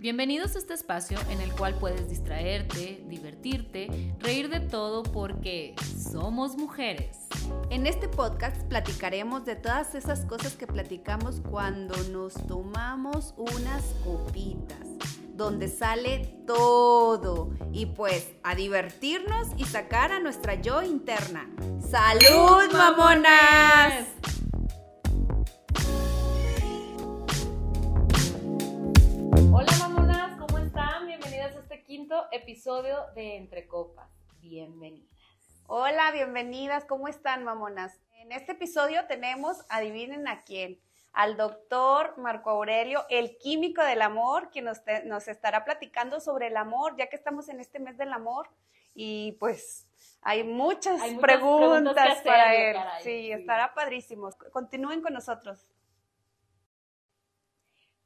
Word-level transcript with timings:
Bienvenidos 0.00 0.54
a 0.54 0.58
este 0.60 0.72
espacio 0.72 1.18
en 1.28 1.42
el 1.42 1.52
cual 1.52 1.74
puedes 1.74 2.08
distraerte, 2.08 3.04
divertirte, 3.06 4.14
reír 4.18 4.48
de 4.48 4.60
todo 4.60 5.02
porque 5.02 5.74
somos 6.10 6.56
mujeres. 6.56 7.18
En 7.68 7.86
este 7.86 8.08
podcast 8.08 8.62
platicaremos 8.62 9.44
de 9.44 9.56
todas 9.56 9.94
esas 9.94 10.24
cosas 10.24 10.54
que 10.54 10.66
platicamos 10.66 11.42
cuando 11.50 11.94
nos 12.04 12.32
tomamos 12.46 13.34
unas 13.36 13.84
copitas, 14.02 14.88
donde 15.34 15.68
sale 15.68 16.34
todo 16.46 17.50
y 17.70 17.84
pues 17.84 18.26
a 18.42 18.54
divertirnos 18.54 19.48
y 19.58 19.66
sacar 19.66 20.12
a 20.12 20.18
nuestra 20.18 20.54
yo 20.54 20.82
interna. 20.82 21.46
¡Salud, 21.78 22.72
mamonas! 22.72 24.06
Quinto 31.90 32.28
episodio 32.30 33.06
de 33.16 33.34
Entre 33.36 33.66
Copas. 33.66 34.08
Bienvenidas. 34.40 35.10
Hola, 35.66 36.12
bienvenidas. 36.12 36.84
¿Cómo 36.84 37.08
están, 37.08 37.42
mamonas? 37.42 37.98
En 38.20 38.30
este 38.30 38.52
episodio 38.52 39.08
tenemos, 39.08 39.64
adivinen 39.68 40.28
a 40.28 40.42
quién, 40.44 40.78
al 41.12 41.36
doctor 41.36 42.16
Marco 42.16 42.50
Aurelio, 42.50 43.04
el 43.10 43.36
químico 43.38 43.82
del 43.82 44.02
amor, 44.02 44.50
quien 44.52 44.66
nos, 44.66 44.84
te- 44.84 45.02
nos 45.02 45.26
estará 45.26 45.64
platicando 45.64 46.20
sobre 46.20 46.46
el 46.46 46.56
amor, 46.56 46.94
ya 46.96 47.08
que 47.08 47.16
estamos 47.16 47.48
en 47.48 47.58
este 47.58 47.80
mes 47.80 47.98
del 47.98 48.12
amor. 48.12 48.48
Y 48.94 49.32
pues 49.40 49.88
hay 50.22 50.44
muchas, 50.44 51.02
Hay 51.02 51.16
muchas 51.16 51.20
preguntas, 51.22 52.18
que 52.22 52.28
para 52.28 52.54
él. 52.54 52.74
caray, 52.76 53.02
sí, 53.02 53.10
sí. 53.10 53.32
estará 53.32 53.74
padrísimo. 53.74 54.30
Continúen 54.52 55.02
con 55.02 55.12
nosotros. 55.12 55.66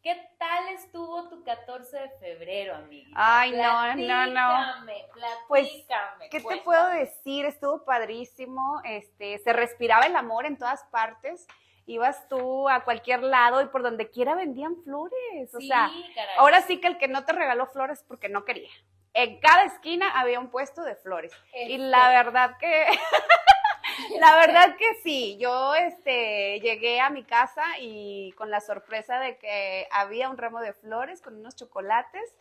¿Qué 0.04 0.30
tal 0.38 0.68
estuvo 0.68 1.30
tu 1.30 1.42
14 1.44 1.96
de 1.98 2.10
febrero, 2.20 2.74
amiguita? 2.76 3.16
Ay, 3.16 3.52
no, 3.52 3.94
no, 3.96 4.26
no. 4.26 4.84
Platícame, 4.84 5.06
Pues, 5.48 5.66
platícame. 5.68 6.28
¿Qué 6.28 6.40
te 6.40 6.56
puedo 6.58 6.88
decir? 6.90 7.46
Estuvo 7.46 7.86
padrísimo, 7.86 8.82
este, 8.84 9.38
se 9.38 9.52
respiraba 9.54 10.04
el 10.04 10.14
amor 10.14 10.44
en 10.44 10.58
todas 10.58 10.84
partes. 10.90 11.46
Ibas 11.86 12.28
tú 12.28 12.68
a 12.68 12.84
cualquier 12.84 13.22
lado 13.22 13.62
y 13.62 13.66
por 13.68 13.82
donde 13.82 14.10
quiera 14.10 14.34
vendían 14.34 14.76
flores. 14.84 15.54
O 15.54 15.58
Sí, 15.58 15.68
sea, 15.68 15.90
caray. 16.14 16.36
ahora 16.36 16.60
sí 16.60 16.82
que 16.82 16.86
el 16.88 16.98
que 16.98 17.08
no 17.08 17.24
te 17.24 17.32
regaló 17.32 17.66
flores 17.66 18.04
porque 18.06 18.28
no 18.28 18.44
quería. 18.44 18.70
En 19.14 19.40
cada 19.40 19.64
esquina 19.64 20.10
había 20.20 20.38
un 20.38 20.50
puesto 20.50 20.82
de 20.82 20.96
flores. 20.96 21.32
Y 21.54 21.72
Este, 21.74 21.78
la 21.78 22.10
verdad 22.10 22.58
que, 22.58 22.86
la 24.20 24.36
verdad 24.36 24.76
que 24.76 24.94
sí, 25.02 25.36
yo 25.38 25.74
este, 25.74 26.60
llegué 26.60 27.00
a 27.00 27.10
mi 27.10 27.24
casa 27.24 27.62
y 27.80 28.32
con 28.32 28.50
la 28.50 28.60
sorpresa 28.60 29.18
de 29.20 29.38
que 29.38 29.86
había 29.90 30.28
un 30.28 30.38
ramo 30.38 30.60
de 30.60 30.72
flores 30.72 31.20
con 31.20 31.36
unos 31.36 31.56
chocolates 31.56 32.34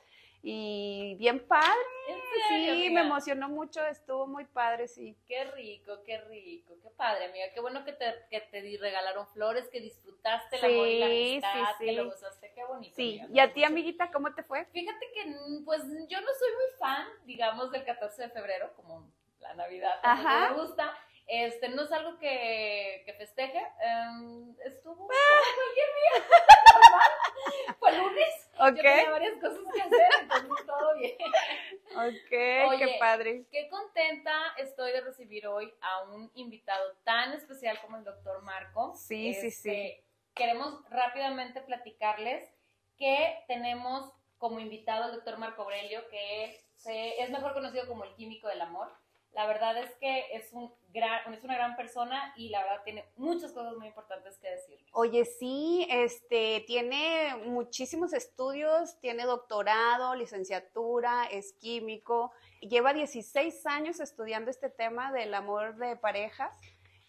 y 0.43 1.15
bien 1.17 1.39
padre. 1.47 1.71
¿En 2.09 2.17
Sí, 2.49 2.89
me 2.89 3.01
emocionó 3.01 3.47
mucho, 3.47 3.85
estuvo 3.85 4.27
muy 4.27 4.43
padre, 4.43 4.89
sí. 4.89 5.17
Qué 5.25 5.45
rico, 5.45 6.03
qué 6.03 6.19
rico, 6.21 6.75
qué 6.81 6.89
padre, 6.89 7.25
amiga. 7.25 7.45
Qué 7.53 7.61
bueno 7.61 7.85
que 7.85 7.93
te, 7.93 8.13
que 8.29 8.41
te 8.41 8.77
regalaron 8.77 9.25
flores, 9.27 9.69
que 9.69 9.79
disfrutaste 9.79 10.57
el 10.57 10.65
amor 10.65 10.87
y 10.87 10.99
la 10.99 11.05
amistad, 11.05 11.75
sí, 11.77 11.85
que 11.85 11.91
sí. 11.91 11.95
lo 11.95 12.05
gozaste. 12.05 12.51
Qué 12.53 12.65
bonito. 12.65 12.93
Sí, 12.95 13.19
amiga, 13.19 13.33
¿y 13.33 13.39
a 13.39 13.53
ti, 13.53 13.63
amiguita, 13.63 14.11
cómo 14.11 14.33
te 14.35 14.43
fue? 14.43 14.65
Fíjate 14.65 15.11
que, 15.13 15.25
mm, 15.27 15.63
pues, 15.63 15.81
yo 16.09 16.19
no 16.19 16.27
soy 16.37 16.51
muy 16.51 16.77
fan, 16.77 17.07
digamos, 17.25 17.71
del 17.71 17.85
14 17.85 18.23
de 18.23 18.29
febrero, 18.29 18.73
como 18.75 19.09
la 19.39 19.53
Navidad, 19.53 19.97
Ajá. 20.03 20.49
me 20.51 20.61
gusta. 20.61 20.93
Este, 21.35 21.69
no 21.69 21.81
es 21.83 21.91
algo 21.91 22.17
que, 22.19 23.01
que 23.05 23.13
festeje. 23.13 23.57
em, 23.81 24.55
estuvo 24.65 24.95
como 24.95 25.07
cualquier 25.07 25.87
día, 25.95 26.25
normal. 26.73 27.11
Fue 27.79 27.97
lunes. 27.97 28.49
Yo 28.59 28.65
Ok, 28.67 28.75
tenía 28.75 29.09
varias 29.09 29.33
cosas 29.41 29.59
que 29.73 29.81
hacer, 29.81 30.07
entonces 30.21 30.65
todo 30.67 30.95
bien. 30.95 31.17
ok, 31.95 32.77
qué 32.77 32.95
padre. 32.99 33.45
Qué 33.51 33.67
contenta 33.69 34.31
estoy 34.57 34.91
de 34.91 35.01
recibir 35.01 35.47
hoy 35.47 35.73
a 35.81 36.03
un 36.03 36.31
invitado 36.35 36.95
tan 37.03 37.33
especial 37.33 37.79
como 37.81 37.97
el 37.97 38.03
doctor 38.03 38.41
Marco. 38.43 38.93
Sí, 38.95 39.33
sí, 39.33 39.49
sí. 39.49 39.69
Este, 39.71 40.03
Queremos 40.35 40.87
rápidamente 40.89 41.61
platicarles 41.61 42.47
que 42.97 43.43
tenemos 43.47 44.11
como 44.37 44.59
invitado 44.59 45.05
al 45.05 45.11
doctor 45.13 45.37
Marco 45.37 45.63
Aurelio, 45.63 46.07
que 46.09 46.63
se- 46.75 47.21
es 47.21 47.29
mejor 47.31 47.53
conocido 47.53 47.87
como 47.87 48.03
el 48.03 48.13
químico 48.15 48.47
del 48.47 48.61
amor. 48.61 48.91
La 49.31 49.45
verdad 49.47 49.77
es 49.77 49.91
que 49.95 50.27
es, 50.35 50.51
un 50.53 50.73
gran, 50.93 51.33
es 51.33 51.43
una 51.43 51.55
gran 51.55 51.75
persona 51.75 52.33
y 52.37 52.49
la 52.49 52.63
verdad 52.63 52.83
tiene 52.83 53.05
muchas 53.17 53.51
cosas 53.51 53.75
muy 53.75 53.87
importantes 53.87 54.37
que 54.37 54.49
decirles. 54.49 54.89
Oye, 54.93 55.25
sí, 55.25 55.87
este, 55.89 56.63
tiene 56.67 57.35
muchísimos 57.45 58.13
estudios, 58.13 58.99
tiene 58.99 59.23
doctorado, 59.25 60.15
licenciatura, 60.15 61.25
es 61.25 61.53
químico, 61.53 62.31
lleva 62.61 62.93
16 62.93 63.65
años 63.65 63.99
estudiando 63.99 64.51
este 64.51 64.69
tema 64.69 65.11
del 65.11 65.33
amor 65.33 65.75
de 65.77 65.95
parejas, 65.95 66.55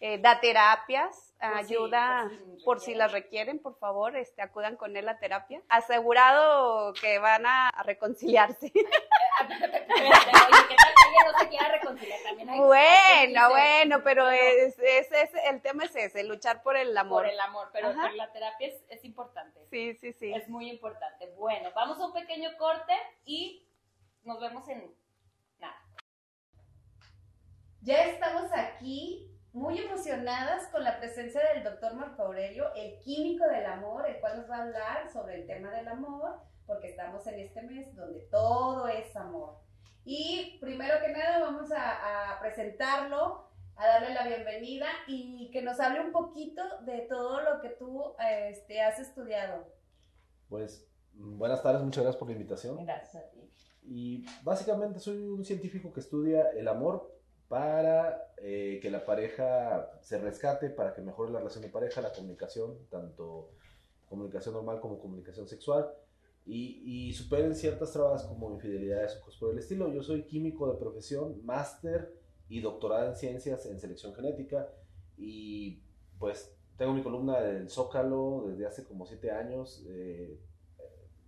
eh, 0.01 0.19
da 0.19 0.41
terapias, 0.41 1.34
Por 1.51 1.65
si- 1.67 1.75
ayuda, 1.75 2.23
por 2.23 2.31
si 2.31 2.65
por 2.65 2.81
si 2.81 2.85
requieren. 2.93 2.99
las 2.99 3.13
requieren, 3.13 3.59
por 3.61 3.79
favor, 3.79 4.17
este, 4.17 4.43
acudan 4.43 4.77
con 4.77 4.97
él 4.97 5.09
a 5.09 5.19
terapia. 5.19 5.63
Asegurado 5.69 6.93
que 6.95 7.19
van 7.19 7.45
a 7.47 7.71
reconciliarse. 7.85 8.67
Espérate, 8.75 9.85
oye, 9.95 10.59
¿qué 10.69 10.77
tal 10.77 10.95
que 10.95 11.11
ella 11.11 11.33
no 11.33 11.39
se 11.39 11.49
quiera 11.49 11.69
reconciliar? 11.69 12.21
También 12.23 12.49
hay- 12.51 12.55
hay 12.55 12.61
que 12.61 12.67
Bueno, 12.67 13.51
bueno, 13.51 14.01
pero 14.05 14.31
es, 14.31 14.79
es- 14.79 15.13
es- 15.13 15.35
el 15.51 15.61
tema 15.63 15.85
es 15.85 15.97
ese, 15.97 16.25
luchar 16.25 16.63
por 16.63 16.77
el 16.77 16.97
amor. 16.97 17.23
Por 17.25 17.33
el 17.33 17.41
amor, 17.41 17.69
pero, 17.73 17.89
pero 17.91 18.13
la 18.13 18.33
terapia 18.33 18.69
es, 18.69 18.85
es 18.89 19.05
importante. 19.05 19.61
Sí, 19.71 19.95
sí, 19.95 20.13
sí. 20.13 20.33
Es 20.33 20.49
muy 20.49 20.71
importante. 20.71 21.27
Bueno, 21.37 21.71
vamos 21.75 21.99
a 22.01 22.07
un 22.07 22.13
pequeño 22.13 22.51
corte 22.59 22.93
y 23.25 23.69
nos 24.23 24.41
vemos 24.41 24.67
en 24.69 24.95
nada. 25.59 25.77
Ya 27.83 28.05
estamos 28.05 28.51
aquí 28.53 29.31
muy 29.55 29.79
emocionadas 29.79 30.67
con 30.73 30.83
la 30.83 30.99
presencia 30.99 31.41
del 31.55 31.63
doctor 31.63 31.95
Marco 31.95 32.23
Aurelio, 32.25 32.75
el 32.75 32.99
químico 32.99 33.47
del 33.47 33.65
amor, 33.67 34.05
el 34.09 34.19
cual 34.19 34.39
nos 34.39 34.51
va 34.51 34.57
a 34.57 34.63
hablar 34.63 35.13
sobre 35.13 35.37
el 35.37 35.47
tema 35.47 35.71
del 35.71 35.87
amor, 35.87 36.41
porque 36.67 36.91
estamos 36.91 37.25
en 37.29 37.39
este 37.39 37.63
mes 37.63 37.95
donde 37.95 38.21
todo 38.33 38.89
es 38.89 39.15
amor. 39.15 39.61
Y 40.05 40.59
primero 40.61 40.95
que 41.01 41.13
nada 41.13 41.39
vamos 41.39 41.71
a, 41.71 42.33
a 42.33 42.41
presentarlo, 42.41 43.49
a 43.77 43.87
darle 43.87 44.13
la 44.13 44.27
bienvenida 44.27 44.89
y 45.07 45.49
que 45.53 45.63
nos 45.63 45.79
hable 45.79 46.01
un 46.01 46.11
poquito 46.11 46.63
de 46.81 47.03
todo 47.03 47.41
lo 47.43 47.61
que 47.61 47.71
tú 47.71 48.13
este, 48.19 48.83
has 48.83 48.99
estudiado. 48.99 49.73
Pues 50.49 50.85
buenas 51.13 51.63
tardes, 51.63 51.81
muchas 51.83 52.03
gracias 52.03 52.19
por 52.19 52.27
la 52.27 52.35
invitación. 52.35 52.85
Gracias 52.85 53.15
a 53.15 53.31
ti. 53.31 53.49
Y 53.85 54.27
básicamente 54.43 54.99
soy 54.99 55.19
un 55.29 55.45
científico 55.45 55.93
que 55.93 56.01
estudia 56.01 56.51
el 56.51 56.67
amor 56.67 57.14
para 57.55 58.35
eh, 58.39 58.81
que 58.83 58.91
la 58.91 59.07
pareja 59.07 59.89
se 60.01 60.19
rescate, 60.19 60.71
para 60.71 60.93
que 60.93 61.03
mejore 61.03 61.31
la 61.31 61.39
relación 61.39 61.63
de 61.63 61.71
pareja, 61.71 62.01
la 62.01 62.13
comunicación, 62.13 62.77
tanto 62.91 63.53
comunicación 64.09 64.55
normal 64.55 64.81
como 64.81 64.99
comunicación 64.99 65.47
sexual, 65.47 65.89
y, 66.45 66.83
y 66.85 67.13
superen 67.13 67.55
ciertas 67.55 67.93
trabas 67.93 68.25
como 68.25 68.51
infidelidades 68.51 69.17
o 69.17 69.25
cosas 69.25 69.39
por 69.39 69.53
el 69.53 69.59
estilo. 69.61 69.93
Yo 69.93 70.03
soy 70.03 70.25
químico 70.25 70.69
de 70.69 70.81
profesión, 70.81 71.47
máster 71.47 72.13
y 72.49 72.61
doctorado 72.61 73.07
en 73.11 73.15
ciencias 73.15 73.67
en 73.67 73.79
selección 73.79 74.13
genética, 74.17 74.69
y 75.17 75.81
pues 76.19 76.57
tengo 76.77 76.93
mi 76.93 77.05
columna 77.05 77.41
del 77.41 77.71
Zócalo 77.71 78.47
desde 78.49 78.67
hace 78.67 78.83
como 78.83 79.07
siete 79.07 79.31
años. 79.31 79.85
eh, 79.87 80.41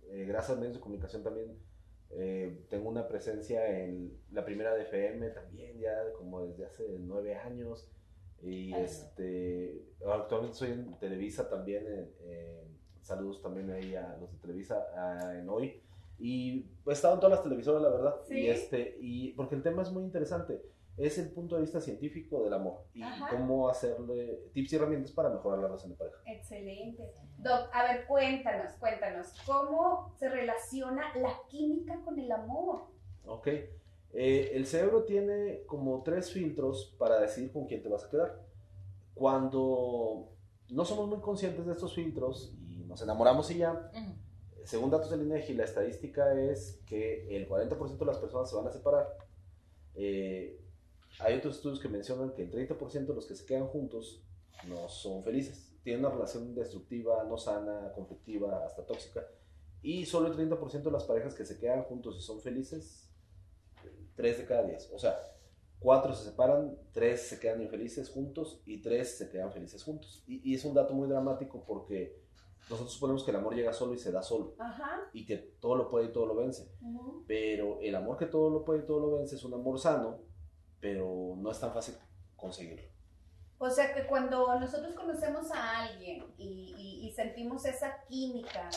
eh, 0.09 0.25
gracias 0.25 0.57
a 0.57 0.59
medios 0.59 0.75
de 0.75 0.81
comunicación 0.81 1.23
también 1.23 1.57
eh, 2.11 2.65
tengo 2.69 2.89
una 2.89 3.07
presencia 3.07 3.83
en 3.83 4.17
la 4.31 4.45
primera 4.45 4.73
de 4.75 4.83
FM 4.83 5.29
también, 5.31 5.77
ya 5.79 5.93
como 6.17 6.45
desde 6.45 6.65
hace 6.65 6.83
nueve 6.99 7.35
años. 7.35 7.89
Y 8.41 8.71
Ay, 8.73 8.83
este, 8.83 9.81
actualmente 10.05 10.55
soy 10.57 10.71
en 10.71 10.93
Televisa 10.99 11.49
también. 11.49 11.85
en- 11.87 12.11
en- 12.29 12.77
saludos 13.01 13.41
también 13.41 13.69
ahí 13.71 13.95
a 13.95 14.17
los 14.19 14.31
de 14.31 14.37
Televisa 14.39 14.85
a- 14.95 15.37
en 15.39 15.47
hoy. 15.49 15.81
Y 16.19 16.65
he 16.85 16.91
estado 16.91 17.13
en 17.13 17.19
todas 17.19 17.35
las 17.37 17.43
televisoras, 17.43 17.81
la 17.81 17.89
verdad. 17.89 18.15
Sí. 18.27 18.39
Y 18.41 18.47
este, 18.49 18.97
y 18.99 19.31
porque 19.33 19.55
el 19.55 19.63
tema 19.63 19.81
es 19.83 19.91
muy 19.91 20.03
interesante. 20.03 20.61
Es 20.97 21.17
el 21.19 21.29
punto 21.31 21.55
de 21.55 21.61
vista 21.61 21.79
científico 21.79 22.43
del 22.43 22.53
amor 22.53 22.83
y 22.93 23.03
Ajá. 23.03 23.29
cómo 23.29 23.69
hacerle 23.69 24.49
tips 24.53 24.73
y 24.73 24.75
herramientas 24.77 25.11
para 25.11 25.29
mejorar 25.29 25.59
la 25.59 25.67
relación 25.67 25.91
de 25.91 25.97
pareja. 25.97 26.17
Excelente. 26.25 27.13
Doc, 27.37 27.69
a 27.71 27.83
ver, 27.83 28.07
cuéntanos, 28.07 28.73
cuéntanos, 28.79 29.27
¿cómo 29.45 30.11
se 30.17 30.27
relaciona 30.27 31.15
la 31.17 31.33
química 31.49 32.01
con 32.03 32.17
el 32.19 32.31
amor? 32.31 32.87
Ok. 33.25 33.47
Eh, 34.13 34.51
el 34.53 34.65
cerebro 34.65 35.03
tiene 35.03 35.61
como 35.67 36.01
tres 36.01 36.31
filtros 36.31 36.95
para 36.97 37.19
decidir 37.19 37.51
con 37.51 37.67
quién 37.67 37.83
te 37.83 37.89
vas 37.89 38.03
a 38.05 38.09
quedar. 38.09 38.41
Cuando 39.13 40.29
no 40.69 40.85
somos 40.85 41.07
muy 41.07 41.19
conscientes 41.19 41.65
de 41.65 41.73
estos 41.73 41.93
filtros 41.93 42.55
y 42.67 42.83
nos 42.85 43.01
enamoramos 43.01 43.51
y 43.51 43.57
ya, 43.59 43.91
según 44.63 44.89
datos 44.89 45.11
del 45.11 45.21
INEGI, 45.21 45.53
la 45.53 45.65
estadística 45.65 46.33
es 46.33 46.81
que 46.85 47.35
el 47.35 47.47
40% 47.47 47.97
de 47.97 48.05
las 48.05 48.17
personas 48.17 48.49
se 48.49 48.55
van 48.55 48.67
a 48.67 48.71
separar. 48.71 49.07
Eh, 49.95 50.59
hay 51.19 51.35
otros 51.35 51.55
estudios 51.55 51.79
que 51.79 51.89
mencionan 51.89 52.33
que 52.33 52.43
el 52.43 52.51
30% 52.51 53.07
de 53.07 53.13
los 53.13 53.25
que 53.25 53.35
se 53.35 53.45
quedan 53.45 53.67
juntos 53.67 54.23
no 54.67 54.87
son 54.87 55.23
felices. 55.23 55.73
Tienen 55.83 56.05
una 56.05 56.13
relación 56.13 56.53
destructiva, 56.53 57.23
no 57.23 57.37
sana, 57.37 57.91
conflictiva, 57.93 58.65
hasta 58.65 58.85
tóxica. 58.85 59.25
Y 59.81 60.05
solo 60.05 60.27
el 60.27 60.35
30% 60.35 60.83
de 60.83 60.91
las 60.91 61.05
parejas 61.05 61.33
que 61.33 61.45
se 61.45 61.57
quedan 61.57 61.83
juntos 61.83 62.17
y 62.17 62.21
son 62.21 62.41
felices, 62.41 63.09
3 64.15 64.37
de 64.39 64.45
cada 64.45 64.63
10. 64.63 64.91
O 64.93 64.99
sea, 64.99 65.17
4 65.79 66.13
se 66.13 66.25
separan, 66.25 66.75
3 66.91 67.21
se 67.21 67.39
quedan 67.39 67.61
infelices 67.61 68.09
juntos 68.09 68.61
y 68.65 68.81
3 68.81 69.17
se 69.17 69.29
quedan 69.29 69.51
felices 69.51 69.83
juntos. 69.83 70.23
Y, 70.27 70.51
y 70.51 70.55
es 70.55 70.65
un 70.65 70.73
dato 70.73 70.93
muy 70.93 71.07
dramático 71.07 71.63
porque 71.65 72.19
nosotros 72.69 72.93
suponemos 72.93 73.23
que 73.23 73.31
el 73.31 73.37
amor 73.37 73.55
llega 73.55 73.71
solo 73.71 73.93
y 73.93 73.97
se 73.97 74.11
da 74.11 74.21
solo. 74.21 74.55
Ajá. 74.59 75.09
Y 75.13 75.25
que 75.25 75.37
todo 75.37 75.75
lo 75.75 75.89
puede 75.89 76.07
y 76.07 76.11
todo 76.11 76.25
lo 76.25 76.35
vence. 76.35 76.69
ujú. 76.81 77.23
Pero 77.27 77.79
el 77.81 77.95
amor 77.95 78.17
que 78.17 78.25
todo 78.25 78.49
lo 78.49 78.65
puede 78.65 78.81
y 78.81 78.85
todo 78.85 78.99
lo 78.99 79.17
vence 79.17 79.35
es 79.35 79.43
un 79.43 79.53
amor 79.53 79.79
sano, 79.79 80.19
pero 80.79 81.35
no 81.37 81.51
es 81.51 81.59
tan 81.59 81.73
fácil 81.73 81.95
conseguirlo. 82.35 82.87
O 83.59 83.69
sea 83.69 83.93
que 83.93 84.05
cuando 84.05 84.59
nosotros 84.59 84.93
conocemos 84.93 85.51
a 85.51 85.83
alguien 85.85 86.25
y, 86.37 86.75
y- 86.77 87.07
y 87.07 87.11
sentimos 87.13 87.65
esa 87.65 88.03
química, 88.07 88.69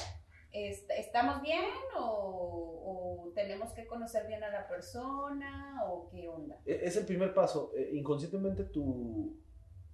est- 0.52 0.90
¿estamos 0.92 1.42
bien 1.42 1.64
o, 1.98 3.26
o 3.26 3.32
tenemos 3.34 3.72
que 3.74 3.86
conocer 3.86 4.26
bien 4.26 4.42
a 4.42 4.50
la 4.50 4.66
persona 4.66 5.82
o 5.86 6.08
qué 6.10 6.26
onda? 6.28 6.58
E- 6.64 6.80
Es 6.82 6.96
el 6.96 7.04
primer 7.04 7.34
paso. 7.34 7.72
Eh, 7.76 7.90
Inconscientemente 7.92 8.64
tu... 8.64 9.36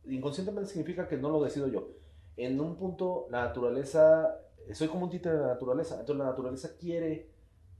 Inconscientemente 0.04 0.70
significa 0.70 1.08
que 1.08 1.16
no 1.16 1.30
lo 1.30 1.42
decido 1.42 1.66
yo. 1.66 1.88
En 2.36 2.60
un 2.60 2.76
punto, 2.76 3.26
la 3.30 3.46
naturaleza... 3.46 4.40
Soy 4.72 4.88
como 4.88 5.04
un 5.04 5.10
títere 5.10 5.36
de 5.36 5.42
la 5.42 5.48
naturaleza. 5.48 5.94
Entonces, 6.00 6.18
la 6.18 6.30
naturaleza 6.30 6.76
quiere 6.76 7.30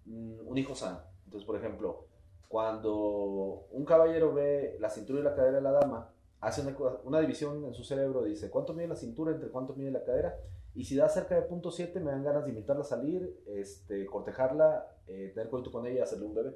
mm, 0.07 0.47
un 0.49 0.59
hijo 0.59 0.75
sano. 0.75 1.01
Entonces, 1.25 1.47
por 1.47 1.57
ejemplo, 1.57 2.07
cuando 2.49 3.67
un 3.71 3.85
caballero 3.85 4.33
ve 4.33 4.77
la 4.81 4.91
cintura 4.91 5.21
y 5.21 5.23
la 5.23 5.35
cadera 5.35 5.57
de 5.57 5.63
la 5.63 5.73
dama, 5.73 6.13
hace 6.41 6.61
una, 6.63 6.77
una 7.05 7.21
división 7.21 7.65
en 7.65 7.75
su 7.75 7.85
cerebro, 7.85 8.23
dice, 8.25 8.51
¿cuánto 8.51 8.73
mide 8.75 8.89
la 8.89 8.97
cintura 8.97 9.33
entre 9.33 9.49
cuánto 9.51 9.75
mide 9.75 9.91
la 9.91 10.05
cadera? 10.05 10.37
Y 10.75 10.85
si 10.85 10.95
da 10.97 11.09
cerca 11.09 11.35
de 11.35 11.43
punto 11.43 11.71
.7, 11.71 12.01
me 12.01 12.11
dan 12.11 12.23
ganas 12.23 12.45
de 12.45 12.51
invitarla 12.51 12.83
a 12.83 12.85
salir, 12.87 13.35
este, 13.47 14.05
cortejarla, 14.07 14.87
eh, 15.07 15.33
tener 15.35 15.49
coito 15.49 15.73
con 15.73 15.87
ella 15.87 16.01
y 16.01 16.03
hacerle 16.03 16.27
un 16.27 16.35
bebé. 16.35 16.55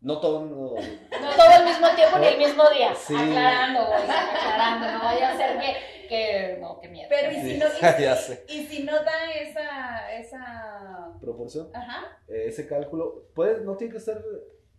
No 0.00 0.18
todo... 0.20 0.40
no- 0.46 0.56
No 0.74 1.30
todo 1.36 1.48
al 1.50 1.64
mismo 1.64 1.86
tiempo 1.94 2.18
ni 2.18 2.26
el 2.28 2.38
mismo 2.38 2.62
día. 2.70 2.94
Sí. 2.94 3.14
Aclarando, 3.14 3.86
güey, 3.86 4.02
aclarando. 4.02 4.92
No 4.92 5.04
vaya 5.04 5.32
a 5.32 5.36
ser 5.36 5.58
que, 5.60 6.08
que 6.08 6.58
no, 6.60 6.80
que 6.80 6.88
miedo. 6.88 7.06
Pero 7.10 7.30
y 7.30 7.34
Sí, 7.36 7.50
si 7.52 7.58
no, 7.58 7.66
y, 7.66 7.80
ya 8.02 8.16
sé. 8.16 8.44
y 8.48 8.66
si 8.66 8.82
no 8.84 8.92
da 8.94 9.32
esa, 9.38 10.12
esa, 10.14 11.12
proporción. 11.20 11.68
ajá, 11.74 12.18
eh, 12.28 12.44
ese 12.46 12.66
cálculo 12.66 13.26
puede, 13.34 13.60
no 13.64 13.76
tiene 13.76 13.92
que 13.92 14.00
ser 14.00 14.24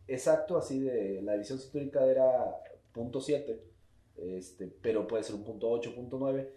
exacto 0.08 0.58
así 0.58 0.80
de 0.80 1.22
la 1.22 1.34
división 1.34 1.60
cintura 1.60 1.84
y 1.84 1.90
cadera 1.90 2.62
punto 2.92 3.22
7, 3.22 3.64
este, 4.18 4.68
pero 4.82 5.08
puede 5.08 5.24
ser 5.24 5.36
un 5.36 5.44
punto 5.44 5.70
8, 5.70 5.96
punto 5.96 6.18
9. 6.20 6.54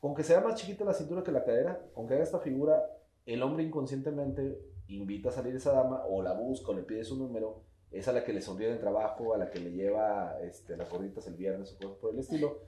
Con 0.00 0.14
que 0.14 0.22
sea 0.22 0.40
más 0.40 0.56
chiquita 0.56 0.84
la 0.84 0.92
cintura 0.92 1.22
que 1.22 1.32
la 1.32 1.44
cadera, 1.44 1.80
con 1.94 2.06
que 2.06 2.14
haga 2.14 2.22
esta 2.22 2.40
figura, 2.40 2.84
el 3.24 3.42
hombre 3.42 3.64
inconscientemente 3.64 4.60
invita 4.88 5.30
a 5.30 5.32
salir 5.32 5.56
esa 5.56 5.72
dama 5.72 6.04
o 6.06 6.22
la 6.22 6.34
busca 6.34 6.72
o 6.72 6.74
le 6.74 6.82
pide 6.82 7.04
su 7.04 7.16
número, 7.16 7.62
es 7.90 8.06
a 8.08 8.12
la 8.12 8.22
que 8.22 8.34
le 8.34 8.42
sonríe 8.42 8.68
en 8.68 8.74
el 8.74 8.80
trabajo, 8.80 9.34
a 9.34 9.38
la 9.38 9.50
que 9.50 9.60
le 9.60 9.70
lleva 9.70 10.38
este, 10.42 10.76
las 10.76 10.90
gorditas 10.90 11.26
el 11.26 11.34
viernes 11.34 11.72
o 11.72 11.78
cosas 11.78 11.96
por 11.96 12.12
el 12.12 12.18
estilo. 12.18 12.58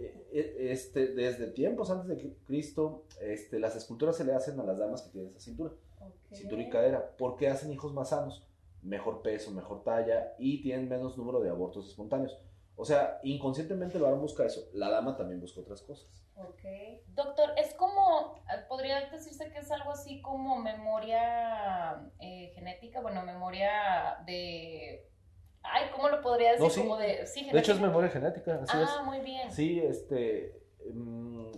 Eh, 0.00 0.26
eh, 0.32 0.68
Este, 0.70 1.08
desde 1.08 1.48
tiempos 1.48 1.90
antes 1.90 2.08
de 2.08 2.34
Cristo, 2.46 3.04
este, 3.20 3.58
las 3.58 3.76
esculturas 3.76 4.16
se 4.16 4.24
le 4.24 4.32
hacen 4.32 4.58
a 4.58 4.64
las 4.64 4.78
damas 4.78 5.02
que 5.02 5.10
tienen 5.10 5.30
esa 5.30 5.40
cintura 5.40 5.72
cintura 6.32 6.62
y 6.62 6.68
cadera, 6.68 7.14
porque 7.16 7.48
hacen 7.48 7.72
hijos 7.72 7.92
más 7.92 8.10
sanos, 8.10 8.46
mejor 8.82 9.22
peso, 9.22 9.50
mejor 9.50 9.82
talla 9.82 10.34
y 10.38 10.62
tienen 10.62 10.88
menos 10.88 11.16
número 11.16 11.40
de 11.40 11.50
abortos 11.50 11.88
espontáneos. 11.88 12.38
O 12.76 12.84
sea, 12.84 13.18
inconscientemente 13.24 13.96
el 13.96 14.04
varón 14.04 14.20
busca 14.20 14.44
eso, 14.46 14.68
la 14.72 14.88
dama 14.88 15.16
también 15.16 15.40
busca 15.40 15.60
otras 15.60 15.82
cosas. 15.82 16.24
Ok. 16.36 16.62
Doctor, 17.08 17.50
es 17.56 17.74
como, 17.74 18.40
podría 18.68 19.10
decirse 19.10 19.50
que 19.50 19.58
es 19.58 19.70
algo 19.72 19.90
así 19.90 20.22
como 20.22 20.56
memoria 20.60 22.08
eh, 22.20 22.52
genética, 22.54 23.00
bueno, 23.00 23.24
memoria 23.24 24.18
de... 24.26 25.04
Ay, 25.64 25.90
¿cómo 25.92 26.08
lo 26.08 26.22
podría 26.22 26.52
decir? 26.52 26.64
No, 26.64 26.70
sí. 26.70 26.80
Como 26.82 26.96
de, 26.98 27.26
sí, 27.26 27.50
De 27.50 27.58
hecho 27.58 27.72
es 27.72 27.80
memoria 27.80 28.10
genética, 28.10 28.60
así 28.62 28.76
Ah, 28.76 29.02
muy 29.04 29.20
bien. 29.20 29.48
es. 29.48 29.54
Sí, 29.54 29.80
este, 29.80 30.62
mm, 30.94 31.50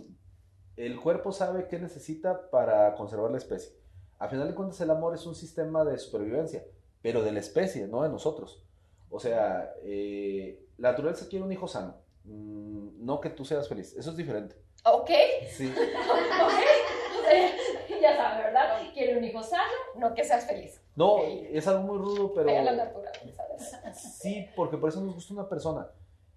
el 0.77 0.99
cuerpo 0.99 1.31
sabe 1.31 1.67
qué 1.67 1.77
necesita 1.77 2.49
para 2.49 2.95
conservar 2.95 3.29
la 3.29 3.37
especie. 3.37 3.75
A 4.17 4.27
final 4.27 4.47
de 4.47 4.55
cuentas 4.55 4.81
el 4.81 4.89
amor 4.89 5.13
es 5.13 5.25
un 5.27 5.35
sistema 5.35 5.83
de 5.85 5.99
supervivencia, 5.99 6.63
pero 7.01 7.21
de 7.23 7.31
la 7.31 7.39
especie, 7.39 7.87
no 7.87 8.03
de 8.03 8.09
nosotros. 8.09 8.63
O 9.09 9.19
sea, 9.19 9.73
eh, 9.83 10.65
la 10.77 10.91
naturaleza 10.91 11.27
quiere 11.29 11.43
un 11.45 11.51
hijo 11.51 11.67
sano, 11.67 11.95
mm, 12.23 13.05
no 13.05 13.19
que 13.19 13.29
tú 13.29 13.43
seas 13.45 13.67
feliz, 13.67 13.95
eso 13.97 14.11
es 14.11 14.17
diferente. 14.17 14.55
Ok, 14.85 15.09
Sí. 15.49 15.67
ok. 15.75 16.47
O 16.47 16.49
sea, 17.29 17.99
ya 18.01 18.15
sabes, 18.17 18.45
¿verdad? 18.45 18.81
Quiere 18.93 19.17
un 19.17 19.23
hijo 19.23 19.43
sano, 19.43 19.63
no 19.97 20.13
que 20.13 20.23
seas 20.23 20.45
feliz. 20.45 20.81
No, 20.95 21.13
Ok. 21.15 21.23
es 21.51 21.67
algo 21.67 21.83
muy 21.83 21.97
rudo, 21.97 22.33
pero... 22.33 22.47
Pega 22.47 22.63
la 22.63 22.73
naturaleza, 22.85 23.43
¿sabes? 23.59 23.97
Sí, 24.19 24.47
porque 24.55 24.77
por 24.77 24.89
eso 24.89 25.01
nos 25.01 25.13
gusta 25.15 25.33
una 25.33 25.47
persona. 25.47 25.89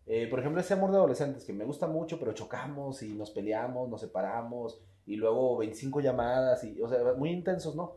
Eh, 0.07 0.27
por 0.29 0.39
ejemplo, 0.41 0.61
ese 0.61 0.75
amor 0.75 0.91
de 0.91 0.99
adolescentes 0.99 1.45
que 1.45 1.53
me 1.55 1.65
gusta 1.65 1.87
mucho, 1.87 2.19
pero 2.19 2.33
chocamos 2.35 3.03
y 3.03 3.15
nos 3.15 3.31
peleamos, 3.31 3.89
nos 3.89 4.01
separamos 4.03 4.79
y 5.07 5.17
luego 5.17 5.57
25 5.57 6.01
llamadas 6.01 6.63
y, 6.65 6.81
o 6.83 6.89
sea, 6.89 6.99
muy 7.17 7.31
intensos, 7.31 7.75
¿no? 7.75 7.97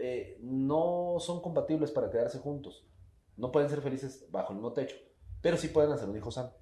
Eh, 0.00 0.38
no 0.40 1.16
son 1.18 1.40
compatibles 1.42 1.90
para 1.90 2.10
quedarse 2.10 2.38
juntos. 2.38 2.86
No 3.36 3.52
pueden 3.52 3.68
ser 3.68 3.80
felices 3.82 4.26
bajo 4.30 4.52
el 4.52 4.56
mismo 4.56 4.72
techo, 4.72 4.96
pero 5.40 5.56
sí 5.56 5.68
pueden 5.68 5.92
hacer 5.92 6.08
un 6.08 6.16
hijo 6.16 6.30
sano. 6.30 6.52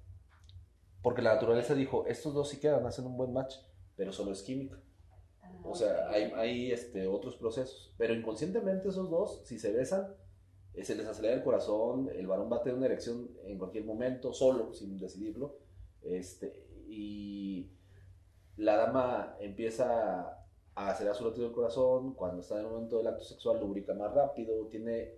Porque 1.01 1.21
la 1.21 1.33
naturaleza 1.33 1.73
dijo, 1.73 2.05
estos 2.05 2.33
dos 2.33 2.49
sí 2.49 2.59
quedan, 2.59 2.85
hacen 2.85 3.05
un 3.05 3.15
buen 3.17 3.31
match, 3.31 3.55
pero 3.95 4.11
solo 4.11 4.31
es 4.31 4.43
química. 4.43 4.77
O 5.63 5.73
sea, 5.75 6.07
Ah, 6.07 6.11
hay, 6.11 6.31
hay 6.35 6.71
este, 6.71 7.07
otros 7.07 7.35
procesos. 7.37 7.93
Pero 7.97 8.13
inconscientemente 8.13 8.89
esos 8.89 9.09
dos, 9.09 9.41
si 9.45 9.57
se 9.59 9.71
besan, 9.71 10.13
eh, 10.73 10.83
se 10.83 10.95
les 10.95 11.07
acelera 11.07 11.35
el 11.35 11.43
corazón, 11.43 12.09
el 12.13 12.27
varón 12.27 12.51
va 12.51 12.57
a 12.57 12.61
tener 12.61 12.77
una 12.77 12.85
erección 12.87 13.29
en 13.45 13.57
cualquier 13.57 13.85
momento, 13.85 14.33
solo, 14.33 14.73
sin 14.73 14.97
decidirlo. 14.97 15.57
Este, 16.01 16.67
y 16.87 17.71
la 18.57 18.75
dama 18.75 19.35
empieza 19.39 20.45
a 20.87 20.91
acelerar 20.91 21.15
su 21.17 21.25
latido 21.25 21.45
del 21.45 21.53
corazón, 21.55 22.13
cuando 22.13 22.41
está 22.41 22.55
en 22.59 22.65
el 22.65 22.71
momento 22.71 22.97
del 22.97 23.07
acto 23.07 23.23
sexual 23.23 23.59
lubrica 23.59 23.93
más 23.93 24.13
rápido, 24.13 24.65
tiene 24.67 25.15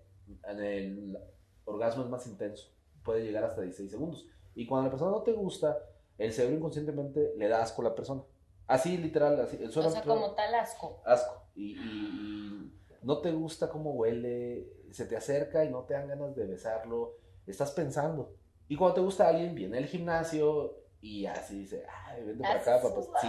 en 0.47 0.59
el 0.59 1.17
orgasmo 1.65 2.03
es 2.03 2.09
más 2.09 2.25
intenso, 2.27 2.69
puede 3.03 3.23
llegar 3.23 3.43
hasta 3.43 3.61
16 3.61 3.91
segundos. 3.91 4.25
Y 4.55 4.65
cuando 4.65 4.85
la 4.85 4.91
persona 4.91 5.11
no 5.11 5.21
te 5.23 5.33
gusta, 5.33 5.77
el 6.17 6.33
cerebro 6.33 6.57
inconscientemente 6.57 7.33
le 7.37 7.47
da 7.47 7.61
asco 7.61 7.81
a 7.81 7.85
la 7.85 7.95
persona. 7.95 8.23
Así, 8.67 8.97
literal, 8.97 9.39
así. 9.39 9.57
El 9.61 9.69
O 9.69 9.71
suelo 9.71 9.89
sea, 9.89 9.99
natural- 9.99 10.21
como 10.21 10.35
tal 10.35 10.55
asco. 10.55 11.01
asco. 11.05 11.43
Y, 11.55 11.73
y- 11.77 11.79
y 11.81 13.05
no 13.05 13.19
te 13.19 13.31
gusta 13.31 13.69
cómo 13.69 13.91
huele, 13.93 14.67
se 14.91 15.05
te 15.05 15.15
acerca 15.17 15.63
y 15.65 15.69
no 15.69 15.83
te 15.83 15.93
dan 15.93 16.07
ganas 16.07 16.35
de 16.35 16.45
besarlo, 16.45 17.15
estás 17.45 17.71
pensando. 17.71 18.33
Y 18.67 18.75
cuando 18.77 18.95
te 18.95 19.01
gusta 19.01 19.27
alguien, 19.27 19.53
viene 19.55 19.77
al 19.77 19.85
gimnasio 19.85 20.77
y 21.01 21.25
así 21.25 21.59
dice, 21.59 21.83
ay, 22.05 22.23
vente 22.23 22.43
para 22.43 22.59
acá, 22.61 22.81
papá. 22.81 23.01
Sí, 23.19 23.27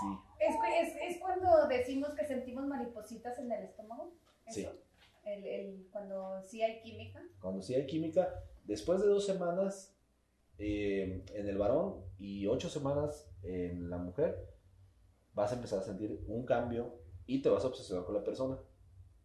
sí. 0.00 0.18
Es, 0.38 0.54
es, 0.88 0.96
es 1.02 1.20
cuando 1.20 1.66
decimos 1.68 2.14
que 2.14 2.26
sentimos 2.26 2.66
maripositas 2.66 3.38
en 3.38 3.50
el 3.52 3.64
estómago. 3.64 4.12
¿Eso? 4.46 4.60
Sí. 4.60 4.68
El, 5.24 5.46
el, 5.46 5.88
cuando 5.90 6.42
sí 6.42 6.62
hay 6.62 6.80
química. 6.82 7.22
Cuando 7.40 7.62
sí 7.62 7.74
hay 7.74 7.86
química, 7.86 8.44
después 8.64 9.00
de 9.00 9.06
dos 9.06 9.24
semanas 9.24 9.96
eh, 10.58 11.24
en 11.32 11.48
el 11.48 11.58
varón 11.58 12.04
y 12.18 12.46
ocho 12.46 12.68
semanas 12.68 13.30
en 13.42 13.90
la 13.90 13.98
mujer, 13.98 14.36
vas 15.32 15.52
a 15.52 15.56
empezar 15.56 15.80
a 15.80 15.82
sentir 15.82 16.22
un 16.28 16.44
cambio 16.44 17.00
y 17.26 17.42
te 17.42 17.48
vas 17.48 17.64
a 17.64 17.68
obsesionar 17.68 18.04
con 18.04 18.14
la 18.14 18.24
persona. 18.24 18.58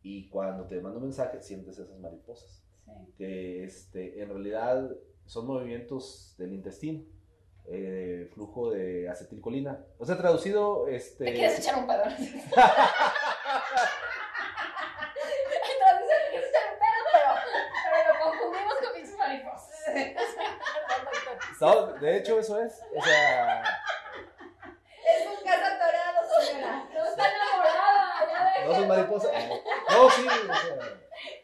Y 0.02 0.30
cuando 0.30 0.66
te 0.66 0.80
manda 0.80 0.98
un 0.98 1.04
mensaje, 1.04 1.42
sientes 1.42 1.78
esas 1.78 2.00
mariposas. 2.00 2.66
Sí. 2.86 3.14
que 3.18 3.64
este, 3.66 4.20
en 4.20 4.30
realidad 4.30 4.90
son 5.26 5.46
movimientos 5.46 6.34
del 6.40 6.54
intestino, 6.54 7.04
eh, 7.66 8.30
flujo 8.34 8.72
de 8.72 9.10
acetilcolina. 9.10 9.80
O 9.98 10.06
sea, 10.06 10.18
traducido, 10.18 10.88
este... 10.88 11.26
¿Te 11.26 11.34
quieres 11.34 11.60
echar 11.60 11.76
un 11.78 11.88
pedo? 11.88 12.04
Entonces, 12.04 12.28
te 15.50 16.30
quieres 16.32 16.50
echar 16.50 16.64
un 16.72 16.80
pedo, 16.80 17.00
pero, 17.14 17.30
pero 17.92 18.14
lo 18.14 18.20
confundimos 18.26 18.74
con 18.76 18.94
pinches 18.94 19.18
mariposas. 19.18 19.70
No, 21.62 21.88
de 21.94 22.18
hecho, 22.18 22.40
eso 22.40 22.60
es. 22.62 22.82
O 22.96 23.02
sea, 23.04 23.62
Es 25.06 25.28
un 25.28 25.36
caso 25.46 25.66
atorado, 25.66 26.20
señora. 26.42 26.86
No 26.94 27.06
está 27.06 27.24
enamorada, 27.30 28.28
ya 28.30 28.66
no 28.66 28.74
son 28.76 28.88
mariposas. 28.88 29.32
No, 29.90 30.10
sí, 30.10 30.26
o 30.28 30.30
sea, 30.30 30.78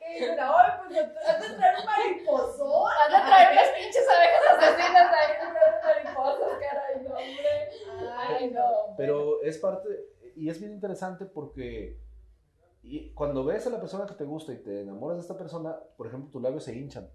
Que 0.07 0.25
ay, 0.31 0.71
pues 0.87 0.93
has 1.27 1.41
de 1.41 1.49
traer 1.57 1.75
un 1.79 1.85
mariposón. 1.85 2.83
Vas 3.11 3.21
a 3.21 3.25
traer 3.25 3.51
unas 3.51 3.69
pinches 3.69 4.07
abejas 4.07 4.43
asesinas 4.57 5.11
ahí, 5.11 5.31
unas 5.41 5.83
mariposas, 5.83 6.51
caray, 6.61 6.95
no, 7.03 7.09
hombre. 7.15 7.53
Ay, 8.17 8.49
no. 8.51 8.67
Pero 8.97 9.41
es 9.43 9.57
parte, 9.57 9.89
y 10.35 10.49
es 10.49 10.59
bien 10.59 10.73
interesante 10.73 11.25
porque 11.25 11.97
y 12.87 13.09
cuando 13.13 13.43
ves 13.43 13.65
a 13.65 13.71
la 13.71 13.79
persona 13.79 14.05
que 14.05 14.13
te 14.13 14.25
gusta 14.25 14.53
y 14.53 14.57
te 14.57 14.81
enamoras 14.81 15.17
de 15.17 15.21
esta 15.21 15.37
persona, 15.37 15.75
por 15.97 16.05
ejemplo, 16.05 16.29
tus 16.29 16.41
labios 16.41 16.63
se 16.63 16.75
hinchan, 16.75 17.09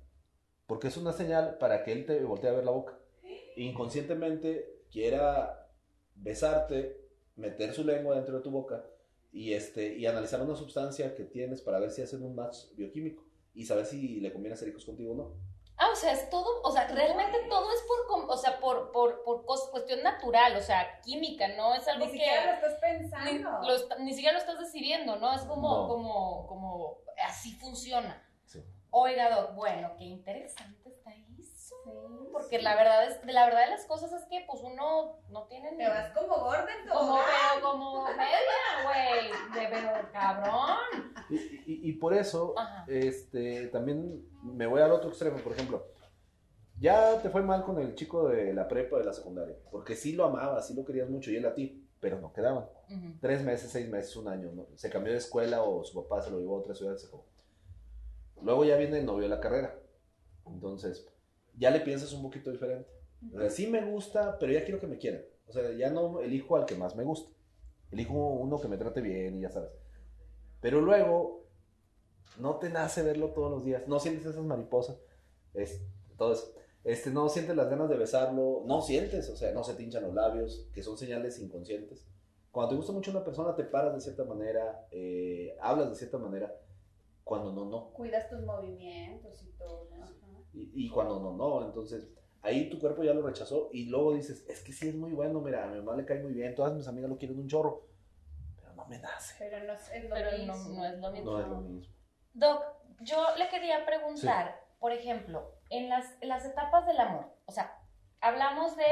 porque 0.66 0.88
es 0.88 0.96
una 0.96 1.12
señal 1.12 1.58
para 1.58 1.84
que 1.84 1.92
él 1.92 2.06
te 2.06 2.24
voltee 2.24 2.50
a 2.50 2.54
ver 2.54 2.64
la 2.64 2.72
boca. 2.72 2.98
Inconscientemente 3.56 4.82
quiera 4.90 5.68
besarte, 6.16 7.08
meter 7.36 7.72
su 7.72 7.84
lengua 7.84 8.16
dentro 8.16 8.38
de 8.38 8.42
tu 8.42 8.50
boca 8.50 8.84
y, 9.32 9.52
este, 9.52 9.96
y 9.96 10.06
analizar 10.06 10.42
una 10.42 10.56
sustancia 10.56 11.14
que 11.14 11.22
tienes 11.22 11.60
para 11.60 11.78
ver 11.78 11.92
si 11.92 12.02
hacen 12.02 12.24
un 12.24 12.34
match 12.34 12.74
bioquímico 12.76 13.24
y 13.54 13.64
saber 13.64 13.86
si 13.86 14.18
le 14.18 14.32
conviene 14.32 14.54
hacer 14.54 14.68
hijos 14.68 14.84
contigo 14.84 15.12
o 15.12 15.16
no. 15.16 15.34
Ah, 15.82 15.88
o 15.92 15.96
sea, 15.96 16.12
es 16.12 16.28
todo, 16.28 16.60
o 16.62 16.70
sea, 16.70 16.86
realmente 16.88 17.38
todo 17.48 17.72
es 17.72 17.80
por, 17.88 18.06
com- 18.06 18.28
o 18.28 18.36
sea, 18.36 18.60
por, 18.60 18.92
por, 18.92 19.22
por 19.24 19.44
cuestión 19.46 20.02
natural, 20.02 20.54
o 20.56 20.60
sea, 20.60 21.00
química, 21.00 21.48
no 21.56 21.74
es 21.74 21.88
algo 21.88 22.04
Ni 22.04 22.12
que... 22.12 22.18
siquiera 22.18 22.46
lo 22.46 22.52
estás 22.66 22.74
Ni, 22.74 22.98
pensando. 22.98 23.60
lo 23.62 23.98
ni 24.00 24.12
siquiera 24.12 24.32
lo 24.34 24.38
estás 24.40 24.58
decidiendo, 24.58 25.16
¿no? 25.16 25.32
Es 25.34 25.40
como, 25.42 25.68
No. 25.82 25.88
como, 25.88 26.46
como, 26.46 26.98
así 27.26 27.52
funciona. 27.56 28.22
Sí. 28.44 28.62
Oiga, 28.90 29.30
Doc, 29.34 29.54
bueno, 29.54 29.94
qué 29.96 30.04
interesante 30.04 30.90
está 30.90 31.14
eso. 31.14 31.29
Sí, 31.84 31.90
Porque 32.32 32.58
sí. 32.58 32.62
la 32.62 32.74
verdad 32.76 33.06
es, 33.06 33.24
la 33.24 33.44
verdad 33.46 33.64
de 33.64 33.70
las 33.70 33.86
cosas 33.86 34.12
es 34.12 34.24
que 34.26 34.44
pues 34.46 34.60
uno 34.62 35.18
no 35.30 35.44
tiene 35.48 35.72
ni... 35.72 35.78
Te 35.78 35.88
vas 35.88 36.12
como 36.12 36.36
gorda 36.40 36.66
en 36.78 36.86
tu 36.86 36.92
como, 36.92 37.18
pero 37.18 37.62
como 37.70 38.04
media, 38.04 38.84
güey, 38.84 39.30
de 39.62 39.68
pero 39.70 40.12
cabrón. 40.12 40.76
Y, 41.30 41.36
y- 41.36 41.90
y 41.90 41.92
por 41.94 42.14
eso, 42.14 42.54
Ajá. 42.58 42.84
este, 42.88 43.68
también 43.68 44.24
me 44.42 44.66
voy 44.66 44.80
al 44.82 44.92
otro 44.92 45.08
extremo, 45.10 45.38
por 45.38 45.52
ejemplo. 45.52 45.86
Ya 46.78 47.20
te 47.20 47.28
fue 47.30 47.42
mal 47.42 47.64
con 47.64 47.78
el 47.78 47.94
chico 47.94 48.28
de 48.28 48.54
la 48.54 48.66
prepa, 48.66 48.98
de 48.98 49.04
la 49.04 49.12
secundaria, 49.12 49.54
porque 49.70 49.94
sí 49.96 50.12
lo 50.12 50.24
amabas, 50.24 50.66
sí 50.66 50.74
lo 50.74 50.84
querías 50.84 51.10
mucho 51.10 51.30
y 51.30 51.36
él 51.36 51.44
a 51.46 51.54
ti, 51.54 51.86
pero 52.00 52.18
no 52.20 52.32
quedaban. 52.32 52.66
Tres 53.20 53.42
meses, 53.42 53.70
seis 53.70 53.88
meses, 53.90 54.16
un 54.16 54.28
año, 54.28 54.50
¿no? 54.52 54.66
Se 54.76 54.88
cambió 54.88 55.12
de 55.12 55.18
escuela 55.18 55.62
o 55.62 55.84
su 55.84 56.02
papá 56.02 56.22
se 56.22 56.30
lo 56.30 56.38
llevó 56.40 56.56
a 56.56 56.60
otra 56.60 56.74
ciudad 56.74 56.96
se 56.96 57.06
acabó. 57.06 57.26
Luego 58.42 58.64
ya 58.64 58.76
viene 58.76 58.98
el 58.98 59.06
novio 59.06 59.24
de 59.24 59.28
la 59.28 59.40
carrera. 59.40 59.74
Entonces, 60.46 61.06
ya 61.56 61.70
le 61.70 61.80
piensas 61.80 62.12
un 62.12 62.22
poquito 62.22 62.50
diferente. 62.50 62.90
O 63.34 63.38
sea, 63.38 63.50
sí 63.50 63.66
me 63.66 63.84
gusta, 63.84 64.38
pero 64.38 64.52
ya 64.52 64.64
quiero 64.64 64.80
que 64.80 64.86
me 64.86 64.98
quieran. 64.98 65.22
O 65.46 65.52
sea, 65.52 65.70
ya 65.72 65.90
no 65.90 66.20
elijo 66.20 66.56
al 66.56 66.64
que 66.64 66.76
más 66.76 66.96
me 66.96 67.04
gusta. 67.04 67.30
Elijo 67.90 68.14
uno 68.14 68.60
que 68.60 68.68
me 68.68 68.78
trate 68.78 69.00
bien 69.00 69.36
y 69.36 69.42
ya 69.42 69.50
sabes. 69.50 69.70
Pero 70.60 70.80
luego, 70.80 71.44
no 72.38 72.56
te 72.58 72.70
nace 72.70 73.02
verlo 73.02 73.32
todos 73.32 73.50
los 73.50 73.64
días. 73.64 73.86
No 73.88 73.98
sientes 73.98 74.26
esas 74.26 74.44
mariposas. 74.44 74.98
Es, 75.54 75.82
eso. 76.14 76.54
Este, 76.84 77.10
no 77.10 77.28
sientes 77.28 77.56
las 77.56 77.68
ganas 77.68 77.90
de 77.90 77.96
besarlo. 77.96 78.62
No 78.66 78.80
sientes, 78.80 79.28
o 79.28 79.36
sea, 79.36 79.52
no 79.52 79.64
se 79.64 79.74
te 79.74 79.82
hinchan 79.82 80.04
los 80.04 80.14
labios, 80.14 80.68
que 80.72 80.82
son 80.82 80.96
señales 80.96 81.38
inconscientes. 81.40 82.06
Cuando 82.50 82.70
te 82.70 82.76
gusta 82.76 82.92
mucho 82.92 83.10
una 83.10 83.24
persona, 83.24 83.54
te 83.54 83.64
paras 83.64 83.94
de 83.94 84.00
cierta 84.00 84.24
manera, 84.24 84.86
eh, 84.90 85.56
hablas 85.60 85.90
de 85.90 85.96
cierta 85.96 86.18
manera. 86.18 86.54
Cuando 87.22 87.52
no, 87.52 87.64
no. 87.64 87.92
Cuidas 87.92 88.28
tus 88.28 88.40
movimientos 88.42 89.42
y 89.42 89.52
todo. 89.58 89.88
¿no? 89.90 90.06
Y, 90.52 90.86
y 90.86 90.88
cuando 90.90 91.20
no, 91.20 91.32
no. 91.32 91.64
Entonces, 91.66 92.08
ahí 92.42 92.68
tu 92.70 92.78
cuerpo 92.78 93.02
ya 93.02 93.14
lo 93.14 93.22
rechazó 93.26 93.68
y 93.72 93.86
luego 93.86 94.14
dices, 94.14 94.44
es 94.48 94.60
que 94.62 94.72
sí 94.72 94.88
es 94.88 94.94
muy 94.94 95.12
bueno, 95.12 95.40
mira, 95.40 95.64
a 95.64 95.66
mi 95.68 95.78
mamá 95.78 95.96
le 95.96 96.04
cae 96.04 96.22
muy 96.22 96.32
bien, 96.32 96.54
todas 96.54 96.72
mis 96.74 96.86
amigas 96.88 97.10
lo 97.10 97.18
quieren 97.18 97.38
un 97.38 97.48
chorro, 97.48 97.86
pero 98.56 98.72
no 98.74 98.86
me 98.86 98.98
nace. 98.98 99.34
Pero 99.38 99.64
no 99.64 99.72
es, 99.74 99.90
es 99.92 100.04
lo 100.04 100.14
Pero 100.14 100.30
no, 100.44 100.54
mismo. 100.56 100.74
no 100.74 100.86
es 100.86 100.98
lo 100.98 101.10
mismo. 101.12 101.30
No 101.32 101.40
es 101.40 101.46
lo 101.48 101.56
mismo. 101.60 101.92
Doc, 102.32 102.62
yo 103.00 103.24
le 103.36 103.48
quería 103.48 103.84
preguntar, 103.86 104.64
por 104.78 104.92
ejemplo, 104.92 105.54
en 105.68 105.88
las, 105.88 106.06
en 106.20 106.28
las 106.28 106.44
etapas 106.44 106.86
del 106.86 106.98
amor, 107.00 107.26
o 107.46 107.52
sea, 107.52 107.78
hablamos 108.20 108.76
de 108.76 108.84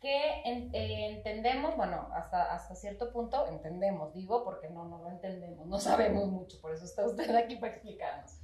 que 0.00 0.40
en- 0.46 0.74
eh, 0.74 1.10
entendemos, 1.14 1.76
bueno, 1.76 2.08
hasta, 2.14 2.54
hasta 2.54 2.74
cierto 2.74 3.12
punto 3.12 3.46
entendemos, 3.48 4.14
digo, 4.14 4.44
porque 4.44 4.70
no, 4.70 4.86
no 4.88 5.02
lo 5.02 5.10
entendemos, 5.10 5.66
no 5.66 5.78
sabemos 5.78 6.26
mucho, 6.28 6.58
por 6.62 6.72
eso 6.72 6.84
está 6.86 7.04
usted 7.06 7.34
aquí 7.36 7.56
para 7.56 7.74
explicarnos. 7.74 8.39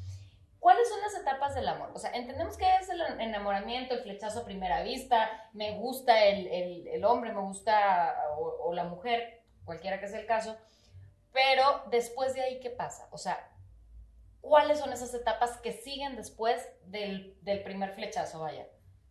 ¿Cuáles 0.66 0.88
son 0.88 1.00
las 1.00 1.14
etapas 1.14 1.54
del 1.54 1.68
amor? 1.68 1.92
O 1.94 1.99
sea, 2.00 2.11
entendemos 2.11 2.56
que 2.56 2.64
es 2.80 2.88
el 2.88 3.00
enamoramiento, 3.20 3.94
el 3.94 4.02
flechazo 4.02 4.40
a 4.40 4.44
primera 4.44 4.82
vista, 4.82 5.49
me 5.52 5.78
gusta 5.78 6.25
el, 6.25 6.49
el- 6.49 6.88
el 6.88 7.04
hombre, 7.04 7.32
me 7.32 7.40
gusta 7.40 8.16
o, 8.37 8.64
o 8.64 8.75
la 8.75 8.82
mujer, 8.82 9.44
cualquiera 9.64 10.00
que 10.00 10.08
sea 10.08 10.18
el 10.18 10.26
caso, 10.26 10.56
pero 11.32 11.62
después 11.92 12.35
de 12.35 12.40
ahí, 12.40 12.58
¿qué 12.58 12.70
pasa? 12.70 13.06
O 13.12 13.16
sea, 13.16 13.49
¿cuáles 14.40 14.80
son 14.80 14.92
esas 14.92 15.14
etapas 15.14 15.56
que 15.58 15.70
siguen 15.70 16.16
después 16.16 16.61
del, 16.87 17.38
del 17.42 17.62
primer 17.62 17.94
flechazo, 17.94 18.40
vaya? 18.40 18.66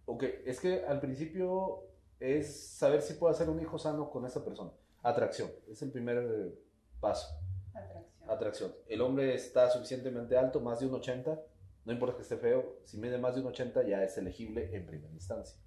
Ok, 0.07 0.23
es 0.45 0.59
que 0.59 0.83
al 0.85 0.99
principio 0.99 1.85
es 2.19 2.67
saber 2.77 3.01
si 3.01 3.13
puedo 3.13 3.31
hacer 3.31 3.49
un 3.49 3.61
hijo 3.61 3.79
sano 3.79 4.09
con 4.11 4.25
esa 4.25 4.43
persona. 4.43 4.71
Atracción, 5.03 5.49
es 5.71 5.81
el 5.81 5.93
primer 5.93 6.53
paso. 6.99 7.29
Atracción. 8.27 8.73
El 8.87 9.01
hombre 9.01 9.33
está 9.35 9.69
suficientemente 9.69 10.37
alto, 10.37 10.59
más 10.59 10.79
de 10.79 10.87
un 10.87 10.95
80, 10.95 11.39
no 11.85 11.93
importa 11.93 12.15
que 12.15 12.23
esté 12.23 12.37
feo, 12.37 12.79
si 12.85 12.97
mide 12.97 13.17
más 13.17 13.35
de 13.35 13.41
un 13.41 13.47
80 13.47 13.83
ya 13.83 14.03
es 14.03 14.17
elegible 14.17 14.75
en 14.75 14.85
primera 14.85 15.13
instancia. 15.13 15.59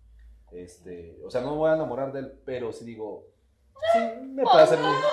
Este, 0.50 1.20
o 1.24 1.30
sea, 1.30 1.40
no 1.42 1.52
me 1.52 1.56
voy 1.58 1.70
a 1.70 1.74
enamorar 1.74 2.12
de 2.12 2.20
él, 2.20 2.40
pero 2.44 2.72
si 2.72 2.84
digo, 2.84 3.28
sí, 3.92 3.98
me 4.22 4.42
puede 4.42 4.62
hacer 4.62 4.78
un 4.78 4.84
hijo. 4.86 5.08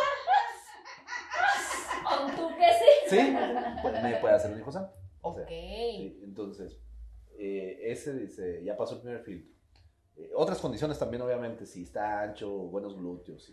¿Con 2.07 2.35
tú 2.35 2.49
que 2.57 2.65
sí? 2.73 3.09
Sí, 3.15 3.31
me 4.03 4.15
puede 4.17 4.33
hacer 4.35 4.51
un 4.51 4.59
hijo 4.59 4.71
sano. 4.71 4.89
O 5.21 5.33
sea, 5.33 5.43
Ok. 5.43 5.49
sí, 5.49 6.19
entonces, 6.23 6.79
eh, 7.37 7.79
ese 7.83 8.13
dice, 8.13 8.63
ya 8.63 8.77
pasó 8.77 8.95
el 8.95 9.01
primer 9.01 9.21
filtro. 9.23 9.51
Eh, 10.17 10.31
otras 10.35 10.59
condiciones 10.59 10.97
también, 10.97 11.21
obviamente, 11.23 11.65
si 11.65 11.83
está 11.83 12.21
ancho, 12.21 12.49
buenos 12.49 12.95
glúteos, 12.95 13.51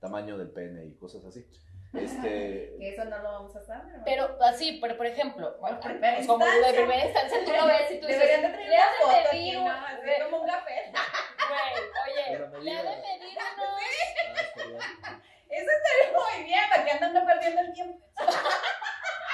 tamaño 0.00 0.36
del 0.38 0.50
pene 0.50 0.86
y 0.86 0.94
cosas 0.94 1.24
así. 1.24 1.46
Este, 1.92 2.74
Que 2.78 2.88
eso 2.94 3.04
no 3.04 3.18
lo 3.18 3.32
vamos 3.32 3.56
a 3.56 3.62
saber. 3.62 3.98
¿no? 3.98 4.04
Pero 4.04 4.38
así, 4.42 4.78
pero 4.80 4.96
por 4.96 5.06
ejemplo, 5.06 5.56
bueno, 5.60 5.80
Por 5.80 5.90
primera 5.90 6.26
como 6.26 6.44
de 6.44 6.50
instancia. 6.52 6.80
primera 6.80 7.04
instancia 7.04 7.38
tú 7.44 7.52
lo 7.52 7.66
ves 7.66 7.90
y 7.90 8.00
tú 8.00 8.06
dices, 8.06 8.22
Deberían 8.22 8.42
de 8.42 8.48
traer 8.50 8.70
una 8.70 9.12
foto 9.12 9.28
aquí, 9.28 9.52
¿no? 9.52 9.70
Así 9.70 10.22
como 10.30 10.42
un 10.42 10.48
café. 10.48 10.92
güey, 11.50 11.74
oye, 12.06 12.38
le 12.38 12.46
medida. 12.48 12.80
ha 12.80 12.82
de 12.84 12.96
medir 12.96 13.38
unos... 14.66 14.84
ah, 15.04 15.20
Eso 15.48 15.70
estaría 15.70 16.18
muy 16.18 16.44
bien, 16.44 16.60
para 16.70 16.84
que 16.84 16.90
andan 16.92 17.12
no 17.14 17.26
perdiendo 17.26 17.60
el 17.60 17.72
tiempo. 17.72 18.06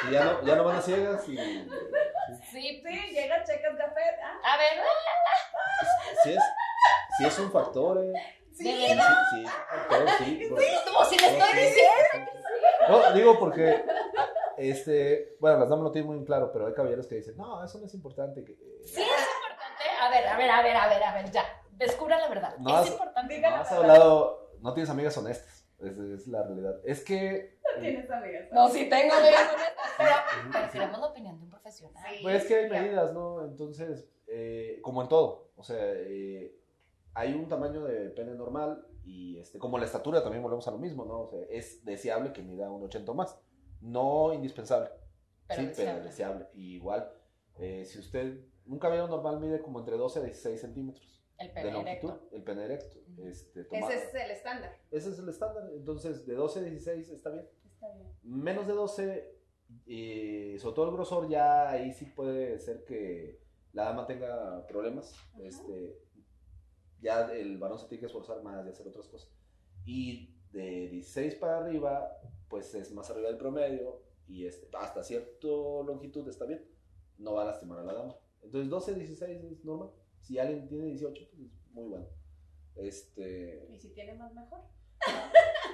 y 0.08 0.12
ya 0.12 0.24
no, 0.24 0.44
ya 0.46 0.54
no 0.56 0.64
van 0.64 0.76
a 0.76 0.82
ciegas 0.82 1.28
y... 1.28 1.36
Sí, 1.36 2.82
Sí, 2.82 2.82
llega, 3.12 3.44
checas 3.44 3.76
café. 3.76 4.00
Ah, 4.22 4.54
a 4.54 4.56
ver, 4.56 4.72
Si 6.22 6.30
es, 6.32 6.42
si 7.18 7.24
es 7.26 7.38
un 7.38 7.52
factor, 7.52 8.02
eh. 8.02 8.12
Sí, 8.52 8.64
sí, 8.64 8.98
sí. 10.18 10.46
porque- 10.48 10.78
como 10.86 11.04
si 11.04 11.18
le 11.18 11.26
estoy 11.26 11.50
Sí, 11.52 11.58
diciendo. 11.60 12.32
No, 12.88 13.12
digo 13.14 13.38
porque, 13.38 13.84
este, 14.56 15.36
bueno, 15.40 15.58
las 15.58 15.68
damas 15.68 15.84
lo 15.84 15.92
tienen 15.92 16.14
muy 16.14 16.24
claro, 16.24 16.50
pero 16.52 16.66
hay 16.66 16.74
caballeros 16.74 17.06
que 17.06 17.16
dicen, 17.16 17.36
no, 17.36 17.62
eso 17.64 17.78
no 17.78 17.86
es 17.86 17.94
importante. 17.94 18.44
Que, 18.44 18.52
eh, 18.52 18.80
Sí, 18.84 19.02
es 19.02 19.08
importante. 19.08 19.84
A 20.00 20.10
ver, 20.10 20.26
a 20.28 20.36
ver, 20.36 20.50
a 20.50 20.62
ver, 20.62 20.76
a 20.76 20.88
ver, 20.88 21.02
a 21.04 21.14
ver, 21.14 21.30
ya. 21.30 21.42
Descubra 21.72 22.18
la 22.18 22.28
verdad. 22.28 22.56
No, 22.58 22.70
es 22.70 22.76
has- 22.86 22.90
importante. 22.90 23.40
No 23.40 23.48
has 23.48 23.72
hablado, 23.72 24.50
no 24.60 24.72
tienes 24.74 24.88
amigas 24.90 25.16
honestas, 25.18 25.66
es 25.80 26.26
la 26.26 26.42
realidad. 26.44 26.80
Es 26.84 27.04
que, 27.04 27.58
no 27.74 27.80
tienes 27.80 28.10
amigas. 28.10 28.48
No, 28.52 28.68
sí 28.68 28.88
tengo 28.88 29.14
amigas 29.14 29.50
honestas, 29.52 30.70
pero 30.72 30.92
la 30.92 31.06
opinión 31.06 31.36
de 31.38 31.44
un 31.44 31.50
profesional. 31.50 32.02
Sí. 32.08 32.20
pues 32.22 32.36
es 32.42 32.44
que 32.48 32.54
hay 32.56 32.70
medidas, 32.70 33.12
¿no? 33.12 33.44
Entonces, 33.44 34.08
eh, 34.28 34.78
como 34.82 35.02
en 35.02 35.08
todo, 35.08 35.50
o 35.56 35.62
sea, 35.62 35.76
eh, 35.80 36.54
hay 37.14 37.34
un 37.34 37.48
tamaño 37.48 37.84
de 37.84 38.10
pene 38.10 38.34
normal 38.34 38.86
y, 39.06 39.38
este, 39.38 39.58
como 39.58 39.78
la 39.78 39.84
estatura 39.84 40.22
también 40.22 40.42
volvemos 40.42 40.66
a 40.66 40.72
lo 40.72 40.78
mismo, 40.78 41.04
¿no? 41.04 41.20
O 41.20 41.26
sea, 41.28 41.40
es 41.48 41.84
deseable 41.84 42.32
que 42.32 42.42
mida 42.42 42.68
un 42.70 42.82
80 42.82 43.12
o 43.12 43.14
más, 43.14 43.38
no 43.80 44.34
indispensable. 44.34 44.90
Pero 45.46 45.62
sí, 45.62 45.68
deseable. 45.68 45.92
pero 45.92 46.04
deseable. 46.04 46.46
Y 46.54 46.74
igual, 46.74 47.12
eh, 47.58 47.84
si 47.84 48.00
usted, 48.00 48.40
un 48.66 48.78
cabello 48.80 49.06
normal 49.06 49.38
mide 49.38 49.62
como 49.62 49.78
entre 49.78 49.96
12 49.96 50.18
a 50.18 50.22
16 50.22 50.60
centímetros 50.60 51.24
El 51.38 51.48
de 51.48 51.54
pene 51.54 51.70
longitud, 51.70 52.10
erecto. 52.10 52.36
el 52.36 52.42
pene 52.42 52.64
erecto. 52.64 52.98
Este, 53.22 53.60
Ese 53.70 53.94
es 53.94 54.14
el 54.14 54.30
estándar. 54.32 54.76
ese 54.90 55.10
es 55.10 55.18
el 55.20 55.28
estándar. 55.28 55.70
Entonces, 55.72 56.26
de 56.26 56.34
12 56.34 56.58
a 56.58 56.62
16 56.62 57.10
está 57.10 57.30
bien. 57.30 57.48
Está 57.64 57.88
bien. 57.94 58.08
Menos 58.24 58.66
de 58.66 58.72
12, 58.72 59.38
eh, 59.86 60.56
sobre 60.58 60.74
todo 60.74 60.88
el 60.88 60.94
grosor, 60.94 61.28
ya 61.28 61.70
ahí 61.70 61.92
sí 61.92 62.06
puede 62.06 62.58
ser 62.58 62.84
que 62.84 63.40
la 63.72 63.84
dama 63.84 64.04
tenga 64.06 64.66
problemas. 64.66 65.14
Este, 65.38 65.96
ya 67.00 67.32
el 67.32 67.58
varón 67.58 67.78
se 67.78 67.86
tiene 67.86 68.00
que 68.00 68.06
esforzar 68.06 68.42
más 68.42 68.64
de 68.64 68.70
hacer 68.70 68.86
otras 68.88 69.06
cosas. 69.08 69.30
Y 69.84 70.34
de 70.52 70.88
16 70.88 71.36
para 71.36 71.58
arriba, 71.58 72.18
pues 72.48 72.74
es 72.74 72.92
más 72.92 73.10
arriba 73.10 73.28
del 73.28 73.38
promedio 73.38 74.02
y 74.26 74.46
este, 74.46 74.68
hasta 74.76 75.02
cierta 75.04 75.46
longitud 75.46 76.28
está 76.28 76.44
bien. 76.46 76.64
No 77.18 77.34
va 77.34 77.42
a 77.42 77.46
lastimar 77.46 77.78
a 77.78 77.84
la 77.84 77.92
dama. 77.94 78.16
Entonces 78.42 78.68
12, 78.70 78.94
16 78.94 79.44
es 79.44 79.64
normal. 79.64 79.90
Si 80.20 80.38
alguien 80.38 80.68
tiene 80.68 80.86
18, 80.86 81.28
pues 81.30 81.40
es 81.42 81.72
muy 81.72 81.88
bueno. 81.88 82.06
Este, 82.76 83.66
Y 83.70 83.78
si 83.78 83.90
tiene 83.90 84.14
más, 84.14 84.32
mejor. 84.34 84.60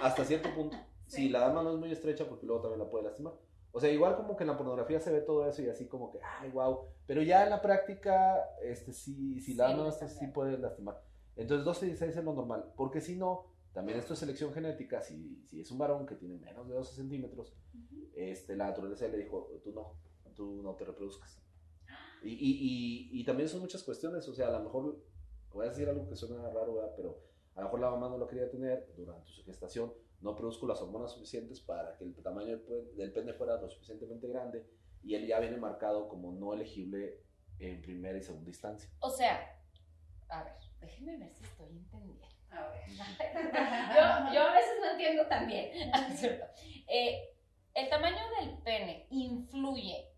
hasta 0.01 0.25
cierto 0.25 0.53
punto. 0.55 0.77
Sí. 1.05 1.25
Si 1.25 1.29
la 1.29 1.41
dama 1.41 1.63
no 1.63 1.73
es 1.75 1.79
muy 1.79 1.93
estrecha, 1.93 2.27
porque 2.27 2.47
luego 2.47 2.63
también 2.63 2.79
la 2.79 2.89
puede 2.89 3.05
lastimar. 3.05 3.35
O 3.73 3.81
sea, 3.81 3.91
igual 3.91 4.17
como 4.17 4.35
que 4.35 4.45
en 4.45 4.49
la 4.49 4.57
pornografía 4.57 4.99
se 4.99 5.13
ve 5.13 5.21
todo 5.21 5.47
eso 5.47 5.61
y 5.61 5.69
así 5.69 5.87
como 5.87 6.11
que, 6.11 6.19
ay, 6.23 6.51
wow. 6.53 6.87
Pero 7.07 7.21
ya 7.21 7.45
en 7.45 7.51
la 7.51 7.61
práctica, 7.61 8.49
este, 8.63 8.95
sí, 8.95 9.39
si 9.41 9.53
la 9.53 9.67
Sí, 9.67 9.73
dama 9.73 9.77
no 9.77 9.83
no 9.85 9.89
está, 9.91 10.09
sí 10.09 10.27
puede 10.29 10.57
lastimar. 10.57 11.03
Entonces 11.37 11.65
12 11.65 11.87
y 11.87 11.89
16 11.91 12.17
es 12.17 12.25
lo 12.25 12.35
normal. 12.35 12.73
Porque 12.77 13.01
si 13.01 13.17
no, 13.17 13.47
también 13.73 13.99
esto 13.99 14.15
es 14.15 14.19
selección 14.19 14.53
genética. 14.53 15.01
Si, 15.01 15.43
si 15.47 15.61
es 15.61 15.71
un 15.71 15.79
varón 15.79 16.07
que 16.07 16.17
tiene 16.17 16.39
menos 16.39 16.69
de 16.69 16.75
12 16.75 16.95
centímetros, 16.95 17.55
este, 18.15 18.57
la 18.57 18.67
naturaleza 18.67 19.09
le 19.09 19.19
dijo, 19.19 19.51
tú 19.65 19.73
no, 19.73 19.97
tú 20.35 20.63
no 20.63 20.75
te 20.75 20.85
reproduzcas. 20.85 21.39
Y, 22.25 22.35
y, 22.35 23.11
y, 23.11 23.21
y 23.21 23.25
también 23.25 23.49
son 23.49 23.63
muchas 23.63 23.83
cuestiones, 23.83 24.29
o 24.29 24.33
sea, 24.33 24.47
a 24.47 24.53
lo 24.53 24.61
mejor, 24.61 24.97
voy 25.53 25.67
a 25.67 25.71
decir 25.71 25.89
algo 25.89 26.09
que 26.09 26.15
suena 26.15 26.41
raro, 26.51 26.75
¿verdad? 26.75 26.93
pero 26.97 27.21
a 27.57 27.63
lo 27.63 27.65
mejor 27.67 27.81
la 27.81 27.91
mamá 27.91 28.09
no 28.09 28.17
lo 28.17 28.29
quería 28.29 28.49
tener 28.49 28.95
durante 28.97 29.29
su 29.29 29.43
gestación, 29.43 29.93
no 30.21 30.37
produzco 30.37 30.69
las 30.69 30.81
hormonas 30.81 31.11
suficientes 31.11 31.61
para 31.61 31.97
que 31.97 32.05
el 32.05 32.15
tamaño 32.15 32.59
del, 32.59 32.95
del 32.95 33.13
pene 33.13 33.33
fuera 33.33 33.61
lo 33.61 33.69
suficientemente 33.69 34.29
grande 34.29 34.65
y 35.03 35.17
él 35.17 35.27
ya 35.27 35.41
viene 35.41 35.57
marcado 35.57 36.09
como 36.09 36.31
no 36.33 36.55
elegible 36.55 37.25
en 37.59 37.83
primera 37.83 38.17
y 38.17 38.23
segunda 38.23 38.49
instancia. 38.49 38.89
O 39.01 39.11
sea, 39.11 39.61
a 40.29 40.45
ver, 40.45 40.53
déjenme 40.83 41.17
ver 41.17 41.31
si 41.33 41.45
estoy 41.45 41.71
entendiendo. 41.71 42.27
A 42.51 42.69
ver. 42.69 42.83
yo, 44.29 44.35
yo 44.35 44.43
a 44.49 44.53
veces 44.53 44.73
no 44.81 44.91
entiendo 44.93 45.27
también, 45.27 45.71
¿es 46.11 46.21
cierto? 46.21 46.45
Eh, 46.89 47.35
el 47.75 47.89
tamaño 47.89 48.19
del 48.41 48.59
pene 48.59 49.07
influye 49.11 50.09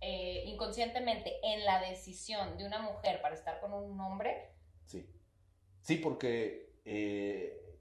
eh, 0.00 0.44
inconscientemente 0.46 1.32
en 1.42 1.64
la 1.64 1.80
decisión 1.80 2.56
de 2.56 2.66
una 2.66 2.80
mujer 2.82 3.20
para 3.20 3.34
estar 3.34 3.60
con 3.60 3.72
un 3.72 4.00
hombre. 4.00 4.50
Sí. 4.86 5.08
Sí, 5.80 5.96
porque 5.96 6.72
eh, 6.84 7.76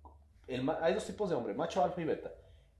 el 0.47 0.67
hay 0.81 0.93
dos 0.95 1.05
tipos 1.05 1.29
de 1.29 1.35
hombre, 1.35 1.53
macho 1.53 1.83
alfa 1.83 2.01
y 2.01 2.05
beta. 2.05 2.31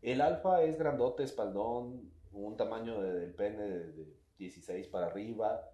El 0.02 0.22
alfa 0.22 0.64
es 0.64 0.80
grandote, 0.80 1.24
espaldón, 1.24 2.12
un 2.32 2.58
tamaño 2.58 3.00
de- 3.02 3.14
del 3.20 3.34
pene 3.36 3.62
de, 3.64 3.92
de 3.92 4.16
16 4.40 4.88
para 4.88 5.08
arriba, 5.08 5.70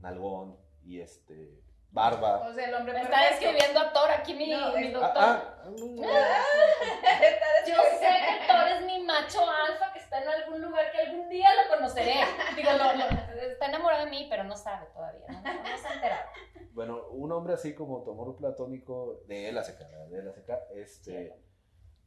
nalgón 0.00 0.56
y 0.84 1.00
este 1.00 1.60
barba. 1.96 2.40
O 2.46 2.52
sea, 2.52 2.68
el 2.68 2.74
hombre 2.74 2.92
Me 2.92 3.02
está 3.02 3.16
perfecto. 3.18 3.46
describiendo 3.46 3.80
a 3.80 3.92
Thor 3.92 4.10
aquí 4.10 4.34
mi, 4.34 4.50
No, 4.50 4.72
mi 4.76 4.86
es- 4.86 4.92
doctor. 4.92 5.12
Ah, 5.16 5.54
ah, 5.64 5.66
Yo 7.66 7.74
sé 7.98 8.08
que 8.28 8.46
Thor 8.46 8.68
es 8.68 8.82
mi 8.86 9.02
macho 9.02 9.40
alfa 9.50 9.92
que 9.92 9.98
está 10.00 10.22
en 10.22 10.28
algún 10.28 10.60
lugar 10.62 10.92
que 10.92 10.98
algún 11.00 11.28
día 11.28 11.48
lo 11.64 11.76
conoceré. 11.76 12.14
Digo, 12.54 12.70
no, 12.78 12.92
no, 12.94 13.04
está 13.50 13.66
enamorado 13.66 14.04
de 14.04 14.10
mí, 14.10 14.26
pero 14.30 14.44
no 14.44 14.56
sabe 14.56 14.86
todavía. 14.94 15.26
No, 15.28 15.40
no, 15.42 15.54
no 15.62 15.78
se 15.78 15.88
ha 15.88 15.94
enterado. 15.94 16.30
Bueno, 16.72 17.06
un 17.08 17.32
hombre 17.32 17.54
así 17.54 17.74
como 17.74 18.02
tu 18.04 18.12
amor 18.12 18.36
platónico 18.36 19.22
de 19.26 19.48
él 19.48 19.58
a 19.58 19.64
secar, 19.64 19.88
de 19.88 20.18
él 20.18 20.28
a 20.28 20.32
secar, 20.32 20.60
este, 20.74 21.34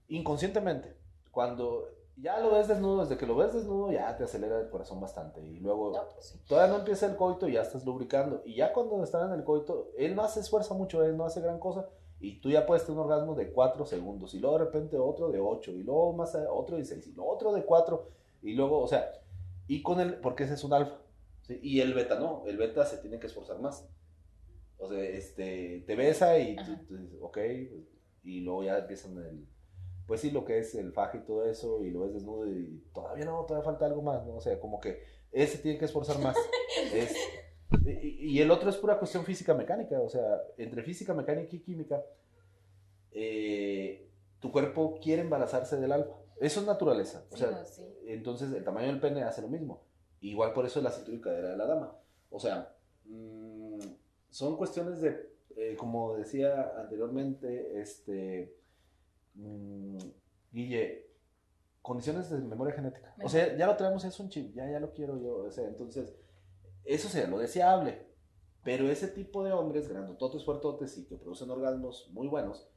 inconscientemente, 0.08 0.96
cuando 1.32 1.90
ya 2.22 2.40
lo 2.40 2.52
ves 2.52 2.68
desnudo, 2.68 3.02
desde 3.02 3.18
que 3.18 3.26
lo 3.26 3.36
ves 3.36 3.54
desnudo 3.54 3.92
ya 3.92 4.16
te 4.18 4.24
acelera 4.26 4.60
el 4.60 4.70
corazón 4.70 5.00
bastante 5.00 5.42
y 5.42 5.60
luego 5.60 5.92
No, 5.94 6.04
pues 6.14 6.26
sí. 6.28 6.40
todavía 6.48 6.74
no 6.74 6.80
empieza 6.80 7.06
el 7.06 7.16
coito 7.16 7.48
y 7.48 7.54
ya 7.54 7.62
estás 7.62 7.86
lubricando 7.86 8.42
y 8.46 8.56
ya 8.56 8.74
cuando 8.74 9.04
están 9.04 9.32
en 9.32 9.40
el 9.40 9.44
coito, 9.46 9.92
él 9.98 10.16
no 10.16 10.28
se 10.28 10.40
esfuerza 10.42 10.74
mucho, 10.74 11.04
él 11.04 11.16
no 11.18 11.26
hace 11.26 11.42
gran 11.42 11.60
cosa 11.60 11.88
y 12.20 12.42
tú 12.42 12.50
ya 12.50 12.66
puedes 12.66 12.84
tener 12.86 13.00
un 13.00 13.06
orgasmo 13.10 13.36
de 13.36 13.52
4 13.52 13.86
segundos 13.86 14.34
y 14.34 14.40
luego 14.40 14.58
de 14.60 14.66
repente 14.66 14.98
otro 14.98 15.30
de 15.32 15.40
8 15.40 15.72
y 15.72 15.84
luego 15.84 16.14
más 16.14 16.36
a- 16.36 16.52
otro 16.52 16.76
de 16.78 16.84
6 16.86 17.08
y 17.08 17.14
luego 17.14 17.32
otro 17.32 17.54
de 17.54 17.64
4 17.64 18.10
y 18.42 18.54
luego, 18.54 18.80
o 18.80 18.88
sea, 18.88 19.12
y 19.68 19.82
con 19.84 20.00
el, 20.02 20.16
porque 20.20 20.44
ese 20.44 20.56
es 20.56 20.64
un 20.64 20.74
alfa, 20.74 20.98
¿sí? 21.42 21.60
y 21.62 21.80
el 21.82 21.94
beta 21.94 22.20
no, 22.20 22.44
el 22.48 22.58
beta 22.58 22.86
se 22.86 22.98
tiene 22.98 23.20
que 23.20 23.28
esforzar 23.28 23.60
más. 23.60 23.88
O 24.82 24.88
sea, 24.88 25.02
este, 25.04 25.84
te 25.86 25.96
besa 25.96 26.38
y 26.40 26.56
tú, 26.56 26.72
tú 26.88 26.98
dices, 26.98 27.20
ok, 27.22 27.38
y 28.24 28.42
luego 28.42 28.64
ya 28.64 28.78
empiezan 28.80 29.18
el, 29.18 29.46
pues 30.10 30.20
sí, 30.22 30.32
lo 30.32 30.44
que 30.44 30.58
es 30.60 30.76
el 30.76 30.92
faje 30.92 31.20
y 31.20 31.22
todo 31.22 31.46
eso, 31.46 31.82
y 31.86 31.92
lo 31.92 32.02
ves 32.02 32.14
desnudo 32.14 32.46
y 32.50 32.84
todavía 32.94 33.24
no, 33.24 33.46
todavía 33.46 33.64
falta 33.64 33.86
algo 33.86 34.02
más, 34.02 34.26
¿no? 34.26 34.36
O 34.36 34.42
sea, 34.42 34.60
como 34.60 34.82
que 34.82 35.02
ese 35.32 35.60
tiene 35.60 35.78
que 35.78 35.86
esforzar 35.86 36.20
más. 36.20 36.36
Es- 36.94 37.16
y, 37.86 38.32
y 38.38 38.42
el 38.42 38.50
otro 38.52 38.70
es 38.70 38.78
pura 38.78 38.98
cuestión 39.00 39.24
física 39.24 39.54
mecánica, 39.54 40.02
o 40.02 40.10
sea, 40.10 40.42
entre 40.58 40.82
física 40.84 41.14
mecánica 41.14 41.56
y 41.56 41.60
química, 41.60 42.04
eh, 43.12 44.10
tu 44.40 44.52
cuerpo 44.52 45.00
quiere 45.02 45.22
embarazarse 45.22 45.78
del 45.80 45.92
alfa. 45.92 46.16
Eso 46.40 46.62
es 46.62 46.66
naturaleza. 46.66 47.26
O 47.32 47.36
Sí, 47.36 47.44
sea, 47.44 47.52
no, 47.52 47.66
sí. 47.66 47.84
entonces 48.08 48.52
el 48.54 48.64
tamaño 48.64 48.88
del 48.88 49.00
pene 49.00 49.24
hace 49.24 49.42
lo 49.42 49.48
mismo. 49.50 49.84
Igual 50.22 50.54
por 50.54 50.66
eso 50.66 50.80
es 50.80 50.84
la 50.84 50.92
cintura 50.92 51.18
y 51.18 51.22
cadera 51.22 51.50
de 51.52 51.58
la 51.58 51.66
dama. 51.66 51.96
O 52.32 52.40
sea, 52.40 52.76
mm, 53.06 53.80
son 54.30 54.58
cuestiones 54.58 55.02
de, 55.02 55.30
eh, 55.56 55.76
como 55.78 56.16
decía 56.16 56.74
anteriormente, 56.78 57.80
este, 57.82 58.56
mm, 59.36 59.98
Guille, 60.52 61.08
condiciones 61.82 62.30
de 62.30 62.40
memoria 62.40 62.74
genética. 62.74 63.16
O 63.24 63.30
sea, 63.30 63.56
ya 63.56 63.66
lo 63.68 63.76
traemos, 63.76 64.04
es 64.04 64.20
un 64.20 64.30
chip, 64.30 64.54
ya, 64.56 64.70
ya 64.70 64.80
lo 64.80 64.94
quiero 64.94 65.18
yo. 65.22 65.38
O 65.46 65.52
sea, 65.52 65.68
entonces, 65.68 66.16
eso 66.86 67.08
sería 67.10 67.28
lo 67.30 67.38
deseable. 67.40 68.08
Pero 68.64 68.90
ese 68.90 69.08
tipo 69.08 69.44
de 69.44 69.54
hombres, 69.54 69.88
grandototes, 69.88 70.44
fuertotes 70.44 70.98
y 70.98 71.06
que 71.08 71.16
producen 71.18 71.50
orgasmos 71.50 72.10
muy 72.12 72.28
buenos, 72.28 72.70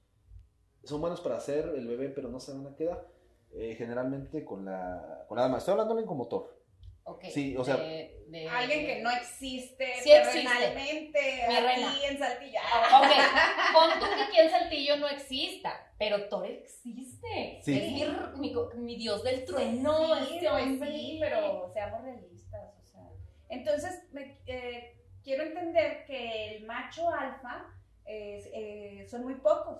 son 0.85 1.01
buenos 1.01 1.21
para 1.21 1.37
hacer 1.37 1.73
el 1.77 1.87
bebé, 1.87 2.09
pero 2.11 2.29
no 2.29 2.39
se 2.41 2.53
van 2.53 2.67
a 2.67 2.77
quedar. 2.77 3.09
Eh, 3.55 3.75
generalmente 3.75 4.45
con 4.45 4.65
la, 4.65 5.27
con 5.29 5.37
la 5.37 5.43
dama. 5.45 5.59
Estoy 5.59 5.73
hablándole 5.73 6.07
como 6.07 6.27
Thor. 6.29 6.59
Ok. 7.05 7.25
Sí, 7.33 7.57
o 7.57 7.65
sea- 7.65 7.77
de- 7.77 8.22
de- 8.33 8.49
Alguien 8.49 8.87
que 8.87 9.03
no 9.03 9.11
existe 9.11 9.87
Sí 10.03 10.11
existe. 10.13 10.43
terrenalmente 10.43 11.21
Mi 11.49 11.55
aquí 11.55 11.65
reina. 11.67 11.95
en 12.09 12.19
Saltillo. 12.19 12.59
Ok, 12.99 13.09
pon 13.75 13.91
tú 14.01 14.07
que 14.17 14.23
aquí 14.23 14.39
en 14.39 14.51
Saltillo 14.51 14.97
no 14.97 15.09
exista, 15.09 15.93
pero 15.99 16.29
Thor 16.29 16.47
existe. 16.47 17.61
Sí. 17.63 17.79
Es 17.79 17.93
mi, 18.39 18.51
mi, 18.51 18.55
mi 18.77 18.97
dios 18.97 19.23
del 19.23 19.45
trueno, 19.45 20.17
sí, 20.27 20.35
este 20.37 20.49
hombre. 20.49 20.93
sí, 20.93 21.19
pero 21.21 21.71
seamos 21.73 22.03
realistas, 22.03 22.71
o 22.81 22.85
sea. 22.85 23.09
Entonces, 23.51 24.03
me- 24.13 24.39
eh, 24.47 24.97
quiero 25.23 25.45
entender 25.45 26.05
que 26.07 26.57
el 26.57 26.65
macho 26.65 27.09
alfa 27.11 27.67
es, 28.05 28.49
eh, 28.53 29.07
son 29.11 29.23
muy 29.25 29.35
pocos, 29.35 29.79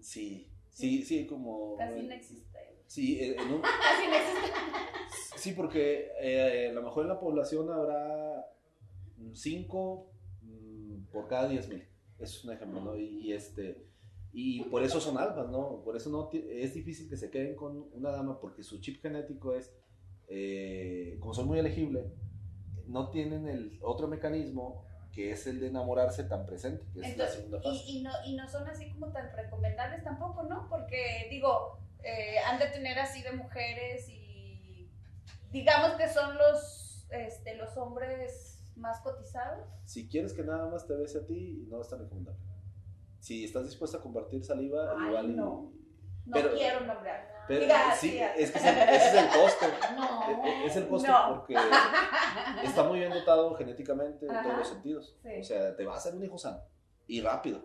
Sí, 0.00 0.50
sí, 0.70 1.02
sí, 1.02 1.26
como... 1.26 1.76
casi 1.78 2.00
no 2.02 2.12
existe. 2.14 2.58
Sí, 2.86 3.18
en 3.24 3.40
en 3.40 3.52
un- 3.54 3.62
Casi 3.62 4.06
no 4.08 4.14
existe. 4.16 5.33
Sí, 5.44 5.52
porque 5.52 6.10
eh, 6.20 6.68
a 6.70 6.72
lo 6.72 6.82
mejor 6.82 7.02
en 7.02 7.10
la 7.10 7.20
población 7.20 7.70
habrá 7.70 8.50
5 9.34 10.10
por 11.12 11.28
cada 11.28 11.48
10 11.48 11.68
mil. 11.68 11.86
Eso 12.18 12.38
es 12.38 12.44
un 12.44 12.52
ejemplo, 12.52 12.80
¿no? 12.80 12.96
Y, 12.96 13.20
y 13.26 13.32
este... 13.32 13.86
Y 14.32 14.64
por 14.64 14.82
eso 14.82 15.00
son 15.00 15.16
alfas, 15.18 15.48
¿no? 15.48 15.82
Por 15.84 15.96
eso 15.96 16.10
no 16.10 16.28
es 16.32 16.74
difícil 16.74 17.08
que 17.08 17.16
se 17.16 17.30
queden 17.30 17.54
con 17.54 17.88
una 17.92 18.10
dama 18.10 18.40
porque 18.40 18.64
su 18.64 18.80
chip 18.80 19.00
genético 19.00 19.54
es, 19.54 19.72
eh, 20.26 21.18
como 21.20 21.34
son 21.34 21.46
muy 21.46 21.60
elegibles, 21.60 22.06
no 22.88 23.10
tienen 23.10 23.46
el 23.46 23.78
otro 23.80 24.08
mecanismo 24.08 24.84
que 25.12 25.30
es 25.30 25.46
el 25.46 25.60
de 25.60 25.68
enamorarse 25.68 26.24
tan 26.24 26.44
presente, 26.46 26.84
que 26.92 27.02
es 27.02 27.16
la 27.16 27.28
segunda 27.28 27.62
fase. 27.62 27.80
y, 27.86 27.98
y 27.98 28.02
no, 28.02 28.10
y 28.26 28.34
no 28.34 28.48
son 28.48 28.66
así 28.66 28.90
como 28.90 29.12
tan 29.12 29.30
recomendables 29.36 30.02
tampoco, 30.02 30.42
¿no? 30.42 30.68
Porque, 30.68 31.28
digo, 31.30 31.78
eh, 32.02 32.38
han 32.44 32.58
de 32.58 32.66
tener 32.66 32.98
así 32.98 33.22
de 33.22 33.32
mujeres 33.32 34.08
y 34.08 34.23
digamos 35.54 35.92
que 35.92 36.08
son 36.08 36.36
los, 36.36 37.06
este, 37.10 37.54
los 37.56 37.76
hombres 37.76 38.60
más 38.76 39.00
cotizados. 39.00 39.64
Si 39.84 40.08
quieres 40.08 40.32
que 40.32 40.42
nada 40.42 40.66
más 40.68 40.84
te 40.86 40.94
bese 40.96 41.18
a 41.18 41.26
ti, 41.26 41.64
no 41.68 41.80
es 41.80 41.88
tan 41.88 42.00
recomendable. 42.00 42.40
Si 43.20 43.44
estás 43.44 43.64
dispuesta 43.64 43.98
a 43.98 44.00
compartir 44.00 44.44
saliva, 44.44 44.94
Ay, 44.98 45.08
igual 45.08 45.30
y- 45.30 45.34
no. 45.34 45.72
No 46.26 46.32
Pero- 46.32 46.54
quiero 46.54 46.80
nombrar. 46.80 47.32
Pero 47.46 47.60
Diga, 47.60 47.94
sí, 47.94 48.18
es 48.18 48.50
que 48.50 48.58
ese, 48.58 48.68
ese 48.70 49.08
es 49.08 49.14
el 49.14 49.28
costo. 49.28 49.66
No. 49.96 50.44
E- 50.44 50.66
Es 50.66 50.76
el 50.76 50.88
costo 50.88 51.08
No. 51.12 51.28
porque 51.36 51.54
está 52.64 52.82
muy 52.82 52.98
bien 52.98 53.12
dotado 53.12 53.54
genéticamente 53.54 54.24
en 54.26 54.32
Ajá. 54.32 54.42
todos 54.42 54.58
los 54.58 54.68
sentidos. 54.68 55.16
Sí. 55.22 55.40
O 55.40 55.44
sea, 55.44 55.76
te 55.76 55.84
va 55.84 55.94
a 55.94 55.96
hacer 55.98 56.14
un 56.14 56.24
hijo 56.24 56.36
sano 56.38 56.62
y 57.06 57.20
rápido. 57.20 57.62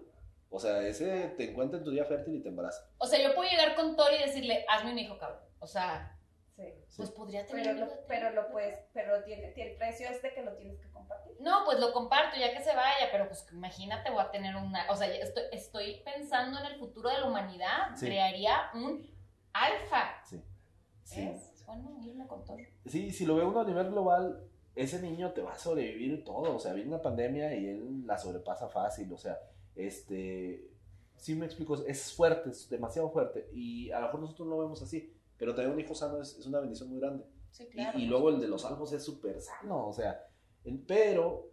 O 0.50 0.60
sea, 0.60 0.82
ese 0.86 1.30
te 1.38 1.50
encuentra 1.50 1.78
en 1.80 1.86
tu 1.86 1.92
día 1.92 2.04
fértil 2.06 2.36
y 2.36 2.42
te 2.44 2.50
embaraza. 2.50 2.90
O 2.98 3.08
sea, 3.08 3.20
yo 3.26 3.34
puedo 3.34 3.50
llegar 3.50 3.74
con 3.76 3.96
Thor 3.96 4.12
y 4.14 4.24
decirle, 4.26 4.66
hazme 4.68 4.92
un 4.92 5.00
hijo, 5.00 5.18
cabrón. 5.18 5.40
O 5.60 5.68
sea, 5.68 6.19
Sí. 6.88 6.98
pues 6.98 7.12
podría 7.12 7.46
tener 7.46 7.76
Pero 8.08 8.32
lo, 8.32 8.32
pero 8.34 8.52
puedes, 8.52 8.80
pero 8.94 9.24
tiene, 9.24 9.50
tiene 9.52 9.72
el 9.72 9.78
precio 9.78 10.08
es 10.10 10.22
de 10.22 10.34
que 10.34 10.42
lo 10.44 10.54
tienes 10.54 10.80
que 10.80 10.90
compartir. 10.92 11.36
No, 11.40 11.64
pues 11.66 11.80
lo 11.80 11.94
comparto 11.94 12.38
ya 12.38 12.52
que 12.52 12.62
se 12.64 12.76
vaya, 12.76 13.08
pero 13.12 13.28
pues 13.28 13.48
imagínate, 13.52 14.10
voy 14.10 14.22
a 14.22 14.32
tener 14.32 14.56
una, 14.56 14.90
o 14.92 14.96
sea, 14.96 15.08
estoy, 15.08 15.44
estoy 15.52 16.02
pensando 16.04 16.60
en 16.60 16.66
el 16.66 16.80
futuro 16.80 17.10
de 17.10 17.20
la 17.20 17.26
humanidad, 17.28 17.96
Sí. 17.96 18.08
crearía 18.08 18.70
un 18.74 19.10
alfa. 19.54 20.22
Sí. 20.26 20.42
¿Ves? 21.16 21.52
Es 21.54 21.66
bueno 21.66 21.98
irme 22.04 22.28
con 22.28 22.44
todo. 22.46 22.58
Sí, 22.86 23.12
si 23.12 23.26
lo 23.26 23.36
ve 23.36 23.44
uno 23.46 23.62
a 23.62 23.66
nivel 23.66 23.90
global, 23.90 24.44
ese 24.76 25.02
niño 25.02 25.32
te 25.34 25.42
va 25.42 25.54
a 25.54 25.58
sobrevivir 25.58 26.24
todo. 26.24 26.56
O 26.56 26.60
sea, 26.60 26.74
viene 26.74 26.90
una 26.90 27.02
pandemia 27.02 27.54
y 27.56 27.68
él 27.68 28.06
la 28.06 28.18
sobrepasa 28.18 28.68
fácil. 28.70 29.12
O 29.12 29.18
sea, 29.18 29.40
este. 29.76 30.66
Sí 31.18 31.36
me 31.36 31.46
explico, 31.46 31.76
es 31.86 32.14
fuerte, 32.14 32.50
es 32.52 32.70
demasiado 32.70 33.10
fuerte. 33.10 33.50
Y 33.52 33.92
a 33.92 34.00
lo 34.00 34.06
mejor 34.06 34.20
nosotros 34.22 34.48
no 34.48 34.56
lo 34.56 34.62
vemos 34.62 34.82
así. 34.82 35.14
Pero 35.40 35.56
tener 35.56 35.72
un 35.72 35.80
hijo 35.80 35.96
sano 35.96 36.22
es, 36.22 36.38
es 36.38 36.46
una 36.46 36.60
bendición 36.60 36.90
muy 36.90 37.00
grande. 37.00 37.24
Sí, 37.50 37.66
claro. 37.70 37.98
y, 37.98 38.06
luego 38.06 38.30
el 38.30 38.40
de 38.40 38.48
los 38.48 38.64
alfos 38.66 38.94
es 38.94 39.04
súper 39.04 39.42
sano. 39.42 39.88
O 39.88 39.94
sea, 39.94 40.24
el- 40.66 40.80
pero 40.86 41.50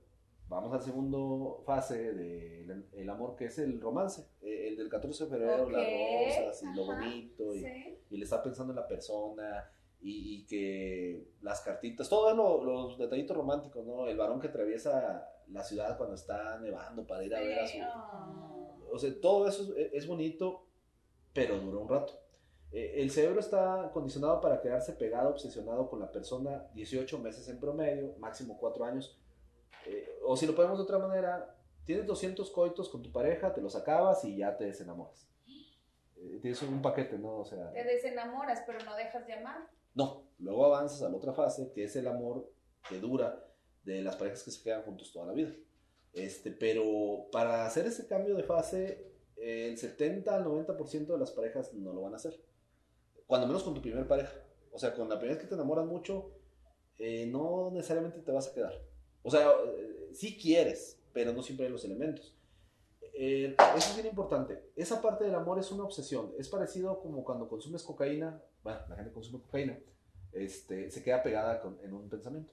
vamos 0.49 0.72
al 0.75 0.83
segundo 0.83 1.62
fase 1.64 2.12
del 2.12 2.87
el 2.92 3.09
amor, 3.11 3.35
que 3.37 3.46
es 3.46 3.59
el 3.59 3.81
romance. 3.81 4.27
Eh, 4.42 4.68
El 4.68 4.77
del 4.77 4.88
14 4.90 5.25
de 5.25 5.31
febrero, 5.31 5.64
Ok, 5.64 5.70
las 5.72 5.87
rosas 6.46 6.62
y 6.62 6.77
lo 6.77 6.85
bonito. 6.85 7.55
Y, 7.55 7.61
Sí. 7.61 7.99
y 8.11 8.16
le 8.18 8.25
está 8.25 8.42
pensando 8.42 8.72
en 8.72 8.77
la 8.77 8.87
persona 8.87 9.70
y, 10.03 10.35
y 10.40 10.46
que 10.46 11.29
las 11.40 11.61
cartitas, 11.62 12.09
todos 12.09 12.37
lo- 12.37 12.62
los 12.64 12.99
detallitos 12.99 13.35
románticos, 13.37 13.87
¿no? 13.87 14.07
El 14.07 14.16
varón 14.18 14.40
que 14.40 14.49
atraviesa 14.49 15.27
la 15.49 15.62
ciudad 15.64 15.96
cuando 15.96 16.16
está 16.16 16.59
nevando 16.59 17.07
para 17.07 17.25
ir 17.25 17.35
a 17.35 17.40
ver 17.40 17.61
a 17.61 17.66
su... 17.66 17.79
Oh. 17.81 18.79
O 18.92 18.99
sea, 18.99 19.11
todo 19.20 19.49
eso 19.49 19.75
es, 19.77 19.92
es 19.92 20.07
bonito, 20.07 20.66
pero 21.33 21.59
dura 21.59 21.79
un 21.79 21.88
rato. 21.88 22.12
Eh, 22.72 22.94
el 23.02 23.11
cerebro 23.11 23.40
está 23.40 23.90
condicionado 23.92 24.40
para 24.40 24.61
quedarse 24.61 24.92
pegado, 24.92 25.31
obsesionado 25.31 25.88
con 25.88 26.00
la 26.00 26.11
persona 26.11 26.66
18 26.74 27.18
meses 27.18 27.48
en 27.48 27.59
promedio, 27.61 28.14
máximo 28.18 28.59
4 28.59 28.85
años. 28.85 29.18
Eh, 29.87 30.18
o 30.24 30.37
si 30.37 30.46
lo 30.46 30.55
ponemos 30.55 30.79
de 30.79 30.85
otra 30.85 30.98
manera, 30.98 31.57
tienes 31.85 32.07
200 32.07 32.50
coitos 32.50 32.88
con 32.88 33.02
tu 33.02 33.12
pareja, 33.12 33.55
te 33.55 33.61
los 33.62 33.76
acabas 33.76 34.24
y 34.24 34.38
ya 34.38 34.57
te 34.57 34.64
desenamoras. 34.64 35.29
eh, 36.16 36.38
tienes 36.42 36.61
un 36.62 36.83
paquete, 36.83 37.18
¿no? 37.18 37.38
O 37.38 37.44
sea, 37.44 37.70
Te 37.72 37.85
desenamoras, 37.85 38.62
pero 38.66 38.79
no 38.85 38.96
dejas 38.96 39.26
de 39.26 39.35
amar. 39.35 39.68
no, 39.94 40.24
luego 40.38 40.64
avanzas 40.66 41.02
a 41.02 41.09
la 41.09 41.16
otra 41.16 41.33
fase, 41.33 41.70
que 41.72 41.85
es 41.85 41.94
el 41.96 42.09
amor 42.09 42.50
que 42.88 42.98
dura 42.98 43.44
de 43.85 44.02
las 44.02 44.16
parejas 44.16 44.42
que 44.42 44.50
se 44.50 44.62
quedan 44.62 44.83
juntos 44.83 45.12
toda 45.12 45.26
la 45.26 45.33
vida. 45.33 45.52
Este, 46.12 46.50
pero 46.50 47.29
para 47.31 47.64
hacer 47.66 47.87
ese 47.87 48.07
cambio 48.09 48.35
de 48.35 48.42
fase, 48.42 49.12
el 49.37 49.76
70 49.79 50.35
al 50.35 50.44
90% 50.44 51.07
de 51.07 51.18
las 51.18 51.31
parejas 51.31 51.72
no 51.74 51.92
lo 51.92 52.00
van 52.02 52.14
a 52.14 52.16
hacer. 52.16 52.35
Cuando 53.26 53.46
menos 53.46 53.62
con 53.62 53.74
tu 53.74 53.80
primer 53.82 54.06
pareja. 54.06 54.32
O 54.72 54.78
sea, 54.78 54.94
con 54.94 55.08
la 55.08 55.16
primera 55.18 55.34
vez 55.36 55.42
que 55.42 55.48
te 55.48 55.54
enamoras 55.54 55.86
mucho, 55.86 56.30
eh, 56.98 57.26
no 57.26 57.70
necesariamente 57.72 58.20
te 58.20 58.32
vas 58.32 58.48
a 58.48 58.54
quedar. 58.54 58.80
O 59.22 59.30
sea, 59.30 59.50
eh, 59.66 60.10
sí 60.12 60.36
quieres, 60.38 60.98
pero 61.12 61.32
no 61.32 61.42
siempre 61.42 61.66
hay 61.66 61.72
los 61.72 61.84
elementos. 61.84 62.34
Eh, 63.18 63.56
eso 63.76 63.90
es 63.90 63.94
bien 63.96 64.06
importante. 64.08 64.70
Esa 64.76 65.00
parte 65.00 65.24
del 65.24 65.34
amor 65.34 65.58
es 65.58 65.70
una 65.72 65.84
obsesión. 65.84 66.32
Es 66.38 66.48
parecido 66.48 67.00
como 67.00 67.24
cuando 67.24 67.48
consumes 67.48 67.82
cocaína. 67.82 68.42
Bueno, 68.62 68.80
la 68.88 68.96
gente 68.96 69.12
consume 69.12 69.40
cocaína. 69.40 69.78
Este, 70.32 70.90
se 70.90 71.02
queda 71.02 71.22
pegada 71.22 71.60
con- 71.60 71.78
en 71.82 71.94
un 71.94 72.08
pensamiento. 72.10 72.52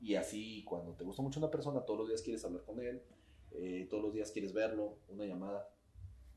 Y 0.00 0.16
así, 0.16 0.64
cuando 0.64 0.92
te 0.94 1.04
gusta 1.04 1.22
mucho 1.22 1.38
una 1.38 1.50
persona, 1.50 1.84
todos 1.84 2.00
los 2.00 2.08
días 2.08 2.22
quieres 2.22 2.44
hablar 2.44 2.62
con 2.64 2.80
él, 2.80 3.00
eh, 3.52 3.86
todos 3.88 4.02
los 4.02 4.12
días 4.12 4.32
quieres 4.32 4.52
verlo, 4.52 4.96
una 5.08 5.24
llamada. 5.24 5.70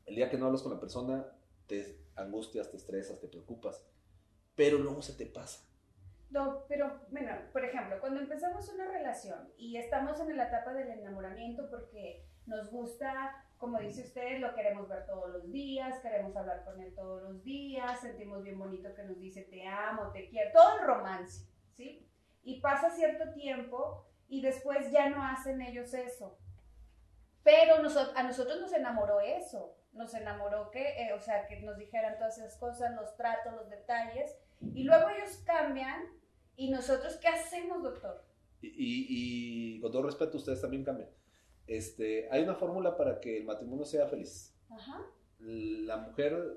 El 0.06 0.14
día 0.14 0.30
que 0.30 0.38
no 0.38 0.46
hablas 0.46 0.62
con 0.62 0.72
la 0.72 0.78
persona, 0.78 1.26
te 1.66 1.98
angustias, 2.16 2.70
te 2.70 2.76
estresas, 2.76 3.20
te 3.20 3.28
preocupas, 3.28 3.86
pero 4.54 4.78
luego 4.78 5.02
se 5.02 5.14
te 5.14 5.26
pasa. 5.26 5.66
No, 6.30 6.64
pero, 6.68 7.00
bueno, 7.10 7.32
por 7.52 7.64
ejemplo, 7.64 8.00
cuando 8.00 8.20
empezamos 8.20 8.68
una 8.68 8.86
relación 8.88 9.52
y 9.56 9.76
estamos 9.76 10.18
en 10.20 10.36
la 10.36 10.48
etapa 10.48 10.72
del 10.72 10.90
enamoramiento 10.90 11.70
porque 11.70 12.26
nos 12.46 12.70
gusta, 12.70 13.44
como 13.58 13.78
dice 13.78 14.02
usted, 14.02 14.40
lo 14.40 14.54
queremos 14.54 14.88
ver 14.88 15.06
todos 15.06 15.30
los 15.30 15.50
días, 15.50 16.00
queremos 16.00 16.36
hablar 16.36 16.64
con 16.64 16.80
él 16.80 16.94
todos 16.94 17.22
los 17.22 17.42
días, 17.44 18.00
sentimos 18.00 18.42
bien 18.42 18.58
bonito 18.58 18.94
que 18.94 19.04
nos 19.04 19.18
dice 19.18 19.42
te 19.42 19.66
amo, 19.66 20.10
te 20.12 20.28
quiero, 20.28 20.50
todo 20.52 20.78
el 20.78 20.86
romance, 20.86 21.48
¿sí? 21.74 22.08
Y 22.42 22.60
pasa 22.60 22.90
cierto 22.90 23.32
tiempo 23.32 24.06
y 24.28 24.42
después 24.42 24.90
ya 24.90 25.08
no 25.08 25.22
hacen 25.22 25.62
ellos 25.62 25.94
eso. 25.94 26.38
Pero 27.42 27.76
a 27.76 28.22
nosotros 28.24 28.60
nos 28.60 28.72
enamoró 28.72 29.20
eso, 29.20 29.76
nos 29.96 30.14
enamoró 30.14 30.70
que, 30.70 30.82
eh, 31.02 31.12
o 31.14 31.20
sea, 31.20 31.46
que 31.46 31.60
nos 31.60 31.76
dijeran 31.78 32.16
todas 32.18 32.38
esas 32.38 32.56
cosas, 32.58 32.94
los 32.94 33.16
tratos, 33.16 33.52
los 33.54 33.68
detalles, 33.70 34.36
y 34.74 34.84
luego 34.84 35.08
ellos 35.10 35.38
cambian 35.44 36.04
y 36.56 36.70
nosotros, 36.70 37.16
¿qué 37.16 37.28
hacemos, 37.28 37.82
doctor? 37.82 38.24
Y, 38.62 38.68
y- 38.68 39.76
y 39.76 39.80
con 39.80 39.92
todo 39.92 40.02
respeto, 40.02 40.36
ustedes 40.38 40.60
también 40.60 40.84
cambian. 40.84 41.10
Este, 41.66 42.28
hay 42.30 42.42
una 42.42 42.54
fórmula 42.54 42.96
para 42.96 43.20
que 43.20 43.36
el 43.38 43.44
matrimonio 43.44 43.84
sea 43.84 44.06
feliz. 44.06 44.54
Ajá, 44.70 45.02
La 45.38 45.96
mujer 45.98 46.56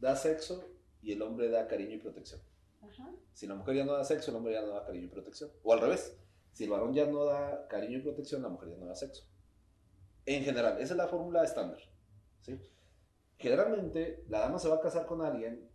da 0.00 0.16
sexo 0.16 0.68
y 1.02 1.12
el 1.12 1.22
hombre 1.22 1.48
da 1.48 1.66
cariño 1.68 1.94
y 1.94 1.98
protección. 1.98 2.40
ajá. 2.82 3.10
Si 3.32 3.46
la 3.46 3.54
mujer 3.54 3.76
ya 3.76 3.84
no 3.84 3.92
da 3.92 4.04
sexo, 4.04 4.30
el 4.30 4.36
hombre 4.38 4.54
ya 4.54 4.62
no 4.62 4.68
da 4.68 4.84
cariño 4.84 5.04
y 5.06 5.08
protección. 5.10 5.50
O 5.62 5.72
al 5.72 5.80
revés, 5.80 6.18
si 6.52 6.64
el 6.64 6.70
varón 6.70 6.92
ya 6.94 7.06
no 7.06 7.24
da 7.24 7.68
cariño 7.68 7.98
y 7.98 8.02
protección, 8.02 8.42
la 8.42 8.48
mujer 8.48 8.70
ya 8.70 8.76
no 8.76 8.86
da 8.86 8.94
sexo. 8.94 9.24
En 10.24 10.42
general, 10.42 10.74
esa 10.80 10.94
es 10.94 10.96
la 10.96 11.06
fórmula 11.08 11.44
estándar. 11.44 11.78
¿sí? 12.40 12.58
Generalmente, 13.38 14.24
la 14.28 14.40
dama 14.40 14.58
se 14.58 14.68
va 14.68 14.76
a 14.76 14.80
casar 14.80 15.06
con 15.06 15.22
alguien 15.22 15.68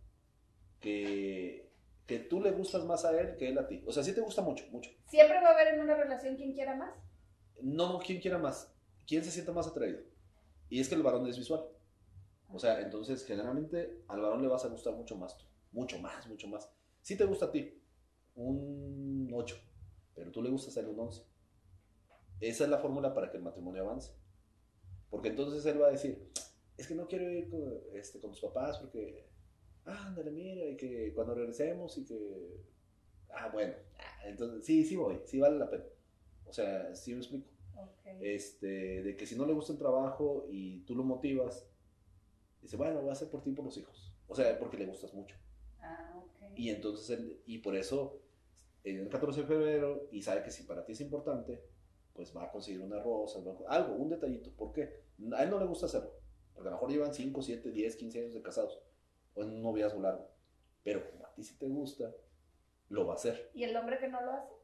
que, 0.80 1.70
que 2.06 2.18
tú 2.18 2.40
le 2.40 2.50
gustas 2.50 2.84
más 2.84 3.04
a 3.04 3.18
él 3.20 3.36
que 3.36 3.48
él 3.48 3.58
a 3.58 3.66
ti. 3.68 3.82
O 3.86 3.92
sea, 3.92 4.02
sí 4.02 4.14
te 4.14 4.20
gusta 4.20 4.42
mucho, 4.42 4.66
mucho. 4.70 4.90
¿Siempre 5.06 5.40
va 5.40 5.50
a 5.50 5.52
haber 5.52 5.74
en 5.74 5.80
una 5.80 5.94
relación 5.94 6.36
quien 6.36 6.52
quiera 6.52 6.74
más? 6.74 6.94
No, 7.60 7.98
¿quién 8.00 8.20
quiera 8.20 8.38
más? 8.38 8.74
¿Quién 9.06 9.22
se 9.24 9.30
siente 9.30 9.52
más 9.52 9.66
atraído? 9.66 10.00
Y 10.68 10.80
es 10.80 10.88
que 10.88 10.94
el 10.94 11.02
varón 11.02 11.26
es 11.26 11.38
visual. 11.38 11.64
O 12.52 12.58
sea, 12.58 12.80
entonces 12.80 13.24
generalmente 13.24 14.02
al 14.08 14.20
varón 14.20 14.42
le 14.42 14.48
vas 14.48 14.64
a 14.64 14.68
gustar 14.68 14.94
mucho 14.94 15.16
más 15.16 15.36
tú. 15.38 15.44
Mucho 15.70 15.98
más, 15.98 16.26
mucho 16.26 16.48
más. 16.48 16.68
Si 17.00 17.16
te 17.16 17.24
gusta 17.24 17.46
a 17.46 17.52
ti, 17.52 17.80
un 18.34 19.30
8, 19.32 19.56
pero 20.14 20.30
tú 20.30 20.42
le 20.42 20.50
gustas 20.50 20.76
a 20.76 20.80
él 20.80 20.88
un 20.88 21.00
11. 21.00 21.22
Esa 22.40 22.64
es 22.64 22.70
la 22.70 22.78
fórmula 22.78 23.14
para 23.14 23.30
que 23.30 23.36
el 23.36 23.42
matrimonio 23.42 23.82
avance. 23.82 24.12
Porque 25.08 25.28
entonces 25.28 25.64
él 25.66 25.80
va 25.80 25.88
a 25.88 25.92
decir, 25.92 26.30
es 26.76 26.86
que 26.88 26.94
no 26.94 27.06
quiero 27.08 27.30
ir 27.30 27.48
con, 27.50 27.62
este, 27.94 28.20
con 28.20 28.30
tus 28.30 28.40
papás 28.40 28.78
porque, 28.78 29.26
ah, 29.86 30.06
ándale, 30.08 30.30
mira, 30.30 30.66
y 30.66 30.76
que 30.76 31.12
cuando 31.14 31.34
regresemos 31.34 31.96
y 31.98 32.04
que, 32.04 32.64
ah, 33.30 33.50
bueno, 33.52 33.74
ah, 33.98 34.28
entonces 34.28 34.64
sí, 34.64 34.84
sí 34.84 34.96
voy, 34.96 35.20
sí 35.26 35.38
vale 35.40 35.58
la 35.58 35.70
pena. 35.70 35.84
O 36.46 36.52
sea, 36.52 36.94
sí 36.94 37.12
me 37.14 37.18
explico 37.20 37.46
Ok. 37.76 38.06
este, 38.20 39.02
de 39.02 39.16
que 39.16 39.26
si 39.26 39.36
no 39.36 39.46
le 39.46 39.54
gusta 39.54 39.72
el 39.72 39.78
trabajo 39.78 40.46
y 40.50 40.80
tú 40.80 40.94
lo 40.94 41.04
motivas, 41.04 41.66
dice, 42.62 42.76
bueno, 42.76 43.00
voy 43.00 43.10
a 43.10 43.12
hacer 43.12 43.30
por 43.30 43.42
ti 43.42 43.50
y 43.50 43.54
por 43.54 43.64
los 43.64 43.76
hijos. 43.78 44.12
O 44.28 44.34
sea, 44.34 44.58
porque 44.58 44.76
le 44.78 44.86
gustas 44.86 45.12
mucho. 45.14 45.36
Ah, 45.80 46.14
ok. 46.16 46.52
Y 46.56 46.70
entonces, 46.70 47.18
él- 47.18 47.42
y 47.46 47.58
por 47.58 47.76
eso, 47.76 48.20
en 48.84 48.98
el 49.00 49.08
14 49.08 49.42
de 49.42 49.46
febrero, 49.46 50.08
y 50.12 50.22
sabe 50.22 50.42
que 50.42 50.50
si 50.50 50.64
para 50.64 50.84
ti 50.84 50.92
es 50.92 51.00
importante, 51.00 51.62
pues 52.14 52.36
va 52.36 52.44
a 52.44 52.52
conseguir 52.52 52.82
una 52.82 53.02
rosa, 53.02 53.40
algo, 53.68 53.94
un 53.96 54.10
detallito. 54.10 54.50
¿Por 54.52 54.72
qué? 54.72 55.02
A 55.34 55.44
él 55.44 55.50
no 55.50 55.58
le 55.60 55.66
gusta 55.66 55.86
hacerlo. 55.86 56.12
Porque 56.62 56.68
a 56.68 56.70
lo 56.70 56.76
mejor 56.76 56.90
llevan 56.92 57.14
5, 57.14 57.42
7, 57.42 57.70
10, 57.70 57.96
15 57.96 58.18
años 58.20 58.34
de 58.34 58.42
casados. 58.42 58.80
O 59.34 59.42
en 59.42 59.50
un 59.50 59.62
noviazgo 59.62 60.00
largo. 60.00 60.28
Pero 60.84 61.10
como 61.10 61.26
a 61.26 61.34
ti 61.34 61.42
sí 61.42 61.58
te 61.58 61.68
gusta, 61.68 62.14
lo 62.88 63.06
va 63.06 63.14
a 63.14 63.16
hacer. 63.16 63.50
¿Y 63.54 63.64
el 63.64 63.76
hombre 63.76 63.98
que 63.98 64.08
no 64.08 64.20
lo 64.20 64.32
hace? 64.32 64.62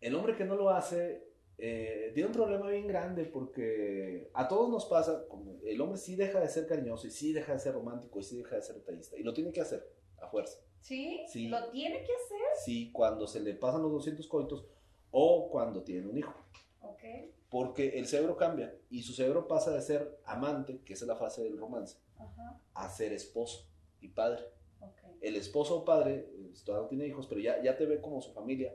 el 0.00 0.14
hombre 0.14 0.36
que 0.36 0.44
no 0.44 0.54
lo 0.54 0.70
hace 0.70 1.26
eh, 1.58 2.12
tiene 2.14 2.28
un 2.28 2.34
problema 2.34 2.68
bien 2.68 2.86
grande 2.86 3.24
porque 3.24 4.30
a 4.32 4.46
todos 4.46 4.70
nos 4.70 4.86
pasa, 4.86 5.26
como 5.28 5.58
el 5.64 5.80
hombre 5.80 5.98
sí 5.98 6.14
deja 6.14 6.40
de 6.40 6.48
ser 6.48 6.66
cariñoso 6.66 7.06
y 7.08 7.10
sí 7.10 7.32
deja 7.32 7.52
de 7.52 7.58
ser 7.58 7.74
romántico 7.74 8.20
y 8.20 8.22
sí 8.22 8.36
deja 8.36 8.56
de 8.56 8.62
ser 8.62 8.76
detallista 8.76 9.16
y 9.18 9.24
lo 9.24 9.34
tiene 9.34 9.52
que 9.52 9.60
hacer 9.60 9.84
a 10.20 10.28
fuerza. 10.28 10.60
¿Sí? 10.80 11.24
Sí. 11.26 11.48
¿Lo 11.48 11.70
tiene 11.70 12.04
que 12.04 12.12
hacer? 12.12 12.38
Sí, 12.64 12.92
cuando 12.92 13.26
se 13.26 13.40
le 13.40 13.54
pasan 13.54 13.82
los 13.82 13.90
200 13.90 14.26
coitos 14.28 14.66
o 15.10 15.50
cuando 15.50 15.82
tiene 15.82 16.06
un 16.06 16.16
hijo. 16.16 16.34
Ok. 16.80 17.02
Porque 17.50 17.98
el 17.98 18.06
cerebro 18.06 18.36
cambia 18.36 18.74
y 18.90 19.02
su 19.02 19.12
cerebro 19.14 19.48
pasa 19.48 19.70
de 19.70 19.80
ser 19.80 20.20
amante, 20.24 20.80
que 20.84 20.92
esa 20.92 21.04
es 21.04 21.08
la 21.08 21.16
fase 21.16 21.42
del 21.44 21.56
romance, 21.58 21.98
Ajá. 22.18 22.60
a 22.74 22.88
ser 22.90 23.12
esposo 23.12 23.66
y 24.00 24.08
padre. 24.08 24.44
Ok. 24.80 25.00
el 25.22 25.34
esposo 25.34 25.78
o 25.78 25.84
padre 25.84 26.30
eh, 26.32 26.52
todavía 26.64 26.82
no 26.84 26.88
tiene 26.88 27.06
hijos, 27.06 27.26
pero 27.26 27.40
ya, 27.40 27.60
ya 27.62 27.76
te 27.76 27.84
ve 27.86 28.00
como 28.00 28.20
su 28.22 28.32
familia 28.32 28.72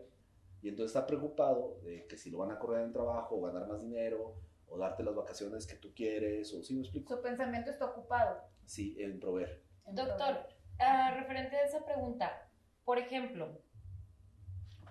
y 0.62 0.68
entonces 0.70 0.94
está 0.96 1.06
preocupado 1.08 1.80
de 1.84 2.06
que 2.08 2.18
si 2.18 2.30
lo 2.30 2.40
van 2.40 2.52
a 2.52 2.60
correr 2.60 2.82
en 2.82 2.88
el 2.88 2.94
trabajo 2.94 3.36
o 3.38 3.42
ganar 3.42 3.68
más 3.68 3.80
dinero 3.82 4.36
o 4.68 4.78
darte 4.78 5.04
las 5.04 5.16
vacaciones 5.16 5.66
que 5.68 5.76
tú 5.76 5.94
quieres 5.94 6.54
o 6.54 6.62
si 6.64 6.74
me 6.74 6.82
explico, 6.82 7.16
Su 7.16 7.22
pensamiento 7.22 7.70
está 7.70 7.86
ocupado. 7.86 8.42
sí, 8.66 8.96
en 9.00 9.20
proveer. 9.20 9.62
en 9.86 9.96
Doctor, 9.96 10.18
proveer. 10.18 10.48
ah, 10.80 11.14
referente 11.16 11.56
a 11.58 11.64
esa 11.66 11.86
pregunta, 11.86 12.50
por 12.84 12.98
ejemplo, 12.98 13.62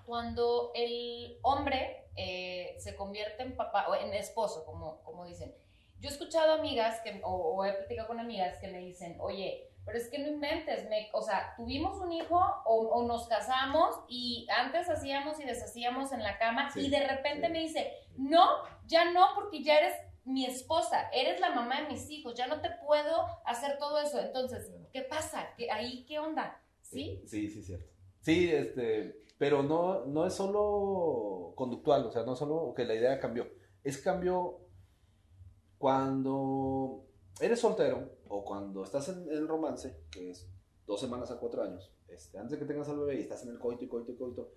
cuando 0.07 0.73
el 0.75 1.39
hombre 1.43 2.02
eh, 2.17 2.77
se 2.79 2.95
convierte 2.97 3.43
en 3.43 3.57
papá 3.57 3.89
o 3.89 3.95
en 3.95 4.13
esposo, 4.15 4.65
como, 4.65 5.03
como 5.03 5.25
dicen, 5.25 5.55
yo 6.01 6.09
he 6.09 6.13
escuchado 6.13 6.55
amigas 6.55 7.01
que, 7.01 7.21
o, 7.25 7.31
o 7.31 7.65
he 7.65 7.73
platicado 7.73 8.09
con 8.09 8.21
amigas 8.21 8.59
que 8.59 8.69
me 8.69 8.79
dicen, 8.79 9.17
oye, 9.21 9.69
pero 9.85 9.99
es 9.99 10.09
que 10.09 10.19
no 10.19 10.29
inventes, 10.29 10.89
me, 10.89 11.09
o 11.13 11.23
sea, 11.23 11.55
tuvimos 11.57 11.99
un 11.99 12.13
hijo 12.13 12.37
o, 12.65 12.77
o 12.89 13.07
nos 13.07 13.27
casamos 13.27 13.97
y 14.09 14.47
antes 14.57 14.89
hacíamos 14.89 15.41
y 15.41 15.45
deshacíamos 15.45 16.13
en 16.13 16.23
la 16.23 16.39
cama 16.39 16.71
Sí, 16.71 16.87
y 16.87 16.91
de 16.91 17.07
repente 17.07 17.47
sí. 17.47 17.53
me 17.53 17.59
dice, 17.61 17.93
no, 18.17 18.49
ya 18.87 19.11
no, 19.11 19.27
porque 19.35 19.63
ya 19.63 19.79
eres 19.79 19.95
mi 20.25 20.47
esposa, 20.47 21.09
eres 21.13 21.41
la 21.41 21.51
mamá 21.51 21.83
de 21.83 21.89
mis 21.89 22.09
hijos, 22.11 22.35
ya 22.35 22.47
no 22.47 22.61
te 22.61 22.71
puedo 22.85 23.27
hacer 23.45 23.77
todo 23.79 24.01
eso. 24.01 24.21
Entonces, 24.21 24.71
¿qué 24.93 25.03
pasa? 25.03 25.53
¿Qué, 25.57 25.69
¿Ahí 25.69 26.05
qué 26.07 26.21
onda? 26.21 26.63
¿Sí? 26.81 27.21
Sí, 27.27 27.51
sí, 27.51 27.63
cierto. 27.65 27.91
Sí, 28.21 28.51
este, 28.53 29.22
pero 29.43 29.65
no, 29.65 30.07
no 30.07 30.25
es 30.25 30.35
solo 30.35 31.53
conductual, 31.57 32.07
o 32.07 32.13
sea, 32.13 32.23
no 32.23 32.37
solo 32.37 32.73
que 32.77 32.85
la 32.85 32.95
idea 32.95 33.19
cambió, 33.19 33.49
es 33.83 33.99
cambio 33.99 34.61
cuando 35.79 37.09
eres 37.41 37.59
soltero 37.59 38.19
o 38.29 38.45
cuando 38.45 38.85
estás 38.85 39.09
en 39.09 39.29
el 39.29 39.49
romance, 39.49 40.05
que 40.13 40.31
es 40.31 40.49
dos 40.87 41.01
semanas 41.01 41.33
a 41.33 41.41
cuatro 41.41 41.61
años, 41.65 41.93
este, 42.07 42.39
antes 42.39 42.53
de 42.53 42.59
que 42.61 42.73
tengas 42.73 42.89
al 42.89 43.01
bebé 43.01 43.17
y 43.17 43.23
estás 43.23 43.43
en 43.43 43.49
el 43.49 43.59
coito 43.59 43.85
y 43.85 43.89
coito 43.89 44.13
y 44.13 44.17
coito, 44.17 44.53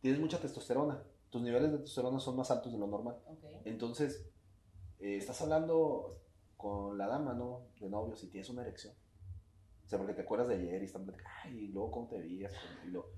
tienes 0.00 0.18
mucha 0.20 0.40
testosterona. 0.40 1.00
Tus 1.30 1.40
niveles 1.40 1.70
de 1.70 1.78
testosterona 1.78 2.18
son 2.18 2.34
más 2.34 2.50
altos 2.50 2.72
de 2.72 2.78
lo 2.80 2.88
normal. 2.88 3.18
Entonces, 3.64 4.28
eh, 4.98 5.18
estás 5.18 5.40
hablando 5.42 6.18
con 6.56 6.98
la 6.98 7.06
dama, 7.06 7.34
¿no? 7.34 7.68
De 7.78 7.88
novios 7.88 8.24
y 8.24 8.30
tienes 8.30 8.50
una 8.50 8.62
erección. 8.62 8.96
O 9.86 9.88
sea, 9.88 9.96
porque 9.96 10.14
te 10.14 10.22
acuerdas 10.22 10.48
de 10.48 10.56
ayer 10.56 10.82
y 10.82 10.86
están 10.86 11.04
platicando, 11.04 11.38
ay, 11.44 11.66
y 11.66 11.68
luego 11.68 11.92
cómo 11.92 12.08
te 12.08 12.18
veías, 12.18 12.52
y 12.84 12.88
luego 12.88 13.17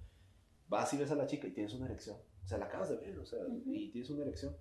vas 0.71 0.93
y 0.95 0.97
ves 0.97 1.11
a 1.11 1.17
la 1.17 1.27
chica 1.27 1.47
y 1.49 1.51
tienes 1.51 1.75
una 1.75 1.85
erección. 1.87 2.17
O 2.45 2.47
sea, 2.49 2.57
la 2.57 2.65
acabas 2.67 2.89
de 2.89 2.97
ver, 2.97 3.19
o 3.19 3.27
sea, 3.27 3.41
Ujú. 3.41 3.63
y 3.67 3.91
tienes 3.91 4.09
una 4.11 4.23
erección. 4.23 4.57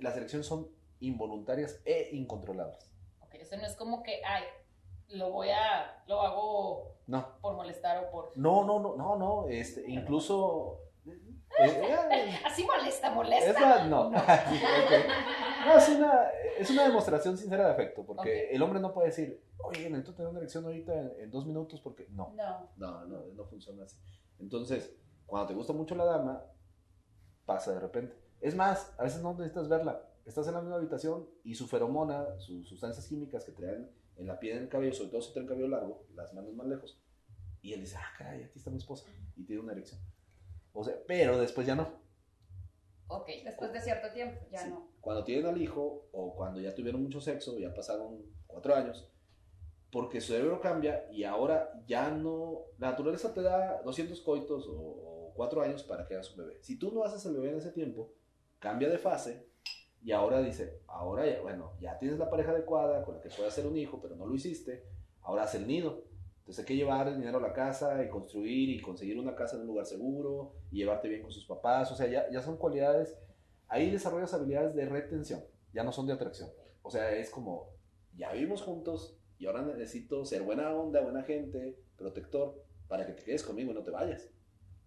Las 0.00 0.16
erecciones 0.16 0.46
son 0.46 0.68
involuntarias 1.00 1.80
e 1.84 2.10
incontrolables. 2.12 2.92
Ok, 3.20 3.36
o 3.40 3.44
sea, 3.44 3.56
no 3.58 3.66
es 3.66 3.74
como 3.76 4.02
que, 4.02 4.20
ay, 4.24 4.42
lo 5.08 5.30
voy 5.30 5.48
a, 5.50 6.02
lo 6.08 6.20
hago 6.20 6.96
No, 7.06 7.38
por 7.40 7.54
molestar 7.54 8.04
o 8.04 8.10
por... 8.10 8.32
no, 8.36 8.64
no, 8.64 8.80
no, 8.80 8.96
no, 8.96 9.16
no, 9.16 9.48
este, 9.48 9.88
incluso, 9.90 10.80
Eh, 11.58 12.38
Así 12.44 12.64
molesta, 12.64 13.10
molesta. 13.12 13.50
Es 13.50 13.58
la- 13.60 13.86
no. 13.86 14.10
Sí, 14.10 14.16
ok. 14.84 15.66
No, 15.66 15.78
es 15.78 15.88
una, 15.88 16.30
es 16.58 16.70
una 16.70 16.82
demostración 16.86 17.38
sincera 17.38 17.64
de 17.66 17.72
afecto, 17.72 18.04
porque 18.04 18.48
Ok. 18.48 18.54
el 18.54 18.62
hombre 18.62 18.78
no 18.78 18.92
puede 18.92 19.06
decir, 19.08 19.42
oye, 19.64 19.88
necesito 19.88 20.12
tener 20.14 20.28
una 20.28 20.40
erección 20.40 20.64
ahorita 20.66 20.92
en, 20.92 21.12
en 21.18 21.30
dos 21.30 21.46
minutos, 21.46 21.80
porque 21.80 22.08
no, 22.10 22.34
No. 22.36 22.68
no, 22.76 23.06
no, 23.06 23.24
no 23.34 23.44
funciona 23.46 23.84
así. 23.84 23.96
Entonces, 24.38 24.94
cuando 25.26 25.48
te 25.48 25.54
gusta 25.54 25.72
mucho 25.72 25.94
la 25.94 26.04
dama, 26.04 26.44
pasa 27.44 27.72
de 27.72 27.80
repente. 27.80 28.16
Es 28.40 28.54
más, 28.54 28.94
a 28.98 29.04
veces 29.04 29.22
no 29.22 29.32
necesitas 29.34 29.68
verla. 29.68 30.02
Estás 30.24 30.46
en 30.48 30.54
la 30.54 30.60
misma 30.60 30.76
habitación 30.76 31.28
y 31.44 31.54
su 31.54 31.66
feromona, 31.66 32.38
sus 32.38 32.68
sustancias 32.68 33.06
químicas 33.06 33.44
que 33.44 33.52
traen 33.52 33.90
en 34.16 34.26
la 34.26 34.38
piel, 34.38 34.56
en 34.56 34.62
el 34.64 34.68
cabello, 34.68 34.92
sobre 34.92 35.10
todo 35.10 35.20
si 35.20 35.32
trae 35.32 35.42
el 35.44 35.48
cabello 35.48 35.68
largo, 35.68 36.06
las 36.14 36.32
manos 36.34 36.54
más 36.54 36.66
lejos, 36.66 37.00
y 37.62 37.72
él 37.74 37.80
dice, 37.80 37.96
ah, 37.98 38.14
caray, 38.18 38.42
aquí 38.44 38.58
está 38.58 38.70
mi 38.70 38.78
esposa, 38.78 39.04
y 39.36 39.44
tiene 39.44 39.62
una 39.62 39.72
erección. 39.72 40.00
O 40.72 40.82
sea, 40.82 40.94
pero 41.06 41.38
después 41.38 41.66
ya 41.66 41.74
no. 41.74 41.88
Ok. 43.08 43.28
Después 43.44 43.72
de 43.72 43.80
cierto 43.80 44.10
tiempo, 44.12 44.40
ya 44.50 44.60
Sí. 44.64 44.70
no. 44.70 44.88
Cuando 45.00 45.22
tienen 45.24 45.46
al 45.46 45.60
hijo 45.60 46.08
o 46.12 46.34
cuando 46.34 46.60
ya 46.60 46.74
tuvieron 46.74 47.02
mucho 47.02 47.20
sexo, 47.20 47.56
ya 47.58 47.72
pasaron 47.72 48.20
cuatro 48.46 48.74
años, 48.74 49.08
porque 49.92 50.20
su 50.20 50.32
cerebro 50.32 50.60
cambia 50.60 51.06
y 51.12 51.22
ahora 51.24 51.72
ya 51.86 52.10
no. 52.10 52.62
La 52.78 52.90
naturaleza 52.90 53.32
te 53.32 53.42
da 53.42 53.80
200 53.82 54.20
coitos 54.22 54.66
o 54.68 55.15
cuatro 55.36 55.62
años 55.62 55.84
para 55.84 56.06
que 56.06 56.14
hagas 56.14 56.30
un 56.32 56.38
bebé. 56.38 56.58
Si 56.62 56.78
tú 56.78 56.92
no 56.92 57.04
haces 57.04 57.24
el 57.26 57.34
bebé 57.34 57.50
en 57.50 57.58
ese 57.58 57.72
tiempo, 57.72 58.12
cambia 58.58 58.88
de 58.88 58.98
fase 58.98 59.48
y 60.02 60.12
ahora 60.12 60.40
dice: 60.40 60.80
Ahora, 60.86 61.26
ya, 61.26 61.40
bueno, 61.42 61.74
ya 61.80 61.98
tienes 61.98 62.18
la 62.18 62.30
pareja 62.30 62.50
adecuada 62.50 63.04
con 63.04 63.16
la 63.16 63.20
que 63.20 63.28
puedes 63.28 63.52
hacer 63.52 63.66
un 63.66 63.76
hijo, 63.76 64.00
pero 64.00 64.16
no 64.16 64.26
lo 64.26 64.34
hiciste, 64.34 64.84
ahora 65.22 65.44
haz 65.44 65.54
el 65.54 65.66
nido. 65.66 66.04
Entonces 66.38 66.60
hay 66.60 66.66
que 66.66 66.76
llevar 66.76 67.08
el 67.08 67.18
dinero 67.18 67.38
a 67.38 67.42
la 67.42 67.52
casa 67.52 68.02
y 68.04 68.08
construir 68.08 68.70
y 68.70 68.80
conseguir 68.80 69.18
una 69.18 69.34
casa 69.34 69.56
en 69.56 69.62
un 69.62 69.68
lugar 69.68 69.84
seguro 69.84 70.54
y 70.70 70.78
llevarte 70.78 71.08
bien 71.08 71.22
con 71.22 71.32
sus 71.32 71.44
papás. 71.44 71.90
O 71.90 71.96
sea, 71.96 72.06
ya, 72.06 72.30
ya 72.30 72.40
son 72.40 72.56
cualidades 72.56 73.18
ahí 73.68 73.90
desarrollas 73.90 74.32
habilidades 74.34 74.74
de 74.74 74.86
retención, 74.86 75.44
ya 75.72 75.82
no 75.82 75.92
son 75.92 76.06
de 76.06 76.12
atracción. 76.12 76.50
O 76.82 76.90
sea, 76.90 77.12
es 77.12 77.30
como, 77.30 77.70
ya 78.16 78.32
vivimos 78.32 78.62
juntos 78.62 79.18
y 79.38 79.46
ahora 79.46 79.62
necesito 79.62 80.24
ser 80.24 80.42
buena 80.42 80.74
onda, 80.74 81.00
buena 81.00 81.22
gente, 81.22 81.78
protector, 81.96 82.62
para 82.88 83.06
que 83.06 83.12
te 83.12 83.24
quedes 83.24 83.42
conmigo 83.42 83.72
y 83.72 83.74
no 83.74 83.82
te 83.82 83.90
vayas. 83.90 84.30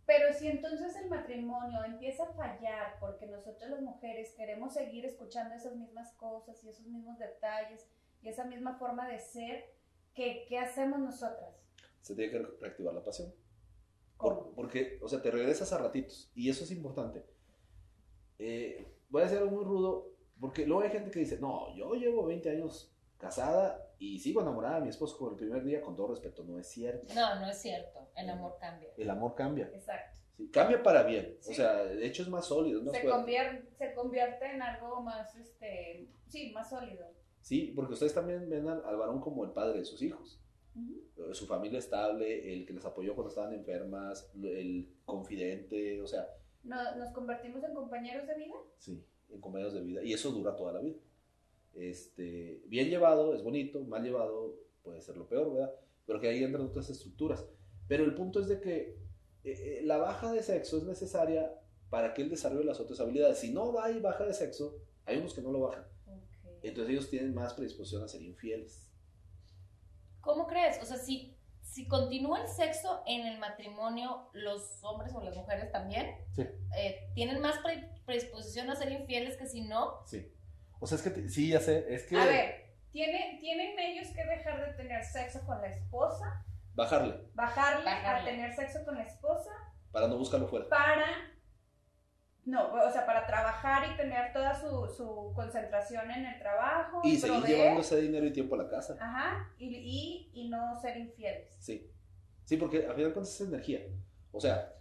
Pero 0.10 0.34
si 0.34 0.48
entonces 0.48 0.96
el 0.96 1.08
matrimonio 1.08 1.84
empieza 1.86 2.24
a 2.24 2.34
fallar 2.34 2.98
porque 3.00 3.28
nosotros 3.28 3.70
las 3.70 3.80
mujeres 3.80 4.34
queremos 4.36 4.74
seguir 4.74 5.06
escuchando 5.06 5.54
esas 5.54 5.76
mismas 5.76 6.12
cosas 6.14 6.64
y 6.64 6.70
esos 6.70 6.88
mismos 6.88 7.20
detalles 7.20 7.88
y 8.24 8.30
esa 8.30 8.44
misma 8.44 8.80
forma 8.80 9.08
de 9.08 9.20
ser, 9.20 9.66
¿qué, 10.16 10.48
qué 10.50 10.58
hacemos 10.58 10.98
nosotras? 11.00 11.56
Se 12.02 12.16
tiene 12.16 12.32
que 12.32 12.40
reactivar 12.60 12.96
la 12.96 13.04
pasión. 13.04 13.32
¿Cómo? 14.18 14.52
porque, 14.56 14.98
o 15.04 15.08
sea, 15.08 15.22
te 15.22 15.30
regresas 15.30 15.72
a 15.74 15.78
ratitos 15.78 16.32
y 16.34 16.50
eso 16.50 16.64
es 16.64 16.72
importante. 16.72 17.24
Eh, 18.40 18.92
voy 19.10 19.22
a 19.22 19.26
decir 19.26 19.38
algo 19.38 19.52
muy 19.52 19.64
rudo, 19.64 20.16
porque 20.40 20.66
luego 20.66 20.82
hay 20.82 20.90
gente 20.90 21.12
que 21.12 21.20
dice, 21.20 21.38
no, 21.38 21.76
yo 21.76 21.94
llevo 21.94 22.26
20 22.26 22.50
años 22.50 22.99
casada 23.20 23.86
y 24.00 24.18
sigo 24.20 24.42
enamorada 24.42 24.76
de 24.78 24.82
mi 24.84 24.90
esposo 24.90 25.18
como 25.18 25.32
el 25.32 25.36
primer 25.38 25.64
día, 25.64 25.82
con 25.82 25.96
todo 25.96 26.08
respeto, 26.08 26.44
no 26.44 26.58
es 26.58 26.68
cierto. 26.68 27.14
No, 27.14 27.36
no 27.40 27.50
es 27.50 27.58
cierto. 27.62 28.00
El 28.16 28.30
amor 28.30 28.58
cambia. 28.60 28.90
El 28.98 29.10
amor 29.10 29.36
cambia. 29.36 29.70
Exacto. 29.74 30.18
Sí, 30.38 30.50
cambia 30.50 30.82
para 30.82 31.04
bien. 31.04 31.38
O 31.48 31.54
sea, 31.54 31.84
de 31.84 32.06
hecho 32.08 32.24
es 32.24 32.30
más 32.30 32.46
sólido, 32.48 32.82
Se 32.92 33.06
convierte, 33.06 33.70
se 33.78 33.94
convierte 33.94 34.46
en 34.46 34.62
algo 34.62 35.02
más, 35.02 35.36
este, 35.36 36.08
sí, 36.28 36.52
más 36.54 36.70
sólido. 36.70 37.06
Sí, 37.42 37.74
porque 37.76 37.94
ustedes 37.94 38.14
también 38.14 38.50
ven 38.50 38.68
al, 38.68 38.84
al 38.86 38.96
varón 38.98 39.20
como 39.20 39.44
el 39.44 39.52
padre 39.52 39.80
de 39.80 39.86
sus 39.86 40.02
hijos. 40.02 40.42
Eh, 40.78 41.34
Su 41.34 41.46
familia 41.46 41.80
estable, 41.80 42.54
el 42.54 42.66
que 42.66 42.72
les 42.74 42.86
apoyó 42.86 43.16
cuando 43.16 43.30
estaban 43.30 43.54
enfermas, 43.54 44.32
el 44.42 44.90
confidente, 45.06 46.02
o 46.02 46.08
sea, 46.08 46.26
¿No- 46.64 46.96
¿Nos 46.98 47.12
convertimos 47.12 47.64
en 47.64 47.74
compañeros 47.74 48.28
de 48.28 48.36
vida? 48.36 48.56
sí, 48.78 49.06
en 49.30 49.42
compañeros 49.42 49.74
de 49.74 49.82
vida. 49.82 50.04
Y 50.04 50.14
eso 50.14 50.32
dura 50.32 50.56
toda 50.56 50.74
la 50.74 50.80
vida. 50.80 50.98
Este, 51.80 52.62
bien 52.68 52.90
llevado 52.90 53.34
es 53.34 53.42
bonito, 53.42 53.82
mal 53.86 54.04
llevado 54.04 54.56
puede 54.84 55.02
ser 55.02 55.16
lo 55.16 55.28
peor, 55.28 55.54
¿verdad? 55.54 55.74
Pero 56.06 56.20
que 56.20 56.28
ahí 56.28 56.44
entran 56.44 56.66
otras 56.66 56.90
estructuras. 56.90 57.46
Pero 57.88 58.04
el 58.04 58.14
punto 58.16 58.40
es 58.42 58.48
de 58.50 58.60
que 58.60 58.80
eh, 59.44 59.80
eh, 59.80 59.82
la 59.84 59.98
baja 59.98 60.32
de 60.34 60.44
sexo 60.44 60.78
es 60.78 60.84
necesaria 60.84 61.54
para 61.90 62.14
que 62.14 62.22
él 62.22 62.30
desarrolle 62.30 62.66
las 62.66 62.80
otras 62.82 63.00
habilidades. 63.00 63.40
Si 63.40 63.52
no 63.52 63.72
va 63.72 63.90
y 63.92 64.00
baja 64.00 64.26
de 64.26 64.34
sexo, 64.34 64.76
hay 65.06 65.18
unos 65.18 65.34
que 65.34 65.42
no 65.42 65.52
lo 65.52 65.62
bajan. 65.62 65.86
Entonces 66.62 66.92
ellos 66.92 67.10
tienen 67.10 67.34
más 67.34 67.54
predisposición 67.54 68.04
a 68.04 68.08
ser 68.10 68.22
infieles. 68.22 68.92
¿Cómo 70.20 70.46
crees? 70.48 70.82
O 70.82 70.86
sea, 70.86 70.98
si, 70.98 71.38
si 71.62 71.88
continúa 71.88 72.42
el 72.42 72.48
sexo 72.50 73.02
en 73.08 73.26
el 73.26 73.40
matrimonio, 73.40 74.28
los 74.34 74.84
hombres 74.84 75.14
o 75.16 75.22
las 75.24 75.36
mujeres 75.38 75.72
también 75.72 76.08
Sí. 76.36 76.42
eh, 76.78 77.10
tienen 77.16 77.40
más 77.42 77.60
pre- 77.60 77.90
predisposición 78.06 78.70
a 78.70 78.76
ser 78.76 78.92
infieles 78.92 79.38
que 79.38 79.48
si 79.48 79.62
no. 79.62 80.06
Sí. 80.06 80.30
O 80.80 80.88
sea, 80.88 80.98
es 80.98 81.04
que, 81.04 81.10
te- 81.10 81.30
sí, 81.30 81.50
ya 81.50 81.60
sé, 81.60 81.86
es 81.94 82.04
que 82.06 82.16
A 82.18 82.26
ver, 82.26 82.74
¿tiene, 82.92 83.38
¿tienen 83.42 83.78
ellos 83.80 84.08
que 84.16 84.24
dejar 84.26 84.66
de 84.66 84.74
tener 84.74 85.04
sexo 85.04 85.46
con 85.46 85.62
la 85.62 85.68
esposa? 85.68 86.46
bajarle 86.76 87.20
Bajarle, 87.34 87.84
Bajarle. 87.84 88.22
a 88.32 88.34
tener 88.34 88.54
sexo 88.54 88.86
con 88.86 88.96
la 88.96 89.04
esposa 89.04 89.52
para 89.92 90.08
no 90.08 90.18
buscarlo 90.18 90.48
fuera. 90.48 90.70
para, 90.70 91.06
no, 92.46 92.72
o 92.74 92.92
sea, 92.92 93.06
para 93.06 93.26
trabajar 93.28 93.92
y 93.92 93.98
tener 93.98 94.32
toda 94.34 94.54
su, 94.60 94.88
su 94.96 95.34
concentración 95.36 96.10
en 96.10 96.26
el 96.26 96.40
trabajo 96.40 97.02
Y 97.04 97.18
seguir 97.18 97.40
proveer, 97.40 97.58
llevando 97.60 97.82
ese 97.82 98.02
dinero 98.02 98.26
y 98.26 98.32
tiempo 98.34 98.56
a 98.56 98.60
la 98.64 98.70
casa. 98.70 98.96
Ajá, 99.00 99.52
y, 99.58 99.68
y, 99.76 100.32
y 100.34 100.50
no 100.50 100.80
ser 100.80 100.98
infieles. 100.98 101.56
Sí. 101.60 101.92
Sí, 102.46 102.58
porque 102.58 102.78
al 102.88 102.94
final 102.96 103.10
de 103.10 103.14
cuentas 103.14 103.34
es 103.42 103.48
energía. 103.48 103.82
O 104.32 104.40
sea, 104.40 104.74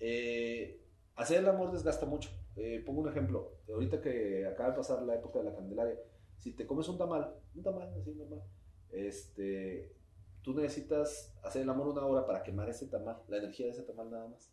eh, 0.00 0.82
hacer 1.16 1.38
el 1.38 1.48
amor 1.48 1.72
desgasta 1.72 2.04
mucho. 2.04 2.30
Eh, 2.56 2.82
pongo 2.86 3.00
un 3.02 3.08
ejemplo. 3.08 3.58
Ahorita 3.68 4.00
que 4.00 4.46
acaba 4.46 4.70
de 4.70 4.76
pasar 4.76 5.02
la 5.02 5.14
época 5.16 5.40
de 5.40 5.46
la 5.46 5.54
Candelaria, 5.54 5.96
si 6.38 6.54
te 6.54 6.66
comes 6.66 6.88
un 6.88 6.98
tamal, 6.98 7.34
un 7.54 7.62
tamal 7.62 7.92
así 7.98 8.12
normal, 8.14 8.42
este, 8.90 9.96
tú 10.42 10.54
necesitas 10.54 11.34
hacer 11.42 11.62
el 11.62 11.70
amor 11.70 11.88
una 11.88 12.04
hora 12.06 12.26
para 12.26 12.42
quemar 12.42 12.68
ese 12.68 12.86
tamal, 12.88 13.22
la 13.28 13.38
energía 13.38 13.66
de 13.66 13.72
ese 13.72 13.82
tamal 13.82 14.10
nada 14.10 14.28
más. 14.28 14.52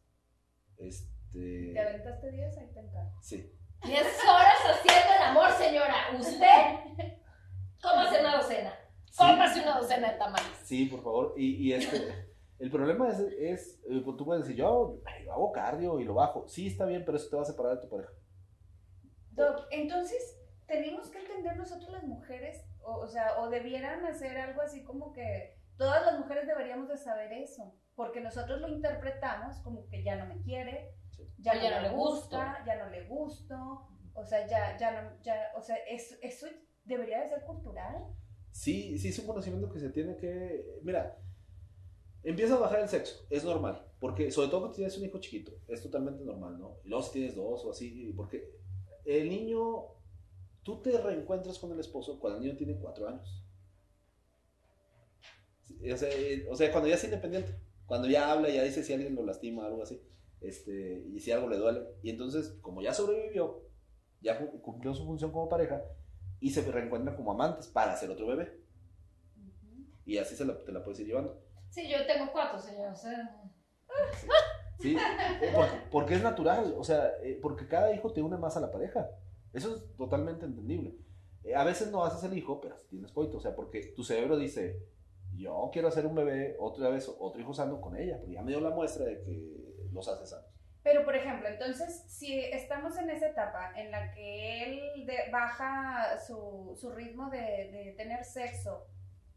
Este, 0.77 1.71
¿Te 1.73 1.79
aventaste 1.79 2.31
10? 2.31 2.57
Ahí 2.57 2.71
te 2.73 2.79
encargo. 2.79 3.11
sí. 3.21 3.51
10 3.83 3.97
horas 3.99 4.57
haciendo 4.69 5.15
el 5.17 5.23
amor, 5.23 5.49
señora. 5.57 5.95
Usted, 6.19 7.17
cómase 7.81 8.19
una 8.19 8.37
docena. 8.37 8.73
Cómase 9.17 9.61
una 9.61 9.79
docena 9.79 10.11
de 10.11 10.17
tamales. 10.19 10.57
Sí, 10.63 10.85
por 10.85 11.01
favor. 11.01 11.33
Y, 11.35 11.55
y 11.67 11.73
este, 11.73 12.30
el 12.61 12.69
problema 12.69 13.09
es, 13.09 13.19
es 13.19 13.81
eh, 13.89 14.03
tú 14.05 14.23
puedes 14.23 14.43
decir, 14.43 14.55
yo, 14.55 15.01
yo 15.25 15.33
hago 15.33 15.51
cardio 15.51 15.99
y 15.99 16.03
lo 16.05 16.13
bajo. 16.13 16.47
Sí, 16.47 16.67
está 16.67 16.85
bien, 16.85 17.03
pero 17.03 17.17
eso 17.17 17.29
te 17.29 17.35
va 17.35 17.41
a 17.41 17.45
separar 17.45 17.75
de 17.75 17.81
tu 17.81 17.89
pareja. 17.89 18.13
Doc, 19.31 19.65
entonces, 19.71 20.39
tenemos 20.67 21.09
que 21.09 21.19
entender 21.19 21.57
nosotros 21.57 21.89
las 21.91 22.03
mujeres, 22.03 22.63
o, 22.81 22.97
o 22.97 23.07
sea, 23.07 23.39
o 23.39 23.49
debieran 23.49 24.05
hacer 24.05 24.37
algo 24.37 24.61
así 24.61 24.83
como 24.83 25.11
que 25.11 25.57
todas 25.77 26.05
las 26.05 26.19
mujeres 26.19 26.45
deberíamos 26.45 26.87
de 26.87 26.97
saber 26.97 27.33
eso, 27.33 27.73
porque 27.95 28.21
nosotros 28.21 28.61
lo 28.61 28.67
interpretamos 28.67 29.57
como 29.63 29.87
que 29.87 30.03
ya 30.03 30.15
no 30.17 30.27
me 30.33 30.41
quiere, 30.41 30.93
Sí. 31.09 31.23
ya, 31.39 31.55
no, 31.55 31.61
ya 31.61 31.81
no 31.81 31.89
le 31.89 31.95
gusta, 31.95 32.63
ya 32.65 32.75
no 32.77 32.89
le 32.89 33.07
gusto, 33.07 33.87
o 34.13 34.23
sea, 34.23 34.45
ya, 34.47 34.77
ya 34.77 35.01
no, 35.01 35.21
ya, 35.23 35.51
o 35.55 35.61
sea, 35.61 35.77
eso, 35.89 36.15
eso 36.21 36.47
debería 36.83 37.21
de 37.21 37.29
ser 37.29 37.41
cultural. 37.43 38.05
Sí, 38.51 38.97
sí 38.97 39.09
es 39.09 39.19
un 39.19 39.27
conocimiento 39.27 39.71
que 39.71 39.79
se 39.79 39.89
tiene 39.89 40.15
que... 40.17 40.79
Mira, 40.83 41.17
empieza 42.23 42.55
a 42.55 42.59
bajar 42.59 42.81
el 42.81 42.89
sexo, 42.89 43.25
es 43.29 43.43
normal, 43.43 43.85
porque 43.99 44.31
sobre 44.31 44.49
todo 44.49 44.61
cuando 44.61 44.75
tienes 44.75 44.97
un 44.97 45.05
hijo 45.05 45.19
chiquito, 45.19 45.51
es 45.67 45.81
totalmente 45.81 46.23
normal, 46.23 46.59
¿no? 46.59 46.77
Y 46.83 46.89
luego 46.89 47.03
si 47.03 47.13
tienes 47.13 47.35
dos 47.35 47.65
o 47.65 47.71
así, 47.71 48.13
porque 48.15 48.51
el 49.05 49.29
niño, 49.29 49.85
tú 50.63 50.81
te 50.81 50.99
reencuentras 50.99 51.57
con 51.59 51.71
el 51.71 51.79
esposo 51.79 52.19
cuando 52.19 52.39
el 52.39 52.45
niño 52.45 52.57
tiene 52.57 52.77
cuatro 52.77 53.07
años. 53.07 53.43
Sí, 55.61 55.91
O 55.91 55.97
sea, 55.97 56.09
eh, 56.09 56.47
o 56.49 56.55
sea, 56.55 56.71
cuando 56.71 56.89
ya 56.89 56.95
es 56.95 57.03
independiente, 57.03 57.55
cuando 57.85 58.07
ya 58.07 58.31
habla, 58.31 58.49
ya 58.49 58.63
dice 58.63 58.83
si 58.83 58.93
alguien 58.93 59.15
lo 59.15 59.25
lastima 59.25 59.63
o 59.63 59.65
algo 59.67 59.83
así, 59.83 60.01
este, 60.41 61.05
y 61.11 61.19
si 61.19 61.31
algo 61.31 61.49
le 61.49 61.57
duele. 61.57 61.81
Y 62.03 62.09
entonces, 62.09 62.57
como 62.61 62.81
ya 62.81 62.93
sobrevivió, 62.93 63.63
ya 64.21 64.39
cumplió 64.61 64.93
su 64.93 65.05
función 65.05 65.31
como 65.31 65.49
pareja, 65.49 65.83
y 66.39 66.49
se 66.49 66.69
reencuentran 66.69 67.15
como 67.15 67.31
amantes 67.31 67.67
para 67.67 67.93
hacer 67.93 68.09
otro 68.09 68.27
bebé. 68.27 68.59
Y 70.05 70.17
así 70.17 70.35
se 70.35 70.43
la, 70.43 70.57
te 70.63 70.71
la 70.71 70.83
puedes 70.83 70.99
ir 70.99 71.07
llevando. 71.07 71.39
Sí, 71.71 71.89
yo 71.89 72.05
tengo 72.05 72.31
cuatro, 72.31 72.59
señor. 72.59 72.91
O 72.91 72.95
sea, 72.95 73.41
Sí, 74.79 74.95
eh, 74.97 75.51
porque, 75.53 75.75
porque 75.91 76.13
es 76.15 76.23
natural, 76.23 76.73
o 76.77 76.83
sea, 76.83 77.11
eh, 77.23 77.37
porque 77.41 77.67
cada 77.67 77.93
hijo 77.93 78.11
te 78.13 78.21
une 78.21 78.37
más 78.37 78.57
a 78.57 78.61
la 78.61 78.71
pareja. 78.71 79.09
Eso 79.53 79.75
es 79.75 79.95
totalmente 79.97 80.45
entendible. 80.45 80.95
Eh, 81.43 81.55
a 81.55 81.63
veces 81.63 81.91
no 81.91 82.03
haces 82.03 82.23
el 82.23 82.37
hijo, 82.37 82.59
pero 82.61 82.75
tienes 82.89 83.11
coito, 83.11 83.37
o 83.37 83.41
sea, 83.41 83.55
porque 83.55 83.93
tu 83.95 84.03
cerebro 84.03 84.37
dice, 84.37 84.79
yo 85.35 85.69
quiero 85.71 85.87
hacer 85.87 86.05
un 86.05 86.15
bebé, 86.15 86.55
otra 86.59 86.89
vez 86.89 87.07
otro 87.19 87.39
hijo 87.41 87.53
sano 87.53 87.79
con 87.79 87.95
ella, 87.97 88.17
porque 88.19 88.33
ya 88.35 88.41
me 88.41 88.51
dio 88.51 88.59
la 88.61 88.71
muestra 88.71 89.05
de 89.05 89.21
que 89.21 89.87
los 89.91 90.07
haces 90.07 90.29
sanos. 90.31 90.45
Pero, 90.83 91.05
por 91.05 91.15
ejemplo, 91.15 91.47
entonces, 91.47 92.03
si 92.07 92.39
estamos 92.39 92.97
en 92.97 93.11
esa 93.11 93.27
etapa 93.27 93.73
en 93.79 93.91
la 93.91 94.11
que 94.13 94.63
él 94.63 95.05
de- 95.05 95.29
baja 95.31 96.17
su, 96.25 96.75
su 96.75 96.89
ritmo 96.91 97.29
de, 97.29 97.37
de 97.39 97.93
tener 97.97 98.23
sexo, 98.25 98.87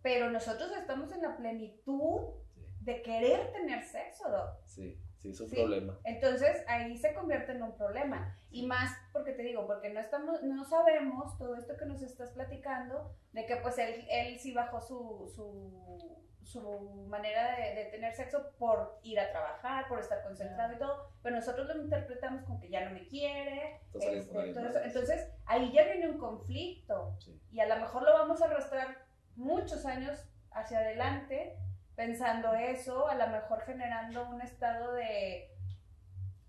pero 0.04 0.30
nosotros 0.30 0.70
estamos 0.76 1.10
en 1.12 1.22
la 1.22 1.34
plenitud 1.36 2.34
de 2.82 3.00
querer 3.00 3.50
tener 3.52 3.82
sexo, 3.82 4.30
Doc. 4.30 4.50
Sí, 4.66 5.00
Sí, 5.16 5.30
es 5.30 5.40
un 5.40 5.48
Sí. 5.48 5.56
problema. 5.56 5.98
Entonces 6.04 6.62
ahí 6.68 6.98
se 6.98 7.14
convierte 7.14 7.52
en 7.52 7.62
un 7.62 7.74
problema. 7.78 8.38
Y 8.50 8.66
más 8.66 8.94
porque 9.10 9.32
te 9.32 9.40
digo, 9.42 9.66
porque 9.66 9.88
no 9.88 9.98
estamos, 9.98 10.42
no 10.42 10.64
sabemos 10.66 11.38
todo 11.38 11.56
esto 11.56 11.78
que 11.78 11.86
nos 11.86 12.02
estás 12.02 12.32
platicando, 12.32 13.16
de 13.32 13.46
que 13.46 13.56
pues 13.56 13.78
él, 13.78 14.04
él 14.10 14.38
sí 14.38 14.52
bajó 14.52 14.82
su, 14.82 15.26
su, 15.34 16.22
su 16.42 17.06
manera 17.08 17.56
de, 17.56 17.74
de 17.74 17.84
tener 17.86 18.12
sexo 18.14 18.50
por 18.58 18.98
ir 19.02 19.18
a 19.18 19.30
trabajar, 19.30 19.88
por 19.88 19.98
estar 19.98 20.22
concentrado 20.22 20.74
y 20.74 20.78
todo, 20.78 21.08
pero 21.22 21.36
nosotros 21.36 21.68
lo 21.74 21.82
interpretamos 21.82 22.42
como 22.44 22.60
que 22.60 22.68
ya 22.68 22.84
no 22.84 22.90
me 22.90 23.06
quiere. 23.06 23.80
Este. 23.94 24.50
Entonces 24.84 25.30
ahí 25.46 25.72
ya 25.72 25.84
viene 25.84 26.10
un 26.10 26.18
conflicto 26.18 27.16
Sí. 27.20 27.40
y 27.50 27.60
a 27.60 27.66
lo 27.66 27.76
mejor 27.76 28.02
lo 28.02 28.12
vamos 28.12 28.42
a 28.42 28.44
arrastrar 28.44 29.03
muchos 29.36 29.84
años 29.86 30.18
hacia 30.50 30.78
adelante 30.78 31.56
pensando 31.96 32.52
eso, 32.54 33.08
a 33.08 33.14
lo 33.14 33.26
mejor 33.28 33.62
generando 33.62 34.28
un 34.28 34.40
estado 34.40 34.92
de 34.94 35.50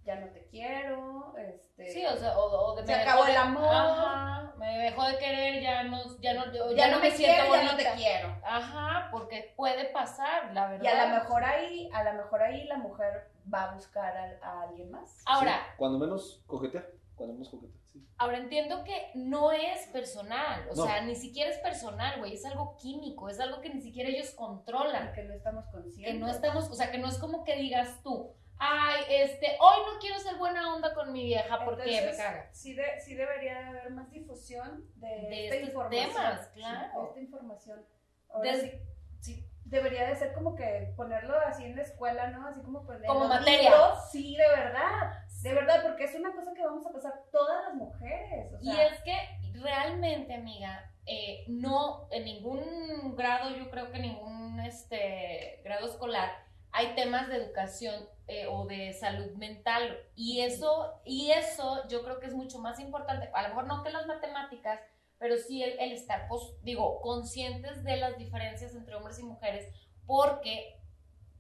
ya 0.04 0.16
no 0.20 0.28
te 0.30 0.46
quiero, 0.48 1.36
este 1.38 1.90
Sí, 1.92 2.06
o 2.06 2.16
sea, 2.16 2.38
o, 2.38 2.44
o 2.46 2.76
de 2.76 2.86
Se 2.86 2.94
acabó 2.94 3.26
el 3.26 3.36
amor. 3.36 3.74
Ajá, 3.74 4.54
me 4.58 4.78
dejó 4.78 5.04
de 5.04 5.18
querer, 5.18 5.62
ya 5.64 5.84
no, 5.84 5.98
ya 6.20 6.34
no, 6.36 6.46
ya, 6.52 6.76
ya, 6.76 6.88
no, 6.92 6.98
no 6.98 7.02
me, 7.02 7.10
siento 7.12 7.42
quiero, 7.42 7.56
ya 7.56 7.64
no 7.64 7.72
bonita. 7.72 7.90
te 7.92 7.96
quiero. 7.98 8.38
Ajá, 8.46 9.08
porque 9.12 9.54
puede 9.58 9.86
pasar, 9.86 10.54
la 10.54 10.68
verdad. 10.68 10.84
Y 10.84 10.88
a 10.88 11.08
lo 11.08 11.14
mejor 11.16 11.44
ahí, 11.44 11.90
a 11.92 12.04
lo 12.04 12.14
mejor 12.14 12.44
ahí 12.44 12.66
la 12.66 12.78
mujer 12.78 13.32
va 13.52 13.64
a 13.64 13.74
buscar 13.74 14.16
a, 14.16 14.38
a 14.48 14.62
alguien 14.64 14.92
más. 14.92 15.24
Ahora, 15.26 15.54
Sí, 15.54 15.72
Cuando 15.78 15.98
menos 15.98 16.44
coquetear. 16.46 16.88
Cuando 17.16 17.34
menos 17.34 17.50
coquetear, 17.50 17.80
sí. 17.96 18.08
ahora 18.18 18.38
entiendo 18.38 18.84
que 18.84 19.12
no 19.16 19.52
es 19.52 19.88
personal, 19.88 20.68
o 20.72 20.76
No. 20.76 20.84
sea, 20.86 21.02
ni 21.02 21.16
siquiera 21.16 21.50
es 21.50 21.58
personal, 21.60 22.20
güey, 22.20 22.34
es 22.34 22.46
algo 22.46 22.76
químico, 22.78 23.30
es 23.30 23.40
algo 23.40 23.62
que 23.62 23.70
ni 23.70 23.82
siquiera 23.82 24.10
ellos 24.10 24.32
controlan. 24.32 25.12
Que 25.14 25.24
no 25.24 25.34
estamos 25.34 25.66
conscientes. 25.68 26.14
que 26.14 26.20
no 26.20 26.30
estamos, 26.30 26.70
o 26.70 26.74
sea, 26.74 26.92
que 26.92 26.98
no 26.98 27.08
es 27.08 27.18
como 27.18 27.44
que 27.44 27.56
digas 27.56 28.02
tú, 28.04 28.34
ay, 28.58 29.04
este, 29.10 29.58
hoy 29.60 29.78
no 29.92 30.00
quiero 30.00 30.18
ser 30.20 30.36
buena 30.38 30.74
onda 30.76 30.94
con 30.94 31.12
mi 31.12 31.24
vieja 31.26 31.64
porque 31.66 31.84
Entonces, 31.84 32.18
me 32.18 32.24
caga. 32.24 32.50
Sí, 32.54 32.74
de- 32.74 33.00
sí 33.02 33.16
debería 33.16 33.60
de 33.60 33.66
haber 33.68 33.90
más 33.92 34.10
difusión 34.12 34.90
de, 34.96 35.08
De 35.08 35.44
esta 35.46 35.56
estos 35.58 35.70
información. 35.70 36.10
temas, 36.14 36.46
Sí, 36.54 36.60
claro. 36.60 37.02
de 37.02 37.08
esta 37.10 37.20
información. 37.20 37.86
Ahora 38.30 38.52
Des- 38.54 38.62
sí, 38.62 38.72
sí. 39.20 39.50
debería 39.66 40.08
de 40.08 40.16
ser 40.16 40.34
como 40.34 40.56
que 40.56 40.94
ponerlo 40.96 41.38
así 41.40 41.66
en 41.66 41.76
la 41.76 41.82
escuela, 41.82 42.28
¿no? 42.30 42.48
Así 42.48 42.62
como 42.62 42.86
Como 42.86 43.28
materia. 43.28 43.62
libros. 43.72 44.10
Sí, 44.12 44.38
de 44.38 44.48
verdad. 44.48 45.25
De 45.46 45.54
verdad, 45.54 45.84
porque 45.84 46.06
es 46.06 46.16
una 46.16 46.34
cosa 46.34 46.56
que 46.56 46.66
vamos 46.66 46.84
a 46.88 46.92
pasar 46.92 47.14
todas 47.32 47.66
las 47.66 47.76
mujeres. 47.76 48.52
O 48.52 48.58
Y 48.64 48.72
es 48.72 49.00
que 49.04 49.16
realmente, 49.62 50.34
amiga, 50.34 50.92
eh, 51.06 51.46
no, 51.48 52.08
en 52.10 52.26
ningún 52.26 53.16
grado, 53.16 53.56
yo 53.56 53.70
creo 53.70 53.92
que 53.92 53.98
en 53.98 54.02
ningún 54.02 54.60
este, 54.62 55.62
grado 55.64 55.86
escolar, 55.86 56.32
hay 56.72 56.96
temas 56.96 57.30
de 57.30 57.36
educación 57.36 58.10
eh, 58.28 58.48
o 58.48 58.66
de 58.66 58.92
salud 58.94 59.34
mental. 59.34 60.00
Y 60.16 60.42
eso, 60.42 61.00
y 61.06 61.30
eso 61.30 61.88
yo 61.90 62.04
creo 62.04 62.20
que 62.20 62.26
es 62.26 62.34
mucho 62.34 62.58
más 62.58 62.80
importante, 62.80 63.30
a 63.32 63.44
lo 63.44 63.50
mejor 63.50 63.68
no 63.68 63.84
que 63.84 63.92
las 63.92 64.08
matemáticas, 64.08 64.80
pero 65.20 65.38
sí 65.38 65.62
el, 65.62 65.78
el 65.78 65.92
estar, 65.92 66.28
pues, 66.28 66.42
digo, 66.64 67.02
conscientes 67.02 67.84
de 67.84 67.98
las 67.98 68.18
diferencias 68.18 68.74
entre 68.74 68.96
hombres 68.96 69.20
y 69.20 69.24
mujeres, 69.24 69.72
porque 70.08 70.80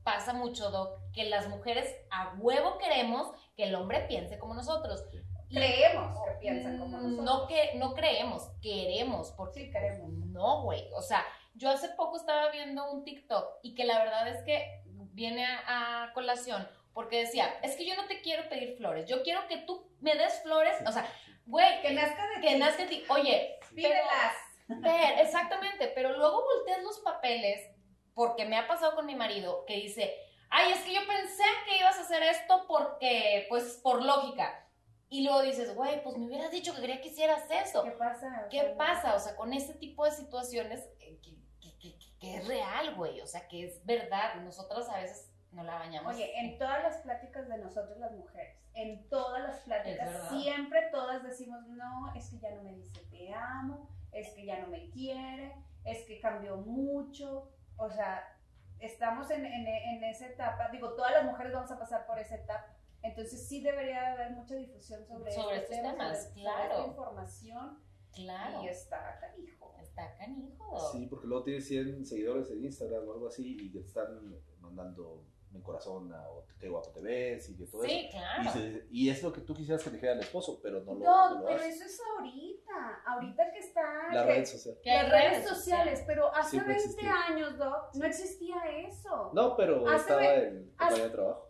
pasa 0.05 0.31
mucho, 0.31 0.69
Doc, 0.71 0.99
que 1.13 1.25
las 1.25 1.49
mujeres 1.49 1.93
a 2.11 2.33
huevo 2.37 2.77
queremos 2.77 3.31
que 3.57 3.63
el 3.65 3.75
hombre 3.75 4.05
piense 4.07 4.39
como 4.39 4.53
nosotros. 4.53 5.03
Creemos 5.49 6.17
que 6.25 6.31
piensan 6.39 6.79
como 6.79 6.97
Mm, 6.97 7.01
nosotros. 7.03 7.25
No 7.25 7.47
que 7.47 7.71
no 7.75 7.93
creemos, 7.93 8.49
queremos, 8.61 9.31
porque 9.31 9.65
Sí, 9.65 9.71
queremos. 9.71 10.09
no, 10.09 10.63
güey. 10.63 10.89
O 10.95 11.01
sea, 11.01 11.25
yo 11.55 11.69
hace 11.69 11.89
poco 11.89 12.17
estaba 12.17 12.49
viendo 12.51 12.89
un 12.91 13.03
TikTok 13.03 13.59
y 13.63 13.75
que 13.75 13.83
la 13.85 13.99
verdad 13.99 14.27
es 14.29 14.41
que 14.43 14.81
viene 15.13 15.45
a, 15.45 16.03
a 16.05 16.13
colación 16.13 16.67
porque 16.93 17.19
decía, 17.19 17.53
es 17.61 17.75
que 17.75 17.85
yo 17.85 17.95
no 17.97 18.07
te 18.07 18.21
quiero 18.21 18.47
pedir 18.47 18.77
flores, 18.77 19.05
yo 19.09 19.21
quiero 19.23 19.47
que 19.49 19.57
tú 19.57 19.85
me 19.99 20.15
des 20.15 20.41
flores, 20.43 20.75
o 20.87 20.91
sea, 20.93 21.05
güey, 21.45 21.81
Que 21.81 21.91
nazca 21.91 22.25
de 22.29 22.41
que 22.41 22.53
ti. 22.53 22.55
nazca 22.55 22.83
de 22.83 22.89
ti. 22.89 23.03
Oye, 23.09 23.59
Pídelas. 23.75 24.33
Ver, 24.67 25.19
exactamente, 25.19 25.89
pero 25.93 26.17
luego 26.17 26.41
volteas 26.43 26.81
los 26.83 26.99
papeles, 26.99 27.69
porque 28.15 28.45
me 28.45 28.57
ha 28.57 28.67
pasado 28.67 28.95
con 28.95 29.05
mi 29.05 29.13
marido, 29.15 29.63
que 29.65 29.75
dice, 29.75 30.11
ay, 30.49 30.71
es 30.71 30.79
que 30.83 30.93
yo 30.93 31.01
pensé 31.05 31.43
que 31.67 31.77
ibas 31.77 31.97
a 31.97 32.01
hacer 32.01 32.23
esto 32.23 32.65
porque, 32.67 33.45
pues, 33.49 33.79
por 33.83 34.03
lógica. 34.03 34.61
Y 35.09 35.23
luego 35.23 35.43
dices, 35.43 35.75
güey, 35.75 36.01
pues 36.03 36.17
me 36.17 36.25
hubieras 36.25 36.49
dicho 36.49 36.73
que 36.73 36.81
quería 36.81 36.99
que 37.01 37.09
hicieras 37.09 37.43
eso. 37.51 37.83
¿Qué 37.83 37.91
pasa? 37.91 38.47
¿Qué 38.49 38.63
pasa? 38.77 39.15
O 39.15 39.19
sea, 39.19 39.35
con 39.35 39.53
este 39.53 39.73
tipo 39.75 40.03
de 40.05 40.11
situaciones 40.11 40.83
eh, 40.99 41.19
que, 41.21 41.35
que- 41.61 41.77
que- 41.77 41.99
que 42.19 42.35
es 42.37 42.47
real, 42.47 42.95
güey, 42.95 43.21
o 43.21 43.27
sea, 43.27 43.47
que 43.47 43.65
es 43.65 43.85
verdad. 43.85 44.35
Nosotras 44.41 44.89
a 44.89 44.97
veces 44.99 45.31
no 45.51 45.63
la 45.63 45.75
bañamos. 45.75 46.15
Oye, 46.15 46.37
en 46.39 46.57
todas 46.57 46.81
las 46.81 46.97
pláticas 47.01 47.47
de 47.47 47.57
nosotros 47.59 47.97
las 47.99 48.11
mujeres, 48.13 48.57
en 48.73 49.07
todas 49.09 49.43
las 49.43 49.59
pláticas, 49.59 50.09
siempre 50.29 50.81
todas 50.91 51.21
decimos, 51.23 51.65
no, 51.67 52.13
es 52.15 52.29
que 52.29 52.39
ya 52.39 52.51
no 52.51 52.63
me 52.63 52.73
dice 52.73 52.99
te 53.11 53.31
amo, 53.33 53.87
es 54.11 54.29
que 54.33 54.45
ya 54.45 54.59
no 54.59 54.67
me 54.67 54.89
quiere, 54.89 55.53
es 55.85 56.03
que 56.05 56.19
cambió 56.19 56.57
mucho, 56.57 57.51
o 57.77 57.89
sea, 57.89 58.37
estamos 58.79 59.29
en, 59.31 59.45
en- 59.45 59.67
en 59.67 60.03
esa 60.03 60.27
etapa, 60.27 60.69
digo, 60.71 60.93
todas 60.93 61.11
las 61.13 61.25
mujeres 61.25 61.53
vamos 61.53 61.71
a 61.71 61.79
pasar 61.79 62.05
por 62.05 62.19
esa 62.19 62.35
etapa, 62.35 62.75
entonces 63.01 63.47
sí 63.47 63.61
debería 63.61 64.13
haber 64.13 64.31
mucha 64.31 64.55
difusión 64.55 65.05
sobre, 65.05 65.31
Sobre 65.31 65.57
este 65.57 65.75
estos 65.75 65.91
tema, 65.91 65.91
temas, 65.91 66.17
sobre- 66.17 66.29
sobre 66.29 66.41
claro. 66.41 66.73
esta 66.75 66.87
información, 66.87 67.79
Claro, 68.13 68.63
y 68.63 68.67
está 68.69 69.19
canijo. 69.19 69.75
está 69.81 70.15
canijo. 70.17 70.91
Sí, 70.91 71.05
porque 71.07 71.27
luego 71.27 71.43
tienes 71.43 71.67
100 71.67 72.05
seguidores 72.05 72.49
en 72.51 72.63
Instagram 72.63 73.07
o 73.07 73.11
algo 73.13 73.27
así 73.27 73.57
y 73.59 73.71
que 73.71 73.79
te 73.79 73.87
están 73.87 74.35
mandando 74.61 75.25
en 75.55 75.61
corazón 75.61 76.13
a 76.13 76.29
o 76.29 76.45
qué 76.59 76.67
guapo 76.69 76.89
te 76.91 77.01
ves 77.01 77.49
y 77.49 77.57
que 77.57 77.65
todo 77.65 77.83
Sí, 77.83 78.07
eso. 78.09 78.17
claro. 78.17 78.43
Y, 78.43 78.47
se- 78.49 78.87
y 78.91 79.09
es 79.09 79.23
lo 79.23 79.33
que 79.33 79.41
tú 79.41 79.53
quisieras 79.53 79.83
que 79.83 79.89
te 79.89 79.95
dijera 79.97 80.13
el 80.13 80.19
esposo, 80.19 80.59
pero 80.61 80.81
no 80.83 80.93
lo, 80.93 80.99
No, 80.99 81.29
no 81.29 81.39
lo 81.41 81.45
pero 81.47 81.59
hace. 81.59 81.69
eso 81.69 81.83
es 81.85 82.01
ahorita, 82.17 83.01
ahorita 83.05 83.51
que 83.51 83.59
está... 83.59 84.13
La 84.13 84.25
que- 84.25 84.33
red 84.33 84.45
social. 84.45 84.75
Que 84.83 84.89
las 84.93 85.09
redes 85.09 85.47
sociales, 85.49 86.03
pero 86.05 86.33
hace 86.35 86.51
Siempre 86.51 86.73
20 86.75 86.89
existió. 86.91 87.11
años, 87.11 87.57
Doc, 87.57 87.95
no 87.95 88.05
existía 88.05 88.55
eso. 88.87 89.31
No, 89.33 89.55
pero 89.55 89.87
Hace 89.87 89.95
estaba 89.97 90.21
ve- 90.21 90.47
en 90.47 90.69
compañía 90.69 91.03
de 91.05 91.09
trabajo, 91.09 91.49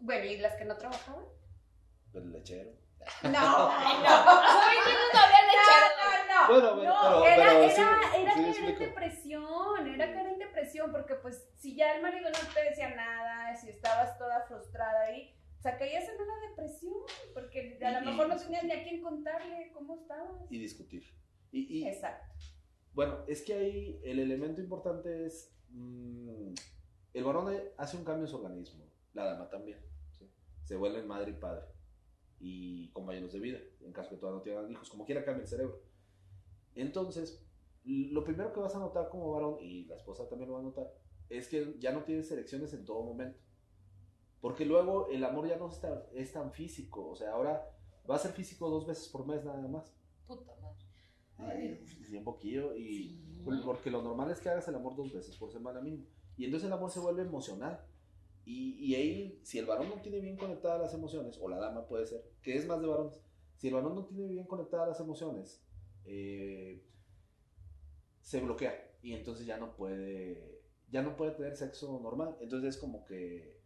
Bueno, 0.00 0.24
¿y 0.26 0.36
las 0.38 0.54
que 0.56 0.64
no 0.64 0.76
trabajaban? 0.76 1.24
el 2.14 2.32
lechero. 2.32 2.70
No, 3.22 3.30
no, 3.30 3.30
no, 3.32 3.38
hace 3.38 4.70
20 4.70 4.90
años 4.90 5.10
no 5.14 5.20
había 5.20 5.42
lechero. 5.46 5.86
no, 5.96 6.34
no. 6.34 6.48
Bueno, 6.48 6.74
bueno, 6.76 6.94
no, 6.94 7.22
pero- 7.22 7.26
era, 7.26 7.36
pero 7.36 7.50
era, 7.62 7.74
sí, 7.74 7.80
era 7.80 8.00
sí 8.00 8.24
caer 8.24 8.38
en 8.38 8.44
explico. 8.48 8.80
depresión, 8.80 9.86
era 9.86 10.12
depresión, 10.70 10.92
porque 10.92 11.14
pues 11.16 11.48
si 11.56 11.74
ya 11.74 11.96
el 11.96 12.02
marido 12.02 12.28
no 12.30 12.54
te 12.54 12.64
decía 12.68 12.94
nada, 12.94 13.56
si 13.56 13.70
estabas 13.70 14.16
toda 14.18 14.42
frustrada 14.46 15.02
ahí, 15.02 15.34
o 15.58 15.62
sea, 15.62 15.76
caías 15.76 16.08
en 16.08 16.20
una 16.20 16.48
depresión, 16.48 16.94
porque 17.34 17.78
a 17.82 18.00
lo 18.00 18.10
mejor 18.10 18.28
no 18.28 18.36
tenías 18.36 18.64
ni 18.64 18.72
a 18.72 18.82
quién 18.82 19.02
contarle 19.02 19.70
cómo 19.72 19.94
estabas. 19.94 20.50
Y 20.50 20.58
discutir. 20.58 21.04
Y, 21.52 21.78
y, 21.78 21.86
Exacto. 21.86 22.34
Bueno, 22.94 23.24
es 23.28 23.42
que 23.42 23.54
ahí 23.54 24.00
el 24.04 24.18
elemento 24.18 24.60
importante 24.60 25.26
es. 25.26 25.54
mm, 25.70 26.54
el 27.12 27.24
varón 27.24 27.52
hace 27.76 27.96
un 27.96 28.04
cambio 28.04 28.24
en 28.24 28.30
su 28.30 28.36
organismo, 28.36 28.84
la 29.12 29.24
dama 29.24 29.48
también. 29.50 29.78
¿sí? 30.16 30.30
Se 30.62 30.76
vuelven 30.76 31.06
madre 31.06 31.32
y 31.32 31.34
padre 31.34 31.66
y 32.38 32.88
compañeros 32.92 33.32
de 33.32 33.40
vida, 33.40 33.58
en 33.80 33.92
caso 33.92 34.10
que 34.10 34.16
todavía 34.16 34.38
no 34.38 34.42
tengan 34.42 34.70
hijos, 34.70 34.88
como 34.88 35.04
quiera 35.04 35.24
cambia 35.24 35.42
el 35.42 35.48
cerebro. 35.48 35.82
Entonces, 36.74 37.44
lo 37.84 38.24
primero 38.24 38.52
que 38.52 38.60
vas 38.60 38.74
a 38.74 38.78
notar 38.78 39.08
como 39.08 39.30
varón, 39.32 39.56
y 39.60 39.84
la 39.86 39.96
esposa 39.96 40.28
también 40.28 40.48
lo 40.50 40.54
va 40.54 40.60
a 40.60 40.64
notar, 40.64 40.92
es 41.28 41.48
que 41.48 41.76
ya 41.78 41.92
no 41.92 42.04
tienes 42.04 42.30
erecciones 42.30 42.72
en 42.74 42.84
todo 42.84 43.02
momento. 43.02 43.38
Porque 44.40 44.64
luego 44.64 45.08
el 45.10 45.22
amor 45.24 45.46
ya 45.48 45.56
no 45.58 45.68
es 45.68 45.80
tan, 45.80 46.02
es 46.14 46.32
tan 46.32 46.50
físico, 46.52 47.08
o 47.10 47.16
sea, 47.16 47.32
ahora 47.32 47.70
va 48.10 48.16
a 48.16 48.18
ser 48.18 48.32
físico 48.32 48.68
dos 48.70 48.86
veces 48.86 49.08
por 49.08 49.26
mes 49.26 49.44
nada 49.44 49.66
más. 49.68 49.94
Puta 50.26 50.52
madre. 50.60 50.78
Ay, 51.38 51.86
sí, 51.86 52.16
un 52.16 52.24
poquillo 52.24 52.74
y 52.76 52.86
Sí. 53.08 53.42
por- 53.44 53.62
porque 53.64 53.90
lo 53.90 54.02
normal 54.02 54.30
es 54.30 54.40
que 54.40 54.48
hagas 54.48 54.66
el 54.68 54.74
amor 54.74 54.94
dos 54.96 55.12
veces 55.12 55.36
por 55.36 55.50
semana 55.50 55.80
mínimo 55.80 56.04
y 56.36 56.44
entonces 56.44 56.66
el 56.66 56.72
amor 56.74 56.90
se 56.90 57.00
vuelve 57.00 57.22
emocional 57.22 57.80
y, 58.44 58.74
y 58.78 58.94
ahí 58.94 59.40
si 59.42 59.58
el 59.58 59.64
varón 59.66 59.88
no 59.88 60.00
tiene 60.02 60.20
bien 60.20 60.36
conectadas 60.36 60.80
las 60.80 60.92
emociones 60.94 61.38
o 61.40 61.48
la 61.48 61.58
dama 61.58 61.86
puede 61.86 62.04
ser 62.06 62.22
que 62.42 62.56
es 62.56 62.66
más 62.66 62.80
de 62.82 62.86
varones 62.88 63.20
si 63.56 63.68
el 63.68 63.74
varón 63.74 63.94
no 63.94 64.04
tiene 64.04 64.26
bien 64.28 64.46
conectadas 64.46 64.88
las 64.88 65.00
emociones 65.00 65.62
eh, 66.04 66.82
se 68.30 68.40
bloquea 68.40 68.72
y 69.02 69.14
entonces 69.14 69.44
ya 69.44 69.56
no 69.56 69.74
puede 69.74 70.60
ya 70.88 71.02
no 71.02 71.16
puede 71.16 71.32
tener 71.32 71.56
sexo 71.56 71.98
normal 72.00 72.36
entonces 72.40 72.76
es 72.76 72.80
como 72.80 73.04
que 73.04 73.60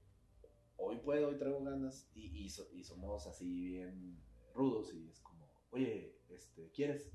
hoy 0.77 0.97
puedo 1.05 1.29
hoy 1.29 1.37
traigo 1.37 1.63
ganas 1.63 2.11
y, 2.15 2.45
y 2.45 2.49
so- 2.49 2.69
y 2.73 2.83
somos 2.83 3.27
así 3.27 3.47
bien 3.73 4.19
rudos 4.55 4.95
y 4.95 5.07
es 5.09 5.21
como 5.21 5.51
oye 5.71 6.17
este 6.31 6.71
quieres 6.71 7.11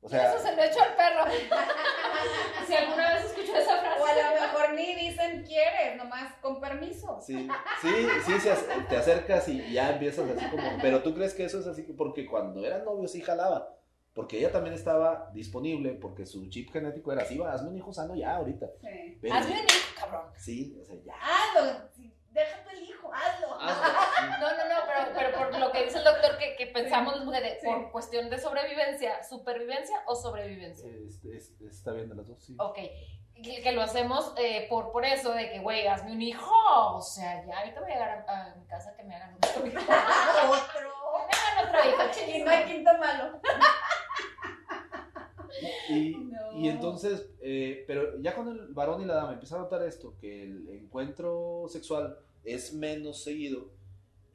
o 0.00 0.08
Eso 0.08 0.38
se 0.38 0.54
lo 0.54 0.62
echó 0.62 0.80
al 0.82 0.94
perro. 0.94 1.24
si 2.66 2.74
alguna 2.74 3.14
vez 3.14 3.24
escuchó 3.24 3.56
esa 3.56 3.78
frase. 3.80 4.00
O 4.00 4.04
a 4.06 4.34
lo 4.34 4.40
mejor 4.42 4.74
ni 4.74 4.94
dicen 4.94 5.42
quieres, 5.42 5.96
nomás 5.96 6.32
con 6.40 6.60
permiso. 6.60 7.18
Sí, 7.20 7.48
sí, 7.80 7.88
sí, 8.26 8.38
se 8.40 8.52
ac- 8.52 8.88
te 8.88 8.96
acercas 8.96 9.48
y 9.48 9.72
ya 9.72 9.92
empiezas 9.94 10.28
así 10.30 10.48
como, 10.50 10.62
pero 10.82 11.02
tú 11.02 11.14
crees 11.14 11.34
que 11.34 11.44
eso 11.46 11.58
es 11.60 11.66
así, 11.66 11.82
porque 11.82 12.26
cuando 12.26 12.64
eran 12.64 12.84
novios 12.84 13.10
sí 13.10 13.20
jalaba, 13.22 13.75
porque 14.16 14.38
ella 14.38 14.50
también 14.50 14.74
estaba 14.74 15.30
disponible, 15.32 15.92
porque 15.92 16.26
su 16.26 16.48
chip 16.48 16.72
genético 16.72 17.12
era 17.12 17.22
así, 17.22 17.36
va, 17.38 17.52
hazme 17.52 17.68
un 17.68 17.76
hijo 17.76 17.92
sano 17.92 18.16
ya 18.16 18.34
ahorita. 18.36 18.66
Sí. 18.80 19.18
Pero- 19.20 19.34
Hazme 19.34 19.52
un 19.52 19.58
hijo, 19.58 19.94
cabrón. 20.00 20.30
Sí, 20.36 20.76
o 20.80 20.84
sea, 20.84 20.96
ya. 21.04 21.14
Lo- 21.54 21.88
sí, 21.94 22.12
Deja 22.30 22.70
el 22.72 22.82
hijo, 22.82 23.10
hazlo. 23.14 23.48
No, 24.40 24.50
no, 24.56 24.64
no, 24.68 24.74
pero, 24.86 25.14
pero 25.14 25.38
por 25.38 25.58
lo 25.58 25.72
que 25.72 25.84
dice 25.84 25.98
el 25.98 26.04
doctor, 26.04 26.36
que, 26.38 26.54
que 26.56 26.66
pensamos 26.66 27.14
las 27.16 27.24
mujeres, 27.24 27.58
por 27.64 27.90
cuestión 27.92 28.28
de 28.28 28.38
sobrevivencia, 28.38 29.22
supervivencia 29.24 30.02
o 30.06 30.14
sobrevivencia. 30.14 30.86
Este, 31.06 31.36
es- 31.36 31.58
está 31.62 31.92
bien 31.92 32.08
de 32.10 32.14
las 32.16 32.26
dos, 32.26 32.42
sí. 32.44 32.54
Ok, 32.58 32.78
que, 33.42 33.62
que 33.62 33.72
lo 33.72 33.80
hacemos 33.82 34.32
eh, 34.38 34.66
por, 34.68 34.92
por 34.92 35.04
eso, 35.06 35.32
de 35.32 35.50
que, 35.50 35.60
güey, 35.60 35.86
hazme 35.86 36.12
un 36.12 36.20
hijo. 36.22 36.50
O 36.94 37.00
sea, 37.02 37.44
ya 37.46 37.58
ahorita 37.58 37.80
voy 37.80 37.90
a 37.90 37.94
llegar 37.94 38.24
a, 38.28 38.50
a 38.50 38.54
mi 38.56 38.66
casa 38.66 38.94
que 38.96 39.02
me 39.04 39.14
hagan 39.14 39.34
otro 39.36 39.66
hijo. 39.66 39.78
Otro. 39.80 40.90
me 41.28 41.60
hagan 41.62 41.68
otro 41.68 41.90
hijo, 41.90 42.44
no 42.44 42.50
hay 42.50 42.64
quinto 42.64 42.90
malo. 42.98 43.40
Y, 45.88 46.10
No. 46.16 46.58
y 46.58 46.68
entonces, 46.68 47.30
eh, 47.40 47.84
pero 47.86 48.20
ya 48.20 48.34
con 48.34 48.48
el 48.48 48.68
varón 48.68 49.02
y 49.02 49.04
la 49.04 49.14
dama 49.14 49.34
empieza 49.34 49.56
a 49.56 49.60
notar 49.60 49.82
esto, 49.82 50.14
que 50.18 50.42
el 50.44 50.68
encuentro 50.68 51.64
sexual 51.68 52.18
es 52.44 52.74
menos 52.74 53.22
seguido, 53.22 53.70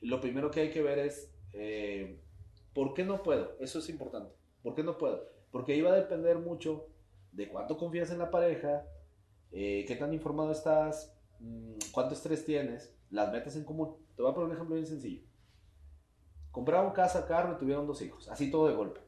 lo 0.01 0.19
primero 0.19 0.49
que 0.51 0.61
hay 0.61 0.71
que 0.71 0.81
ver 0.81 0.99
es, 0.99 1.31
eh, 1.53 2.19
¿por 2.73 2.93
qué 2.93 3.03
no 3.03 3.21
puedo? 3.23 3.55
Eso 3.59 3.79
es 3.79 3.89
importante. 3.89 4.33
¿Por 4.63 4.75
qué 4.75 4.83
no 4.83 4.97
puedo? 4.97 5.27
Porque 5.51 5.73
ahí 5.73 5.81
va 5.81 5.91
a 5.91 5.95
depender 5.95 6.39
mucho 6.39 6.87
de 7.31 7.47
cuánto 7.47 7.77
confías 7.77 8.11
en 8.11 8.19
la 8.19 8.31
pareja, 8.31 8.85
eh, 9.51 9.85
qué 9.87 9.95
tan 9.95 10.13
informado 10.13 10.51
estás, 10.51 11.13
mm, 11.39 11.73
cuánto 11.91 12.13
estrés 12.13 12.45
tienes, 12.45 12.95
las 13.09 13.31
metas 13.31 13.55
en 13.55 13.63
común. 13.63 13.95
Te 14.15 14.21
voy 14.21 14.31
a 14.31 14.33
poner 14.33 14.49
un 14.49 14.55
ejemplo 14.55 14.75
bien 14.75 14.87
sencillo. 14.87 15.23
Compraron 16.51 16.91
casa, 16.91 17.25
carro 17.25 17.53
y 17.53 17.57
tuvieron 17.57 17.87
dos 17.87 18.01
hijos, 18.01 18.27
así 18.29 18.51
todo 18.51 18.67
de 18.67 18.75
golpe 18.75 19.01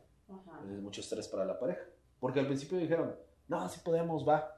es 0.72 0.82
mucho 0.82 1.02
estrés 1.02 1.28
para 1.28 1.46
la 1.46 1.60
pareja. 1.60 1.84
Porque 2.24 2.40
al 2.40 2.48
principio 2.48 2.78
dijeron, 2.78 3.14
no, 3.50 3.68
sí 3.68 3.82
podemos, 3.84 4.26
va. 4.26 4.50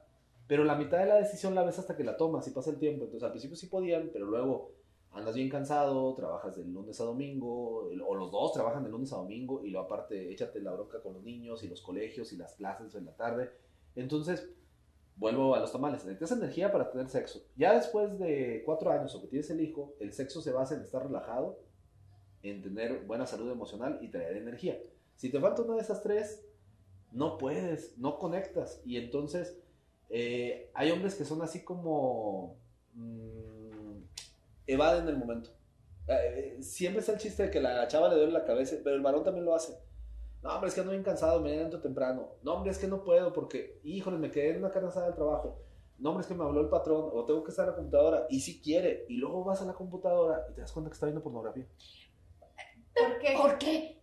Pero 0.46 0.62
la 0.62 0.76
mitad 0.76 0.98
de 0.98 1.06
la 1.06 1.16
decisión 1.16 1.52
la 1.52 1.64
ves 1.64 1.80
hasta 1.80 1.96
que 1.96 2.04
la 2.04 2.16
tomas 2.16 2.46
y 2.46 2.52
pasa 2.52 2.70
el 2.70 2.78
tiempo. 2.78 3.06
Entonces 3.06 3.24
al 3.24 3.32
principio 3.32 3.56
sí 3.56 3.66
podían, 3.66 4.10
pero 4.12 4.26
luego 4.26 4.70
andas 5.10 5.34
bien 5.34 5.48
cansado, 5.48 6.14
trabajas 6.14 6.54
de 6.54 6.64
lunes 6.64 7.00
a 7.00 7.04
domingo, 7.04 7.90
o 8.06 8.14
los 8.14 8.30
dos 8.30 8.52
trabajan 8.52 8.84
de 8.84 8.90
lunes 8.90 9.12
a 9.12 9.16
domingo 9.16 9.64
y 9.64 9.70
luego 9.70 9.86
aparte 9.86 10.30
échate 10.30 10.60
la 10.60 10.74
bronca 10.74 11.02
con 11.02 11.14
los 11.14 11.24
niños 11.24 11.64
y 11.64 11.68
los 11.68 11.82
colegios 11.82 12.32
y 12.32 12.36
las 12.36 12.54
clases 12.54 12.94
en 12.94 13.04
la 13.04 13.16
tarde. 13.16 13.50
Entonces, 13.96 14.48
vuelvo 15.16 15.56
a 15.56 15.58
los 15.58 15.72
tamales, 15.72 16.04
necesitas 16.04 16.38
energía 16.38 16.70
para 16.70 16.88
tener 16.92 17.08
sexo. 17.08 17.48
Ya 17.56 17.74
después 17.74 18.16
de 18.20 18.62
cuatro 18.64 18.92
años 18.92 19.12
o 19.16 19.22
que 19.22 19.26
tienes 19.26 19.50
el 19.50 19.60
hijo, 19.60 19.96
el 19.98 20.12
sexo 20.12 20.40
se 20.40 20.52
basa 20.52 20.76
en 20.76 20.82
estar 20.82 21.04
relajado, 21.04 21.58
en 22.44 22.62
tener 22.62 23.04
buena 23.06 23.26
salud 23.26 23.50
emocional 23.50 23.98
y 24.02 24.08
traer 24.12 24.36
energía. 24.36 24.80
Si 25.16 25.32
te 25.32 25.40
falta 25.40 25.62
una 25.62 25.74
de 25.74 25.80
esas 25.80 26.00
tres, 26.00 26.45
no 27.12 27.38
puedes, 27.38 27.96
no 27.98 28.18
conectas. 28.18 28.80
Y 28.84 28.96
entonces 28.96 29.58
eh, 30.10 30.70
hay 30.74 30.90
hombres 30.90 31.14
que 31.14 31.24
son 31.24 31.42
así 31.42 31.64
como... 31.64 32.56
mm, 32.94 34.02
evaden 34.66 35.08
el 35.08 35.16
momento. 35.16 35.50
Eh, 36.08 36.58
siempre 36.60 37.00
está 37.00 37.12
el 37.12 37.18
chiste 37.18 37.44
de 37.44 37.50
que 37.50 37.60
la 37.60 37.86
chava 37.88 38.08
le 38.08 38.16
duele 38.16 38.32
la 38.32 38.44
cabeza, 38.44 38.76
pero 38.82 38.96
el 38.96 39.02
varón 39.02 39.24
también 39.24 39.44
lo 39.44 39.54
hace. 39.54 39.76
No, 40.42 40.54
hombre, 40.54 40.68
es 40.68 40.74
que 40.74 40.80
ando 40.80 40.92
bien 40.92 41.02
cansado, 41.02 41.40
me 41.40 41.50
levanto 41.50 41.80
temprano. 41.80 42.28
No, 42.42 42.54
hombre, 42.54 42.70
es 42.70 42.78
que 42.78 42.86
no 42.86 43.02
puedo 43.02 43.32
porque, 43.32 43.80
híjole, 43.82 44.18
me 44.18 44.30
quedé 44.30 44.50
en 44.50 44.58
una 44.58 44.70
carne 44.70 44.88
asada 44.88 45.06
del 45.06 45.16
trabajo. 45.16 45.60
No, 45.98 46.10
hombre, 46.10 46.22
es 46.22 46.28
que 46.28 46.34
me 46.34 46.44
habló 46.44 46.60
el 46.60 46.68
patrón 46.68 47.10
o 47.12 47.24
tengo 47.24 47.42
que 47.42 47.50
estar 47.50 47.64
en 47.64 47.70
la 47.70 47.76
computadora. 47.76 48.26
Y 48.28 48.40
si 48.40 48.60
quiere. 48.60 49.06
Y 49.08 49.16
luego 49.16 49.44
vas 49.44 49.62
a 49.62 49.64
la 49.64 49.72
computadora 49.72 50.46
y 50.50 50.54
te 50.54 50.60
das 50.60 50.70
cuenta 50.72 50.90
que 50.90 50.94
está 50.94 51.06
viendo 51.06 51.22
pornografía. 51.22 51.66
¿Por 52.94 53.18
qué? 53.18 53.34
¿Por 53.36 53.58
qué? 53.58 54.02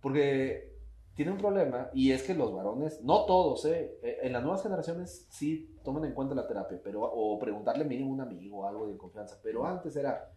Porque 0.00 0.73
tiene 1.14 1.30
un 1.30 1.38
problema 1.38 1.90
y 1.94 2.10
es 2.10 2.22
que 2.24 2.34
los 2.34 2.52
varones, 2.52 3.02
no 3.02 3.24
todos, 3.24 3.64
¿eh? 3.66 3.98
Eh, 4.02 4.18
en 4.22 4.32
las 4.32 4.42
nuevas 4.42 4.62
generaciones 4.62 5.26
sí 5.30 5.76
toman 5.84 6.04
en 6.04 6.12
cuenta 6.12 6.34
la 6.34 6.46
terapia, 6.46 6.80
pero, 6.82 7.02
o 7.02 7.38
preguntarle 7.38 7.84
mínimo 7.84 8.10
a 8.10 8.14
un 8.14 8.20
amigo 8.20 8.58
o 8.58 8.68
algo 8.68 8.88
de 8.88 8.96
confianza, 8.96 9.38
pero 9.42 9.64
antes 9.64 9.94
era, 9.96 10.32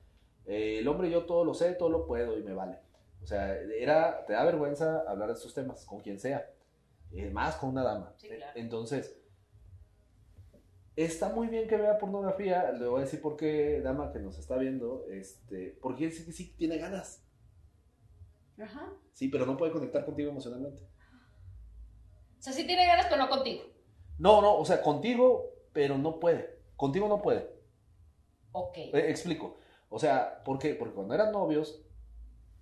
eh, 0.46 0.80
el 0.80 0.88
hombre 0.88 1.10
yo 1.10 1.26
todo 1.26 1.44
lo 1.44 1.54
sé, 1.54 1.74
todo 1.74 1.90
lo 1.90 2.06
puedo 2.06 2.38
y 2.38 2.44
me 2.44 2.54
vale. 2.54 2.78
O 3.24 3.26
sea, 3.26 3.56
era, 3.60 4.26
te 4.26 4.34
da 4.34 4.46
vergüenza 4.46 5.04
hablar 5.08 5.30
de 5.30 5.34
estos 5.34 5.54
temas 5.54 5.84
con 5.86 6.00
quien 6.00 6.20
sea, 6.20 6.48
eh, 7.12 7.30
más 7.32 7.56
con 7.56 7.70
una 7.70 7.84
dama. 7.84 8.14
Sí, 8.18 8.28
claro. 8.28 8.52
Entonces, 8.56 9.20
está 10.96 11.30
muy 11.30 11.48
bien 11.48 11.68
que 11.68 11.78
vea 11.78 11.98
pornografía, 11.98 12.72
le 12.72 12.88
voy 12.88 13.02
a 13.02 13.06
decir 13.06 13.20
por 13.20 13.36
qué, 13.36 13.82
dama 13.82 14.12
que 14.12 14.20
nos 14.20 14.38
está 14.38 14.58
viendo, 14.58 15.06
este, 15.10 15.76
porque 15.82 16.06
dice 16.06 16.24
que 16.24 16.32
sí 16.32 16.54
tiene 16.56 16.78
ganas. 16.78 17.27
Ajá. 18.62 18.94
Sí, 19.14 19.28
pero 19.30 19.46
no 19.46 19.58
puede 19.58 19.72
conectar 19.72 20.06
contigo 20.06 20.30
emocionalmente. 20.32 20.84
O 22.40 22.42
sea, 22.42 22.54
sí 22.54 22.66
tiene 22.66 22.86
ganas, 22.86 23.06
pero 23.08 23.18
no 23.18 23.30
contigo. 23.30 23.64
No, 24.20 24.42
no, 24.42 24.56
o 24.58 24.66
sea, 24.66 24.82
contigo, 24.82 25.52
pero 25.74 25.98
no 25.98 26.20
puede. 26.20 26.58
Contigo 26.76 27.08
no 27.08 27.22
puede. 27.22 27.50
Ok. 28.52 28.78
Eh, 28.78 29.10
explico. 29.10 29.58
O 29.90 30.00
sea, 30.00 30.44
¿por 30.44 30.60
qué? 30.60 30.76
Porque 30.76 30.94
cuando 30.96 31.14
eran 31.14 31.32
novios, 31.32 31.82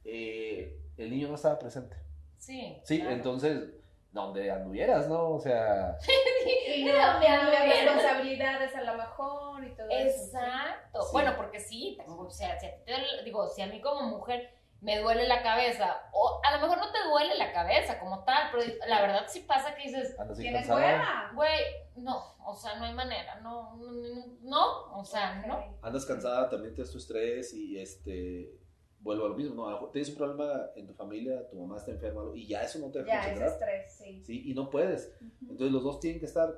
eh, 0.04 0.80
el 0.98 1.10
niño 1.10 1.28
no 1.30 1.36
estaba 1.36 1.58
presente. 1.60 1.96
Sí. 2.38 2.78
Sí, 2.84 3.00
claro. 3.00 3.16
entonces, 3.16 3.70
donde 4.12 4.52
anduvieras, 4.52 5.08
¿no? 5.10 5.32
O 5.32 5.40
sea, 5.40 5.98
Y 6.76 6.84
no, 6.86 6.92
había 6.92 7.42
amiga. 7.42 7.84
responsabilidades 7.84 8.76
a 8.76 8.82
lo 8.84 8.96
mejor 8.98 9.64
y 9.66 9.76
todo 9.76 9.90
eso. 9.90 10.24
Exacto. 10.26 11.02
Sí. 11.04 11.10
Bueno, 11.14 11.34
porque 11.38 11.60
sí, 11.60 11.98
o 12.06 12.30
sea, 12.30 12.60
si 12.60 12.66
a 12.68 12.72
ti 12.72 12.78
te 12.86 12.92
duele- 12.92 13.24
digo, 13.24 13.48
si 13.48 13.62
a 13.62 13.68
mí 13.68 13.82
como 13.82 14.04
mujer 14.10 14.50
me 14.82 15.00
duele 15.00 15.28
la 15.28 15.42
cabeza, 15.42 16.04
o 16.14 16.40
a 16.44 16.56
lo 16.56 16.62
mejor 16.62 16.78
no 16.78 16.92
te 16.92 17.00
duele 17.10 17.36
la 17.38 17.52
cabeza 17.52 17.98
como 18.00 18.24
tal, 18.24 18.50
pero 18.52 18.64
la 18.88 19.02
verdad 19.02 19.24
sí 19.28 19.40
pasa 19.42 19.76
que 19.76 19.84
dices, 19.84 20.16
¿Tienes 20.38 20.68
hueva? 20.70 21.32
güey, 21.34 21.60
no, 21.96 22.36
o 22.46 22.56
sea, 22.56 22.76
no 22.78 22.86
hay 22.86 22.94
manera, 22.94 23.40
no, 23.42 23.76
no, 23.78 23.92
no, 23.92 24.26
no, 24.42 25.00
o 25.00 25.04
sea, 25.04 25.44
no. 25.48 25.78
Andas 25.82 26.06
cansada, 26.06 26.50
también 26.50 26.74
tienes 26.76 26.92
tu 26.92 26.98
estrés 27.00 27.54
y 27.54 27.80
este. 27.80 28.52
Vuelvo 29.00 29.26
a 29.28 29.30
lo 29.30 29.36
mismo, 29.36 29.70
¿no? 29.70 29.90
Tienes 29.90 30.10
un 30.10 30.16
problema 30.16 30.72
en 30.76 30.88
tu 30.88 30.94
familia, 30.96 31.48
tu 31.48 31.58
mamá 31.58 31.78
está 31.78 31.92
enferma 31.92 32.24
y 32.34 32.48
ya 32.48 32.64
eso 32.64 32.80
no 32.80 32.90
te 32.92 33.04
deja 33.04 33.12
Ya, 33.12 33.20
concentrar. 33.22 33.50
estrés, 33.50 33.94
sí. 33.94 34.24
Sí, 34.26 34.50
y 34.50 34.56
no 34.56 34.68
puedes. 34.72 35.16
Entonces 35.42 35.72
los 35.72 35.84
dos 35.84 36.00
tienen 36.00 36.20
que 36.20 36.26
estar 36.26 36.50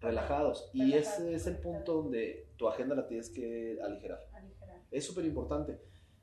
relajados. 0.00 0.68
Y 0.72 0.82
Relajados, 0.90 1.18
ese 1.20 1.34
es 1.34 1.46
el 1.46 1.58
punto 1.60 1.94
donde 2.02 2.48
tu 2.56 2.66
agenda 2.68 2.96
la 2.96 3.06
tienes 3.06 3.30
que 3.30 3.78
aligerar. 3.84 4.18
Aligerar. 4.34 4.80
Es 4.90 5.06
súper 5.06 5.24
importante. 5.26 5.80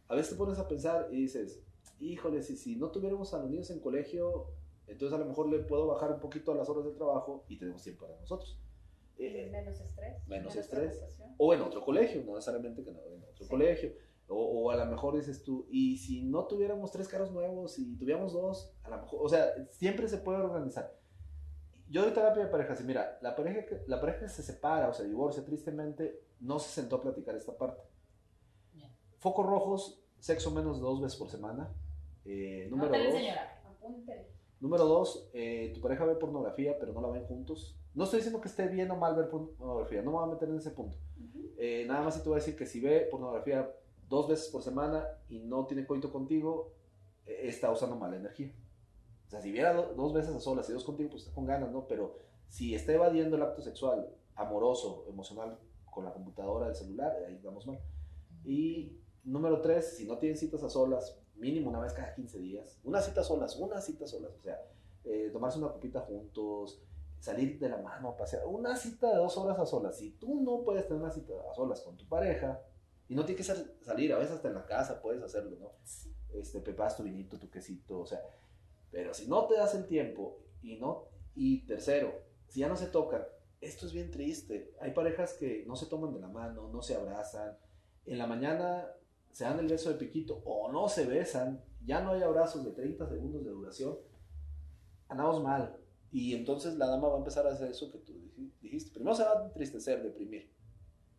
A 0.09 0.15
veces 0.15 0.31
te 0.31 0.37
pones 0.37 0.59
a 0.59 0.67
pensar 0.67 1.07
y 1.11 1.21
dices, 1.21 1.61
híjole, 1.99 2.41
si, 2.43 2.57
si 2.57 2.75
no 2.75 2.91
tuviéramos 2.91 3.33
a 3.33 3.39
los 3.39 3.49
niños 3.49 3.69
en 3.71 3.79
colegio, 3.79 4.47
entonces 4.87 5.15
a 5.15 5.19
lo 5.19 5.25
mejor 5.25 5.47
le 5.49 5.59
puedo 5.59 5.87
bajar 5.87 6.11
un 6.11 6.19
poquito 6.19 6.51
a 6.51 6.55
las 6.55 6.67
horas 6.67 6.83
del 6.85 6.95
trabajo 6.95 7.45
y 7.47 7.57
tenemos 7.57 7.81
tiempo 7.83 8.05
para 8.05 8.19
nosotros. 8.19 8.59
Eh, 9.17 9.49
Menos 9.51 9.79
estrés. 9.79 10.27
menos 10.27 10.55
estrés. 10.55 10.95
preocupación. 10.97 11.35
o 11.37 11.53
en 11.53 11.61
otro 11.61 11.83
colegio, 11.83 12.23
no 12.25 12.35
necesariamente 12.35 12.83
que 12.83 12.91
no, 12.91 12.99
en 13.05 13.23
otro 13.23 13.43
Sí. 13.45 13.49
colegio. 13.49 13.93
O, 14.31 14.35
o 14.67 14.71
a 14.71 14.75
lo 14.77 14.85
mejor 14.85 15.15
dices 15.15 15.43
tú, 15.43 15.67
y 15.71 15.97
si 15.97 16.21
no 16.21 16.45
tuviéramos 16.45 16.91
tres 16.91 17.07
carros 17.07 17.31
nuevos 17.31 17.79
y 17.79 17.95
tuviéramos 17.97 18.31
dos, 18.33 18.71
a 18.83 18.89
lo 18.89 18.97
mejor, 19.01 19.19
o 19.23 19.27
sea, 19.29 19.47
siempre 19.71 20.07
se 20.07 20.17
puede 20.19 20.37
organizar. 20.39 20.95
Yo 21.89 22.03
doy 22.03 22.11
terapia 22.13 22.43
de 22.45 22.49
parejas 22.51 22.79
y 22.79 22.83
mira, 22.83 23.17
la 23.23 23.35
pareja, 23.35 23.65
que, 23.65 23.81
la 23.87 23.99
pareja 23.99 24.19
que 24.19 24.29
se 24.29 24.43
separa 24.43 24.87
o 24.89 24.93
se 24.93 25.07
divorcia 25.07 25.43
tristemente, 25.43 26.21
no 26.39 26.59
se 26.59 26.69
sentó 26.69 26.97
a 26.97 27.01
platicar 27.01 27.35
esta 27.35 27.57
parte. 27.57 27.81
Focos 29.19 29.45
rojos, 29.45 30.01
sexo 30.19 30.51
menos 30.51 30.77
de 30.77 30.83
dos 30.83 31.01
veces 31.01 31.17
por 31.17 31.29
semana. 31.29 31.69
Eh, 32.25 32.67
número 32.69 32.89
dos, 33.05 33.13
señora. 33.13 33.61
Número 34.59 34.85
dos, 34.85 35.29
eh, 35.33 35.71
tu 35.73 35.81
pareja 35.81 36.05
ve 36.05 36.15
pornografía, 36.15 36.77
pero 36.79 36.91
no 36.93 37.01
la 37.01 37.09
ven 37.09 37.25
juntos. 37.25 37.77
No 37.95 38.03
estoy 38.03 38.17
diciendo 38.19 38.41
que 38.41 38.47
esté 38.49 38.67
bien 38.67 38.91
o 38.91 38.95
mal 38.97 39.15
ver 39.15 39.29
pornografía, 39.29 40.01
no 40.01 40.11
me 40.11 40.17
voy 40.17 40.29
a 40.29 40.33
meter 40.33 40.49
en 40.49 40.57
ese 40.57 40.71
punto. 40.71 40.97
Eh, 41.57 41.85
nada 41.87 42.01
más 42.01 42.15
si 42.15 42.21
te 42.21 42.29
voy 42.29 42.35
a 42.37 42.39
decir 42.39 42.55
que 42.55 42.65
si 42.65 42.79
ve 42.79 43.07
pornografía 43.11 43.69
dos 44.07 44.27
veces 44.27 44.49
por 44.49 44.61
semana 44.63 45.05
y 45.29 45.39
no 45.39 45.65
tiene 45.65 45.85
coito 45.85 46.11
contigo, 46.11 46.71
eh, 47.25 47.41
está 47.43 47.71
usando 47.71 47.95
mala 47.95 48.17
energía. 48.17 48.51
O 49.27 49.29
sea, 49.29 49.41
si 49.41 49.51
viera 49.51 49.73
do- 49.73 49.93
dos 49.95 50.13
veces 50.13 50.33
a 50.35 50.39
solas 50.39 50.69
y 50.69 50.73
dos 50.73 50.83
contigo, 50.83 51.09
pues 51.09 51.23
está 51.23 51.33
con 51.35 51.45
ganas, 51.45 51.71
¿no? 51.71 51.87
Pero 51.87 52.17
si 52.47 52.73
está 52.75 52.93
evadiendo 52.93 53.35
el 53.37 53.43
acto 53.43 53.61
sexual, 53.61 54.09
amoroso, 54.35 55.05
emocional, 55.07 55.57
con 55.91 56.05
la 56.05 56.13
computadora, 56.13 56.67
el 56.67 56.75
celular, 56.75 57.15
ahí 57.27 57.35
estamos 57.35 57.65
mal. 57.67 57.79
Y 58.45 58.98
número 59.29 59.61
tres, 59.61 59.97
si 59.97 60.05
no 60.05 60.17
tienen 60.17 60.37
citas 60.37 60.63
a 60.63 60.69
solas, 60.69 61.17
mínimo 61.35 61.69
una 61.69 61.79
vez 61.79 61.93
cada 61.93 62.13
15 62.13 62.39
días. 62.39 62.79
Una 62.83 63.01
cita 63.01 63.21
a 63.21 63.23
solas, 63.23 63.55
una 63.57 63.81
cita 63.81 64.05
a 64.05 64.07
solas. 64.07 64.31
O 64.37 64.41
sea, 64.41 64.61
eh, 65.05 65.29
tomarse 65.31 65.59
una 65.59 65.69
copita 65.69 66.01
juntos, 66.01 66.81
salir 67.19 67.59
de 67.59 67.69
la 67.69 67.77
mano 67.77 68.15
pasear. 68.17 68.45
Una 68.45 68.75
cita 68.75 69.09
de 69.09 69.17
dos 69.17 69.37
horas 69.37 69.59
a 69.59 69.65
solas. 69.65 69.97
Si 69.97 70.11
tú 70.11 70.41
no 70.41 70.63
puedes 70.63 70.87
tener 70.87 71.01
una 71.01 71.11
cita 71.11 71.33
a 71.49 71.53
solas 71.53 71.81
con 71.81 71.97
tu 71.97 72.07
pareja, 72.07 72.61
y 73.07 73.15
no 73.15 73.25
tiene 73.25 73.37
que 73.37 73.43
salir, 73.43 74.13
a 74.13 74.19
veces 74.19 74.35
hasta 74.35 74.49
en 74.49 74.53
la 74.53 74.65
casa 74.65 75.01
puedes 75.01 75.23
hacerlo, 75.23 75.57
¿no? 75.59 75.71
Este, 76.31 76.59
preparas 76.59 76.95
tu 76.95 77.03
vinito, 77.03 77.39
tu 77.39 77.49
quesito, 77.49 77.99
o 77.99 78.05
sea. 78.05 78.21
Pero 78.91 79.13
si 79.13 79.27
no 79.27 79.47
te 79.47 79.55
das 79.55 79.73
el 79.73 79.87
tiempo, 79.87 80.37
y 80.61 80.77
no, 80.77 81.07
y 81.33 81.65
tercero, 81.65 82.13
si 82.47 82.59
ya 82.59 82.67
no 82.67 82.75
se 82.75 82.87
tocan, 82.87 83.25
esto 83.61 83.87
es 83.87 83.93
bien 83.93 84.11
triste. 84.11 84.75
Hay 84.79 84.91
parejas 84.91 85.33
que 85.33 85.63
no 85.65 85.75
se 85.75 85.87
toman 85.87 86.13
de 86.13 86.19
la 86.19 86.27
mano, 86.27 86.69
no 86.69 86.81
se 86.83 86.95
abrazan. 86.95 87.57
En 88.05 88.19
la 88.19 88.27
mañana 88.27 88.87
se 89.31 89.43
dan 89.43 89.59
el 89.59 89.67
beso 89.67 89.89
de 89.89 89.95
piquito 89.95 90.41
o 90.45 90.71
no 90.71 90.89
se 90.89 91.05
besan, 91.05 91.63
ya 91.85 92.01
no 92.01 92.11
hay 92.11 92.21
abrazos 92.21 92.63
de 92.65 92.71
30 92.71 93.07
segundos 93.07 93.43
de 93.45 93.51
duración. 93.51 93.97
Andamos 95.07 95.41
mal. 95.43 95.77
Y 96.11 96.33
entonces 96.35 96.75
la 96.75 96.87
dama 96.87 97.07
va 97.07 97.15
a 97.15 97.19
empezar 97.19 97.45
a 97.47 97.51
hacer 97.51 97.69
eso 97.69 97.91
que 97.91 97.99
tú 97.99 98.13
dij- 98.35 98.51
dijiste. 98.61 98.91
Primero 98.91 99.15
se 99.15 99.23
va 99.23 99.39
a 99.39 99.45
entristecer, 99.45 100.01
deprimir. 100.03 100.51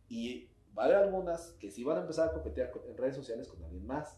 Y 0.09 0.49
va 0.77 0.83
a 0.83 0.85
haber 0.87 0.97
algunas 0.97 1.51
que 1.59 1.71
sí 1.71 1.83
van 1.83 1.97
a 1.97 2.01
empezar 2.01 2.29
a 2.29 2.33
coquetear 2.33 2.71
en 2.87 2.97
redes 2.97 3.15
sociales 3.15 3.47
con 3.47 3.63
alguien 3.63 3.85
más. 3.85 4.17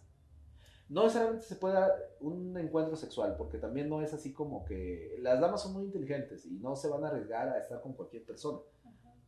No 0.90 1.04
necesariamente 1.04 1.46
se 1.46 1.56
puede 1.56 1.76
dar 1.76 1.92
un 2.20 2.58
encuentro 2.58 2.96
sexual, 2.96 3.36
porque 3.38 3.58
también 3.58 3.90
no 3.90 4.02
es 4.02 4.14
así 4.14 4.34
como 4.34 4.66
que 4.66 5.16
las 5.20 5.40
damas 5.40 5.62
son 5.62 5.74
muy 5.74 5.86
inteligentes 5.86 6.46
y 6.46 6.58
no 6.60 6.76
se 6.76 6.88
van 6.90 7.04
a 7.06 7.08
arriesgar 7.08 7.48
a 7.50 7.58
estar 7.60 7.82
con 7.82 7.94
cualquier 7.94 8.26
persona. 8.26 8.60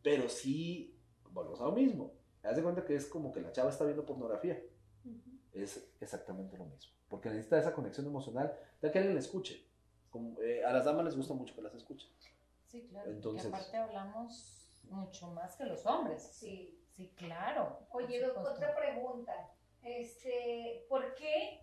Pero 0.03 0.28
sí, 0.30 0.99
volvemos 1.32 1.59
a 1.61 1.66
lo 1.66 1.72
mismo. 1.72 2.11
Haz 2.46 2.56
de 2.56 2.64
cuenta 2.64 2.86
que 2.86 2.96
es 2.96 3.08
como 3.08 3.32
que 3.32 3.41
la 3.41 3.52
chava 3.52 3.70
está 3.70 3.84
viendo 3.84 4.06
pornografía. 4.06 4.62
Es 5.54 5.89
exactamente 6.02 6.58
lo 6.58 6.66
mismo. 6.66 6.91
Porque 7.08 7.30
necesita 7.30 7.58
esa 7.58 7.74
conexión 7.74 8.06
emocional 8.06 8.54
de 8.82 8.91
que 8.91 8.98
alguien 9.00 9.16
la 9.16 9.22
escuche. 9.22 9.66
Como, 10.10 10.39
eh, 10.41 10.64
a 10.66 10.72
las 10.74 10.86
damas 10.86 11.06
les 11.06 11.16
gusta 11.16 11.34
mucho 11.34 11.56
que 11.56 11.62
las 11.62 11.74
escuchen. 11.76 12.10
Sí, 12.66 12.88
claro. 12.89 13.10
Entonces- 13.12 13.46
y 13.46 13.48
aparte 13.48 13.78
hablamos 13.78 14.82
mucho 14.89 15.28
más 15.32 15.56
que 15.56 15.66
los 15.66 15.86
hombres. 15.86 16.24
Sí. 16.24 16.82
Sí, 16.96 17.14
claro. 17.18 17.80
Oye, 17.91 18.26
otra 18.26 18.74
pregunta. 18.76 19.34
Este, 19.84 20.86
¿por 20.89 21.14
qué 21.16 21.62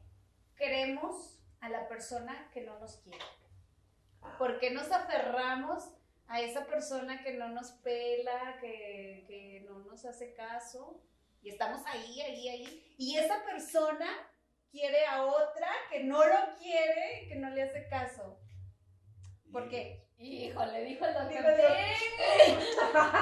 queremos 0.56 1.38
a 1.60 1.68
la 1.70 1.88
persona 1.88 2.50
que 2.52 2.62
no 2.62 2.78
nos 2.78 2.96
quiere? 2.98 3.24
¿Por 4.38 4.58
qué 4.58 4.70
nos 4.72 4.90
aferramos 4.92 5.90
a 6.28 6.40
esa 6.40 6.66
persona 6.66 7.22
que 7.22 7.34
no 7.34 7.48
nos 7.48 7.72
pela, 7.72 8.58
que, 8.60 9.24
que 9.26 9.64
no 9.68 9.80
nos 9.80 10.04
hace 10.04 10.34
caso? 10.34 11.02
Y 11.42 11.50
estamos 11.50 11.82
ahí, 11.86 12.20
ahí, 12.20 12.48
ahí. 12.48 12.94
Y 12.98 13.16
esa 13.16 13.44
persona 13.44 14.08
quiere 14.70 15.04
a 15.06 15.24
otra 15.24 15.68
que 15.90 16.04
no 16.04 16.24
lo 16.24 16.56
quiere, 16.58 17.26
que 17.28 17.36
no 17.36 17.50
le 17.50 17.62
hace 17.62 17.88
caso. 17.88 18.38
¿Por 19.50 19.68
qué? 19.68 20.06
Híjole, 20.18 20.84
dijo 20.84 21.04
el 21.04 21.14
doctor. 21.14 21.32
Dijo 21.32 21.48
el 21.48 21.56
doctor. 22.92 23.12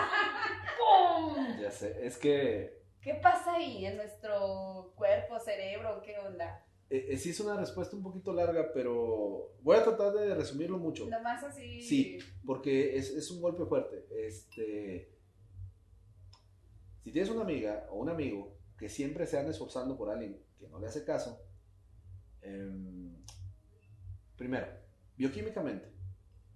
¡Pum! 0.78 1.58
Ya 1.58 1.70
sé, 1.70 2.06
es 2.06 2.18
que 2.18 2.80
¿Qué 3.00 3.14
pasa 3.14 3.54
ahí 3.54 3.86
en 3.86 3.96
nuestro 3.96 4.92
cuerpo, 4.94 5.40
cerebro? 5.40 6.02
¿Qué 6.02 6.18
onda? 6.18 6.62
Eh, 6.90 7.06
eh, 7.10 7.16
sí 7.18 7.30
es 7.30 7.38
una 7.38 7.56
respuesta 7.56 7.94
un 7.96 8.02
poquito 8.02 8.32
larga, 8.32 8.72
pero 8.74 9.54
voy 9.62 9.76
a 9.76 9.84
tratar 9.84 10.12
de 10.12 10.34
resumirlo 10.34 10.76
mucho. 10.76 11.06
Nomás 11.06 11.44
así. 11.44 11.80
Sí, 11.80 12.18
porque 12.44 12.96
es, 12.96 13.10
es 13.10 13.30
un 13.30 13.40
golpe 13.40 13.64
fuerte. 13.64 14.06
Este, 14.10 15.08
si 17.04 17.12
tienes 17.12 17.30
una 17.30 17.42
amiga 17.42 17.86
o 17.90 18.00
un 18.00 18.08
amigo 18.08 18.56
que 18.76 18.88
siempre 18.88 19.26
se 19.28 19.38
anda 19.38 19.52
esforzando 19.52 19.96
por 19.96 20.10
alguien 20.10 20.42
que 20.58 20.68
no 20.68 20.80
le 20.80 20.88
hace 20.88 21.04
caso, 21.04 21.40
em, 22.42 23.14
primero, 24.36 24.66
bioquímicamente, 25.16 25.92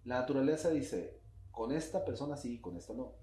la 0.04 0.18
naturaleza 0.18 0.70
dice, 0.70 1.20
con 1.52 1.70
esta 1.70 2.04
persona 2.04 2.36
sí, 2.36 2.60
con 2.60 2.76
esta 2.76 2.92
no. 2.92 3.14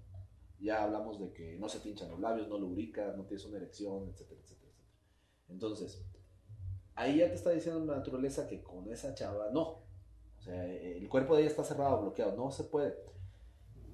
Ya 0.60 0.82
hablamos 0.82 1.20
de 1.20 1.32
que 1.32 1.58
no 1.58 1.68
se 1.68 1.80
te 1.80 1.90
hinchan 1.90 2.10
los 2.10 2.20
labios, 2.20 2.48
no 2.48 2.56
lubricas, 2.56 3.14
no 3.18 3.24
tienes 3.24 3.44
una 3.44 3.58
erección, 3.58 4.08
etcétera, 4.08 4.40
etcétera, 4.40 4.72
etcétera. 4.72 4.96
Entonces, 5.48 6.02
ahí 6.94 7.18
ya 7.18 7.28
te 7.28 7.34
está 7.34 7.50
diciendo 7.50 7.84
la 7.84 7.98
naturaleza 7.98 8.46
que 8.46 8.62
con 8.62 8.90
esa 8.92 9.14
chava 9.14 9.50
no. 9.50 9.82
O 10.38 10.42
sea, 10.42 10.64
el 10.64 11.08
cuerpo 11.08 11.34
de 11.34 11.42
ella 11.42 11.50
está 11.50 11.64
cerrado, 11.64 12.00
bloqueado, 12.00 12.36
no 12.36 12.50
se 12.50 12.64
puede. 12.64 12.96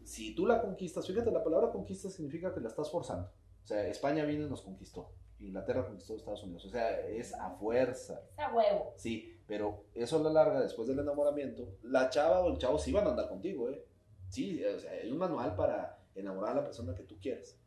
Si 0.05 0.34
tú 0.34 0.46
la 0.46 0.62
conquistas, 0.62 1.07
fíjate, 1.07 1.30
la 1.30 1.44
palabra 1.44 1.70
conquista 1.70 2.09
significa 2.09 2.55
que 2.55 2.61
la 2.61 2.68
estás 2.68 2.90
forzando. 2.90 3.30
O 3.62 3.66
sea, 3.66 3.86
España 3.86 4.24
vino 4.24 4.46
y 4.46 4.49
nos 4.49 4.62
conquistó. 4.62 5.12
Inglaterra 5.40 5.86
conquistó 5.86 6.16
Estados 6.16 6.42
Unidos. 6.42 6.64
O 6.64 6.70
sea, 6.70 7.01
es 7.07 7.34
a 7.34 7.51
fuerza. 7.51 8.22
Es 8.32 8.38
a 8.38 8.55
huevo. 8.55 8.94
Sí, 8.96 9.38
pero 9.46 9.84
eso 9.94 10.16
a 10.16 10.22
la 10.22 10.30
larga, 10.30 10.62
después 10.62 10.88
del 10.88 10.99
enamoramiento, 11.01 11.76
la 11.82 12.09
chava 12.09 12.40
o 12.40 12.51
el 12.51 12.59
chavo 12.59 12.78
sí 12.78 12.92
van 12.92 13.07
a 13.07 13.11
andar 13.11 13.28
contigo, 13.28 13.68
¿eh? 13.68 13.84
Sí, 14.30 14.64
o 14.64 14.78
sea, 14.78 14.92
hay 14.92 15.11
un 15.11 15.18
manual 15.18 15.55
para 15.55 16.01
enamorar 16.14 16.53
a 16.53 16.57
la 16.57 16.64
persona 16.64 16.94
que 16.94 17.03
tú 17.03 17.18
quieres. 17.20 17.59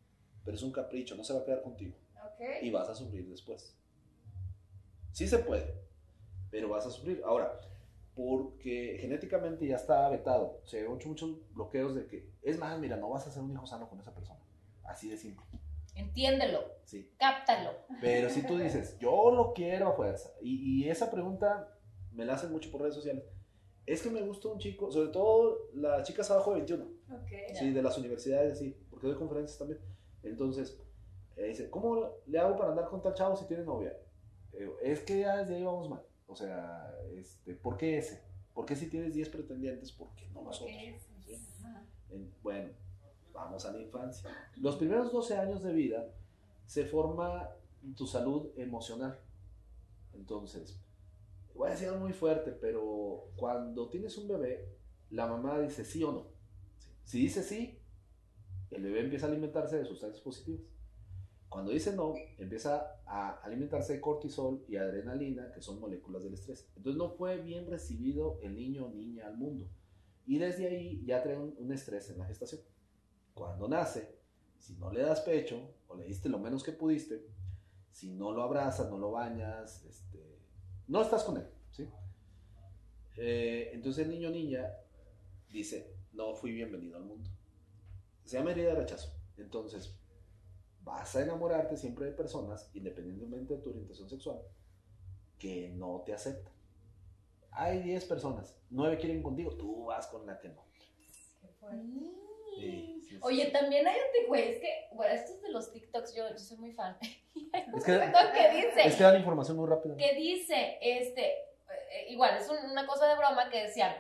Pero 0.44 0.58
es 0.58 0.64
un 0.64 0.72
capricho, 0.72 1.16
no 1.16 1.24
se 1.24 1.34
va 1.34 1.42
a 1.42 1.46
quedar 1.46 1.62
contigo. 1.62 1.96
Ok. 2.16 2.64
Y 2.64 2.72
vas 2.72 2.90
a 2.90 2.96
sufrir 2.96 3.30
después. 3.30 3.76
Sí 5.12 5.28
se 5.28 5.40
puede, 5.40 5.74
pero 6.50 6.70
vas 6.70 6.86
a 6.86 6.90
sufrir. 6.92 7.22
Ahora, 7.26 7.60
porque 8.16 8.98
genéticamente 9.00 9.68
ya 9.68 9.76
está 9.76 10.10
vetado. 10.10 10.60
O 10.64 10.68
sea, 10.68 10.82
hay 10.82 10.88
muchos, 10.88 11.08
muchos 11.08 11.54
bloqueos 11.54 11.96
de 11.96 12.08
que, 12.08 12.30
es 12.42 12.58
más, 12.58 12.80
mira, 12.80 12.98
no 12.98 13.10
vas 13.10 13.26
a 13.26 13.30
hacer 13.30 13.42
un 13.42 13.52
hijo 13.52 13.66
sano 13.66 13.90
con 13.90 14.00
esa 14.00 14.14
persona. 14.14 14.40
Así 14.84 15.10
de 15.10 15.18
simple. 15.18 15.46
Entiéndelo. 15.96 16.64
Sí. 16.86 17.14
Cáptalo. 17.18 17.72
Pero 18.00 18.30
si 18.30 18.46
tú 18.46 18.58
dices, 18.58 18.98
yo 19.00 19.32
lo 19.32 19.54
quiero 19.54 19.90
a 19.90 19.94
fuerza, 19.94 20.32
y, 20.42 20.84
y 20.84 20.90
esa 20.90 21.12
pregunta 21.12 21.78
me 22.12 22.26
la 22.26 22.34
hacen 22.34 22.52
mucho 22.52 22.72
por 22.72 22.82
redes 22.82 22.96
sociales, 22.96 23.24
es 23.86 24.02
que 24.02 24.10
me 24.10 24.22
gusta 24.22 24.48
un 24.48 24.60
chico, 24.60 24.92
sobre 24.92 25.10
todo 25.10 25.70
las 25.74 26.08
chicas 26.08 26.30
abajo 26.32 26.52
de 26.52 26.58
21, 26.58 26.84
Ok. 27.12 27.32
sí, 27.54 27.72
de 27.72 27.82
las 27.82 27.98
universidades, 27.98 28.60
sí, 28.60 28.78
porque 28.90 29.08
doy 29.08 29.16
conferencias 29.18 29.58
también. 29.58 29.80
Entonces, 30.24 30.80
eh, 31.36 31.48
dice, 31.48 31.70
¿cómo 31.70 32.12
le 32.28 32.40
hago 32.40 32.56
para 32.58 32.70
andar 32.70 32.88
con 32.88 33.02
tal 33.02 33.14
chavo 33.14 33.36
si 33.36 33.46
tiene 33.48 33.64
novia? 33.64 33.94
Eh, 34.54 34.70
es 34.84 35.00
que 35.02 35.20
ya 35.22 35.38
desde 35.38 35.56
ahí 35.56 35.64
vamos 35.64 35.90
mal. 35.90 36.02
O 36.28 36.36
sea, 36.36 36.94
este, 37.16 37.54
¿por 37.56 37.78
qué 37.78 37.98
ese? 37.98 38.22
¿Por 38.54 38.66
qué 38.66 38.76
si 38.76 38.88
tienes 38.90 39.14
10 39.14 39.30
pretendientes? 39.30 39.92
¿Por 39.92 40.14
qué 40.16 40.28
no 40.30 40.42
nosotros? 40.44 40.72
¿Sí? 41.26 41.34
En- 42.12 42.34
bueno, 42.44 42.70
vamos 43.34 43.66
a 43.66 43.72
la 43.72 43.80
infancia. 43.82 44.30
Los 44.58 44.76
primeros 44.76 45.12
12 45.12 45.38
años 45.38 45.64
de 45.64 45.74
vida 45.74 46.14
se 46.66 46.86
forma 46.86 47.50
tu 47.96 48.06
salud 48.08 48.50
emocional. 48.58 49.20
Entonces, 50.14 50.78
voy 51.56 51.70
a 51.70 51.72
decir 51.72 51.88
algo 51.88 52.02
muy 52.02 52.14
fuerte, 52.14 52.52
pero 52.52 53.30
cuando 53.36 53.90
tienes 53.90 54.18
un 54.18 54.28
bebé, 54.28 54.68
la 55.10 55.28
mamá 55.28 55.60
dice 55.60 55.86
sí 55.86 56.04
o 56.04 56.12
no. 56.12 56.28
Si 57.04 57.20
dice 57.20 57.44
sí, 57.44 57.80
el 58.72 58.84
bebé 58.84 59.02
empieza 59.02 59.26
a 59.26 59.30
alimentarse 59.30 59.78
de 59.78 59.86
sustancias 59.86 60.22
positivas. 60.22 60.62
Cuando 61.52 61.74
dice 61.74 61.94
no, 61.94 62.14
empieza 62.38 63.02
a 63.06 63.42
alimentarse 63.44 63.92
de 63.92 64.00
cortisol 64.00 64.64
y 64.70 64.78
adrenalina, 64.78 65.52
que 65.52 65.62
son 65.62 65.82
moléculas 65.82 66.24
del 66.24 66.34
estrés. 66.34 66.72
Entonces 66.78 66.98
no 66.98 67.10
fue 67.10 67.42
bien 67.42 67.68
recibido 67.68 68.40
el 68.42 68.56
niño 68.56 68.86
o 68.86 68.90
niña 68.90 69.28
al 69.28 69.36
mundo. 69.36 69.68
Y 70.26 70.38
desde 70.38 70.66
ahí 70.70 71.04
ya 71.04 71.22
trae 71.22 71.38
un, 71.38 71.54
un 71.58 71.74
estrés 71.74 72.10
en 72.10 72.20
la 72.20 72.26
gestación. 72.26 72.62
Cuando 73.34 73.68
nace, 73.68 74.16
si 74.60 74.78
no 74.78 74.94
le 74.94 75.02
das 75.02 75.20
pecho 75.20 75.76
o 75.90 75.98
le 75.98 76.06
diste 76.06 76.30
lo 76.30 76.40
menos 76.40 76.64
que 76.64 76.72
pudiste, 76.72 77.28
si 77.92 78.12
no 78.12 78.32
lo 78.32 78.44
abrazas, 78.44 78.90
no 78.90 78.98
lo 78.98 79.12
bañas, 79.12 79.84
este, 79.84 80.40
no 80.88 81.02
estás 81.02 81.26
con 81.26 81.36
él, 81.36 81.50
¿sí? 81.72 81.86
Eh, 83.18 83.72
entonces 83.74 84.06
el 84.06 84.12
niño 84.14 84.30
o 84.30 84.32
niña 84.32 84.72
dice, 85.50 85.98
no 86.14 86.34
fui 86.34 86.54
bienvenido 86.54 86.96
al 86.96 87.04
mundo. 87.04 87.30
Se 88.24 88.38
llama 88.38 88.52
herida 88.52 88.70
de 88.70 88.76
rechazo. 88.76 89.14
Entonces, 89.36 90.01
vas 90.84 91.16
a 91.16 91.22
enamorarte 91.22 91.78
siempre 91.78 92.06
de 92.06 92.12
personas, 92.12 92.70
independientemente 92.74 93.56
de 93.56 93.62
tu 93.62 93.70
orientación 93.70 94.10
sexual, 94.10 94.42
que 95.40 95.70
no 95.70 96.02
te 96.06 96.14
aceptan. 96.14 96.54
Hay 97.52 97.80
10 97.84 98.06
personas, 98.06 98.58
9 98.70 98.98
quieren 98.98 99.22
contigo, 99.22 99.56
tú 99.58 99.86
vas 99.86 100.08
con 100.08 100.26
la 100.26 100.40
que 100.40 100.50
no. 100.50 100.64
Sí, 102.60 103.02
sí, 103.04 103.10
sí. 103.10 103.18
Oye, 103.22 103.48
también 103.52 103.88
hay 103.88 103.96
un 103.98 104.28
güey, 104.28 104.50
es 104.54 104.60
que, 104.60 104.68
bueno, 104.94 105.14
esto 105.14 105.34
es 105.34 105.42
de 105.42 105.50
los 105.52 105.72
TikToks, 105.72 106.16
yo, 106.16 106.30
yo 106.30 106.38
soy 106.38 106.58
muy 106.58 106.72
fan. 106.74 106.98
Hay 107.54 107.64
un 107.68 107.78
Es 107.78 107.84
que- 107.84 107.98
TikTok 107.98 108.32
que 108.34 108.50
dice, 108.56 108.88
Es 108.88 108.96
que 108.96 109.04
dan 109.04 109.18
información 109.18 109.58
muy 109.58 109.68
rápida. 109.68 109.96
que 109.98 110.16
dice, 110.16 110.78
este, 110.82 111.26
eh, 111.34 112.08
igual, 112.10 112.38
es 112.38 112.50
un- 112.50 112.72
una 112.72 112.86
cosa 112.88 113.08
de 113.08 113.16
broma 113.18 113.50
que 113.50 113.64
decían, 113.64 113.94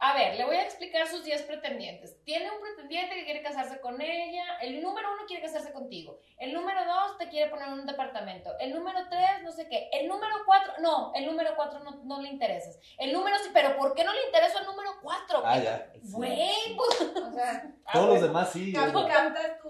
a 0.00 0.14
ver, 0.14 0.36
le 0.36 0.44
voy 0.44 0.54
a 0.56 0.62
explicar 0.62 1.08
sus 1.08 1.24
10 1.24 1.42
pretendientes. 1.42 2.22
Tiene 2.24 2.48
un 2.52 2.60
pretendiente 2.60 3.16
que 3.16 3.24
quiere 3.24 3.42
casarse 3.42 3.80
con 3.80 4.00
ella, 4.00 4.44
el 4.62 4.80
número 4.80 5.12
uno 5.12 5.24
quiere 5.26 5.42
casarse 5.42 5.72
contigo, 5.72 6.20
el 6.38 6.52
número 6.52 6.84
dos 6.84 7.18
te 7.18 7.28
quiere 7.28 7.50
poner 7.50 7.66
en 7.68 7.74
un 7.74 7.86
departamento, 7.86 8.56
el 8.60 8.72
número 8.74 9.00
tres 9.10 9.42
no 9.42 9.50
sé 9.50 9.68
qué, 9.68 9.88
el 9.92 10.06
número 10.06 10.34
cuatro, 10.46 10.72
no, 10.80 11.12
el 11.16 11.26
número 11.26 11.50
cuatro 11.56 11.80
no, 11.80 11.90
no 12.04 12.22
le 12.22 12.28
interesas, 12.28 12.78
el 12.98 13.12
número 13.12 13.36
sí, 13.38 13.50
pero 13.52 13.76
¿por 13.76 13.94
qué 13.94 14.04
no 14.04 14.12
le 14.12 14.24
interesa 14.26 14.60
el 14.60 14.66
número 14.66 14.90
cuatro? 15.02 15.42
Ah, 15.44 15.58
ya. 15.58 15.90
Güey, 16.02 16.48
sí. 16.64 16.76
pues, 16.76 17.00
O 17.16 17.32
sea, 17.32 17.66
ah, 17.86 17.92
Todos 17.92 18.08
los 18.10 18.22
demás 18.22 18.52
sí. 18.52 18.72
captas 18.72 19.58
tu, 19.60 19.68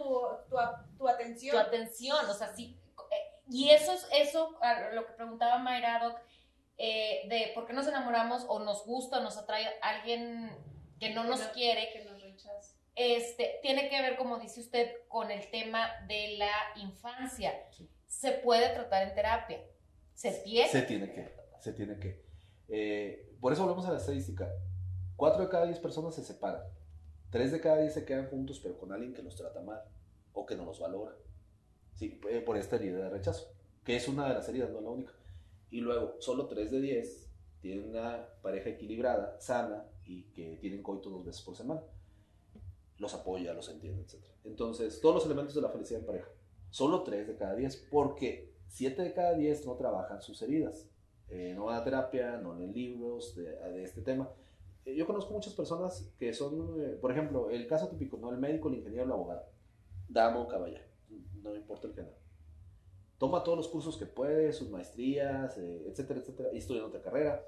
tu, 0.50 0.56
tu 0.98 1.08
atención. 1.08 1.54
tu 1.56 1.58
atención, 1.62 2.28
o 2.28 2.34
sea, 2.34 2.48
sí. 2.48 2.78
eh, 3.10 3.32
Y 3.50 3.70
eso 3.70 3.92
es 3.94 4.06
eso, 4.12 4.58
a 4.60 4.90
lo 4.92 5.06
que 5.06 5.12
preguntaba 5.14 5.56
Mayra 5.58 6.00
Doc, 6.00 6.20
eh, 6.78 7.26
de 7.28 7.52
por 7.54 7.66
qué 7.66 7.72
nos 7.72 7.86
enamoramos 7.88 8.44
o 8.48 8.60
nos 8.60 8.84
gusta 8.86 9.18
o 9.18 9.22
nos 9.22 9.36
atrae 9.36 9.66
alguien 9.82 10.50
que 11.00 11.10
no 11.12 11.24
nos 11.24 11.40
no- 11.40 11.52
quiere, 11.52 11.90
que 11.92 12.04
nos 12.04 12.22
rechaza. 12.22 12.74
este, 12.94 13.58
tiene 13.62 13.88
que 13.88 14.00
ver, 14.02 14.16
como 14.16 14.38
dice 14.38 14.60
usted, 14.60 14.90
con 15.08 15.30
el 15.30 15.50
tema 15.50 15.88
de 16.08 16.36
la 16.38 16.50
infancia. 16.76 17.52
Sí. 17.70 17.88
Se 18.06 18.32
puede 18.32 18.68
tratar 18.70 19.06
en 19.08 19.14
terapia. 19.14 19.60
Se 20.14 20.32
tiene. 20.32 20.68
Se 20.68 20.82
tiene 20.82 21.12
que, 21.12 21.28
se 21.60 21.72
tiene 21.72 21.98
que. 22.00 22.24
Eh, 22.68 23.36
por 23.40 23.52
eso 23.52 23.62
volvemos 23.62 23.86
a 23.86 23.92
la 23.92 23.98
estadística. 23.98 24.48
Cuatro 25.16 25.42
de 25.42 25.48
cada 25.48 25.66
diez 25.66 25.78
personas 25.78 26.14
se 26.14 26.24
separan. 26.24 26.62
Tres 27.30 27.52
de 27.52 27.60
cada 27.60 27.78
diez 27.78 27.94
se 27.94 28.04
quedan 28.04 28.28
juntos, 28.30 28.58
pero 28.60 28.78
con 28.78 28.92
alguien 28.92 29.14
que 29.14 29.22
los 29.22 29.36
trata 29.36 29.60
mal 29.60 29.82
o 30.32 30.46
que 30.46 30.56
no 30.56 30.64
los 30.64 30.80
valora. 30.80 31.14
Sí, 31.94 32.20
eh, 32.30 32.40
por 32.40 32.56
esta 32.56 32.76
herida 32.76 32.98
de 33.04 33.10
rechazo, 33.10 33.52
que 33.84 33.96
es 33.96 34.08
una 34.08 34.28
de 34.28 34.34
las 34.34 34.48
heridas, 34.48 34.70
no 34.70 34.80
la 34.80 34.90
única. 34.90 35.12
Y 35.70 35.80
luego, 35.80 36.16
solo 36.18 36.46
tres 36.46 36.70
de 36.70 36.80
diez 36.80 37.28
tienen 37.60 37.90
una 37.90 38.26
pareja 38.42 38.70
equilibrada, 38.70 39.38
sana 39.40 39.84
y 40.04 40.22
que 40.32 40.56
tienen 40.56 40.82
coito 40.82 41.10
dos 41.10 41.24
veces 41.24 41.42
por 41.42 41.56
semana. 41.56 41.82
Los 42.98 43.14
apoya, 43.14 43.52
los 43.52 43.68
entiende, 43.68 44.02
etc. 44.02 44.24
Entonces, 44.44 45.00
todos 45.00 45.14
los 45.14 45.26
elementos 45.26 45.54
de 45.54 45.60
la 45.60 45.68
felicidad 45.68 46.00
en 46.00 46.06
pareja. 46.06 46.28
Solo 46.70 47.02
3 47.02 47.28
de 47.28 47.36
cada 47.36 47.54
10, 47.54 47.88
porque 47.90 48.52
7 48.68 49.02
de 49.02 49.12
cada 49.12 49.34
10 49.34 49.66
no 49.66 49.74
trabajan 49.76 50.20
sus 50.20 50.40
heridas. 50.42 50.86
Eh, 51.30 51.52
no 51.54 51.66
van 51.66 51.76
a 51.76 51.84
terapia, 51.84 52.38
no 52.38 52.54
leen 52.54 52.72
libros 52.72 53.36
de, 53.36 53.44
de 53.44 53.84
este 53.84 54.00
tema. 54.00 54.28
Eh, 54.84 54.94
yo 54.94 55.06
conozco 55.06 55.32
muchas 55.32 55.52
personas 55.52 56.10
que 56.18 56.32
son, 56.32 56.82
eh, 56.82 56.96
por 57.00 57.12
ejemplo, 57.12 57.50
el 57.50 57.66
caso 57.66 57.88
típico, 57.88 58.16
¿no? 58.16 58.30
El 58.30 58.38
médico, 58.38 58.68
el 58.68 58.76
ingeniero, 58.76 59.04
el 59.04 59.12
abogado. 59.12 59.44
Dama 60.08 60.40
o 60.40 60.48
caballero, 60.48 60.84
no 61.42 61.54
importa 61.54 61.88
el 61.88 61.94
género. 61.94 62.16
Toma 63.18 63.42
todos 63.42 63.58
los 63.58 63.68
cursos 63.68 63.96
que 63.96 64.06
puede, 64.06 64.52
sus 64.52 64.70
maestrías, 64.70 65.58
eh, 65.58 65.84
etcétera, 65.88 66.20
etcétera, 66.20 66.50
y 66.52 66.58
estudia 66.58 66.80
en 66.80 66.86
otra 66.86 67.02
carrera, 67.02 67.44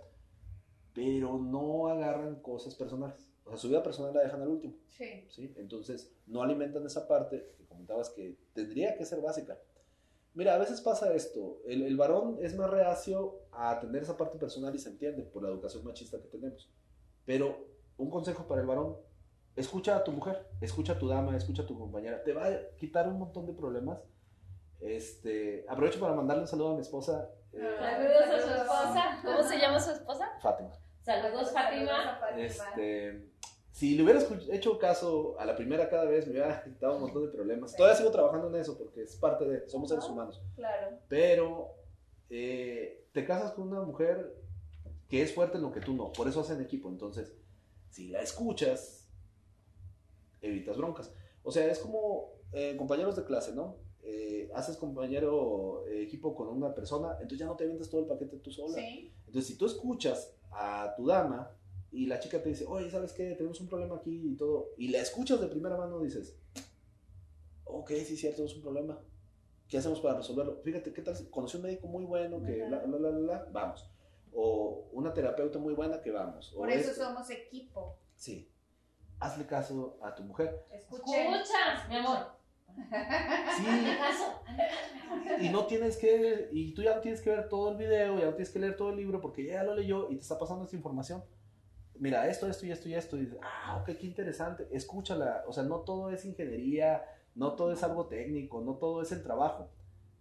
pero 0.93 1.39
no 1.39 1.89
agarran 1.89 2.43
cosas 2.43 2.75
personales. 2.75 3.31
O 3.45 3.51
sea, 3.51 3.59
su 3.59 3.69
vida 3.69 3.83
personal 3.83 4.13
la 4.13 4.23
dejan 4.23 4.43
al 4.43 4.49
último. 4.49 4.75
Sí. 4.91 5.27
¿sí? 5.29 5.55
Entonces, 5.57 6.13
no 6.27 6.43
alimentan 6.43 6.85
esa 6.87 7.07
parte 7.07 7.55
que 7.57 7.65
comentabas 7.67 8.11
que 8.11 8.37
tendría 8.53 8.97
que 8.97 9.05
ser 9.05 9.21
básica. 9.21 9.59
Mira, 10.35 10.55
a 10.55 10.59
veces 10.59 10.81
pasa 10.81 11.13
esto, 11.15 11.61
el, 11.67 11.83
el 11.83 11.97
varón 11.97 12.39
es 12.41 12.55
más 12.55 12.71
reacio 12.71 13.41
a 13.51 13.71
atender 13.71 14.03
esa 14.03 14.17
parte 14.17 14.39
personal 14.39 14.75
y 14.75 14.79
se 14.79 14.89
entiende 14.89 15.25
por 15.25 15.43
la 15.43 15.49
educación 15.49 15.85
machista 15.85 16.21
que 16.21 16.29
tenemos. 16.29 16.71
Pero 17.25 17.67
un 17.97 18.11
consejo 18.11 18.47
para 18.47 18.61
el 18.61 18.67
varón, 18.67 18.97
escucha 19.57 19.97
a 19.97 20.05
tu 20.05 20.13
mujer, 20.13 20.47
escucha 20.61 20.95
a 20.95 20.99
tu 20.99 21.09
dama, 21.09 21.37
escucha 21.37 21.63
a 21.63 21.67
tu 21.67 21.79
compañera, 21.79 22.23
te 22.23 22.33
va 22.33 22.47
a 22.47 22.77
quitar 22.77 23.09
un 23.09 23.19
montón 23.19 23.47
de 23.47 23.53
problemas. 23.53 23.99
Este, 24.81 25.65
aprovecho 25.69 26.01
para 26.01 26.15
mandarle 26.15 26.43
un 26.43 26.49
saludo 26.49 26.71
a 26.71 26.75
mi 26.75 26.81
esposa. 26.81 27.31
eh, 27.53 27.77
Saludos 27.79 28.23
a 28.23 28.41
su 28.41 28.55
esposa. 28.63 29.21
¿Cómo 29.25 29.43
se 29.43 29.59
llama 29.59 29.81
su 29.81 29.91
esposa? 29.91 30.31
Fátima. 30.41 30.71
Saludos, 31.03 31.51
Fátima. 31.53 32.19
Este, 32.37 33.27
si 33.73 33.95
le 33.97 34.03
hubiera 34.03 34.21
hecho 34.53 34.79
caso 34.79 35.39
a 35.39 35.45
la 35.45 35.57
primera 35.57 35.89
cada 35.89 36.05
vez, 36.05 36.27
me 36.27 36.33
hubiera 36.33 36.63
quitado 36.63 36.97
un 36.97 37.03
montón 37.03 37.27
de 37.27 37.33
problemas. 37.33 37.75
Todavía 37.77 37.97
sigo 37.97 38.11
trabajando 38.11 38.49
en 38.49 38.57
eso 38.57 38.77
porque 38.79 39.03
es 39.03 39.17
parte 39.17 39.45
de, 39.45 39.69
somos 39.69 39.89
seres 39.89 40.05
Ajá. 40.05 40.13
humanos. 40.13 40.43
Claro. 40.57 40.99
Pero 41.09 41.75
eh, 42.31 43.07
te 43.13 43.25
casas 43.25 43.53
con 43.53 43.69
una 43.69 43.83
mujer 43.83 44.35
que 45.09 45.23
es 45.23 45.35
fuerte 45.35 45.57
en 45.57 45.63
lo 45.65 45.73
que 45.73 45.81
tú 45.81 45.93
no, 45.95 46.13
por 46.13 46.29
eso 46.29 46.41
hacen 46.41 46.61
equipo. 46.61 46.89
Entonces, 46.89 47.35
si 47.91 48.09
la 48.09 48.21
escuchas, 48.23 49.09
evitas 50.41 50.77
broncas. 50.77 51.13
O 51.43 51.51
sea, 51.51 51.67
es 51.67 51.79
como 51.81 52.33
eh, 52.53 52.77
compañeros 52.77 53.17
de 53.17 53.25
clase, 53.25 53.53
¿no? 53.55 53.77
Eh, 54.03 54.51
haces 54.55 54.77
compañero 54.77 55.87
eh, 55.87 56.03
equipo 56.03 56.35
con 56.35 56.49
una 56.49 56.75
persona, 56.75 57.13
entonces 57.15 57.39
ya 57.39 57.47
no 57.47 57.57
te 57.57 57.65
avientas 57.65 57.89
todo 57.91 58.01
el 58.01 58.07
paquete 58.07 58.39
tú 58.39 58.51
sola. 58.51 58.75
Sí. 58.75 59.13
Entonces, 59.27 59.47
si 59.47 59.57
tú 59.57 59.67
escuchas 59.67 60.35
a 60.51 60.95
tu 60.97 61.07
dama 61.07 61.51
y 61.93 62.07
la 62.07 62.19
chica 62.19 62.43
te 62.43 62.49
dice, 62.49 62.65
oye, 62.67 62.91
¿sabes 62.91 63.13
qué? 63.13 63.35
Tenemos 63.35 63.61
un 63.61 63.69
problema 63.69 63.97
aquí 63.97 64.33
y 64.33 64.37
todo, 64.37 64.71
y 64.77 64.89
la 64.89 64.99
escuchas 64.99 65.41
de 65.41 65.49
primera 65.49 65.77
mano, 65.77 66.01
dices, 66.01 66.37
ok, 67.65 67.91
sí, 68.05 68.17
cierto, 68.17 68.45
es 68.45 68.55
un 68.55 68.63
problema. 68.63 68.99
¿Qué 69.69 69.79
hacemos 69.79 70.01
para 70.01 70.17
resolverlo? 70.17 70.61
Fíjate, 70.65 70.93
¿qué 70.93 71.03
tal? 71.03 71.15
Conocí 71.31 71.57
un 71.57 71.63
médico 71.63 71.87
muy 71.87 72.05
bueno 72.05 72.43
que, 72.43 72.63
Ajá. 72.63 72.71
la, 72.71 72.87
la, 72.87 72.99
la, 72.99 73.11
la, 73.11 73.19
la, 73.19 73.49
vamos. 73.53 73.89
O 74.33 74.89
una 74.93 75.13
terapeuta 75.13 75.59
muy 75.59 75.75
buena 75.75 76.01
que 76.01 76.11
vamos. 76.11 76.53
Por 76.57 76.69
o 76.69 76.73
eso 76.73 76.91
esto. 76.91 77.05
somos 77.05 77.31
equipo. 77.31 77.97
Sí. 78.17 78.51
Hazle 79.21 79.47
caso 79.47 79.99
a 80.03 80.15
tu 80.15 80.25
mujer. 80.25 80.65
Escuchen. 80.73 81.35
Escucha, 81.35 81.87
mi 81.89 81.97
amor. 81.97 82.40
Sí. 83.57 85.47
Y 85.47 85.49
no 85.49 85.67
tienes 85.67 85.97
que, 85.97 86.49
y 86.53 86.75
tú 86.75 86.83
ya 86.83 86.97
no 86.97 87.01
tienes 87.01 87.21
que 87.21 87.31
ver 87.31 87.49
todo 87.49 87.71
el 87.71 87.77
video, 87.77 88.19
ya 88.19 88.27
no 88.27 88.35
tienes 88.35 88.51
que 88.51 88.59
leer 88.59 88.77
todo 88.77 88.91
el 88.91 88.97
libro 88.97 89.21
porque 89.21 89.45
ya 89.45 89.63
lo 89.63 89.75
leyó 89.75 90.11
y 90.11 90.17
te 90.17 90.23
está 90.23 90.39
pasando 90.39 90.65
esta 90.65 90.77
información. 90.77 91.23
Mira, 91.99 92.29
esto, 92.29 92.47
esto 92.47 92.67
y 92.67 92.73
esto 92.73 92.89
y 92.89 92.95
esto. 92.95 93.17
Y 93.17 93.21
dices, 93.27 93.39
ah, 93.43 93.79
ok, 93.81 93.97
qué 93.99 94.07
interesante. 94.07 94.69
Escúchala. 94.71 95.45
O 95.47 95.53
sea, 95.53 95.65
no 95.65 95.81
todo 95.81 96.11
es 96.11 96.25
ingeniería, 96.25 97.05
no 97.35 97.55
todo 97.55 97.73
es 97.73 97.83
algo 97.83 98.07
técnico, 98.07 98.61
no 98.61 98.77
todo 98.77 99.03
es 99.03 99.13
el 99.13 99.23
trabajo. 99.23 99.71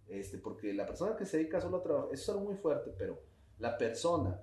Este, 0.08 0.38
porque 0.38 0.74
la 0.74 0.86
persona 0.86 1.16
que 1.16 1.24
se 1.24 1.38
dedica 1.38 1.60
solo 1.60 1.78
a 1.78 1.82
trabajar, 1.82 2.08
eso 2.12 2.22
es 2.22 2.28
algo 2.30 2.50
muy 2.50 2.56
fuerte, 2.56 2.92
pero 2.98 3.20
la 3.58 3.78
persona 3.78 4.42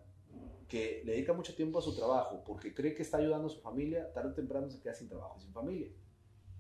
que 0.68 1.01
le 1.05 1.14
dedica 1.14 1.34
mucho 1.34 1.55
tiempo 1.55 1.80
a 1.80 1.82
su 1.82 1.95
trabajo 1.95 2.43
porque 2.45 2.74
cree 2.74 2.93
que 2.93 3.03
está 3.03 3.18
ayudando 3.18 3.47
a 3.47 3.49
su 3.49 3.60
familia, 3.60 4.12
tarde 4.14 4.30
o 4.30 4.34
temprano 4.34 4.70
se 4.70 4.80
queda 4.80 4.93
sin 4.93 5.08
trabajo 5.08 5.36
y 5.38 5.41
sin 5.41 5.53
familia. 5.53 5.89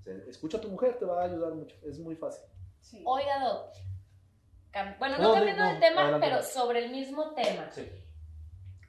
Sea, 0.07 0.15
escucha 0.29 0.57
a 0.57 0.61
tu 0.61 0.69
mujer, 0.69 0.97
te 0.97 1.05
va 1.05 1.21
a 1.21 1.25
ayudar 1.25 1.53
mucho. 1.53 1.75
Es 1.85 1.99
muy 1.99 2.15
fácil. 2.15 2.43
Sí. 2.79 3.03
Oiga, 3.05 3.39
Doc. 3.43 3.73
Bueno, 4.99 5.17
no, 5.17 5.23
No, 5.29 5.33
cambiando 5.33 5.63
no, 5.65 5.73
de 5.73 5.79
tema, 5.79 6.01
adelante. 6.03 6.27
pero 6.27 6.43
sobre 6.43 6.85
el 6.85 6.91
mismo 6.91 7.33
tema. 7.33 7.69
Sí. 7.71 7.89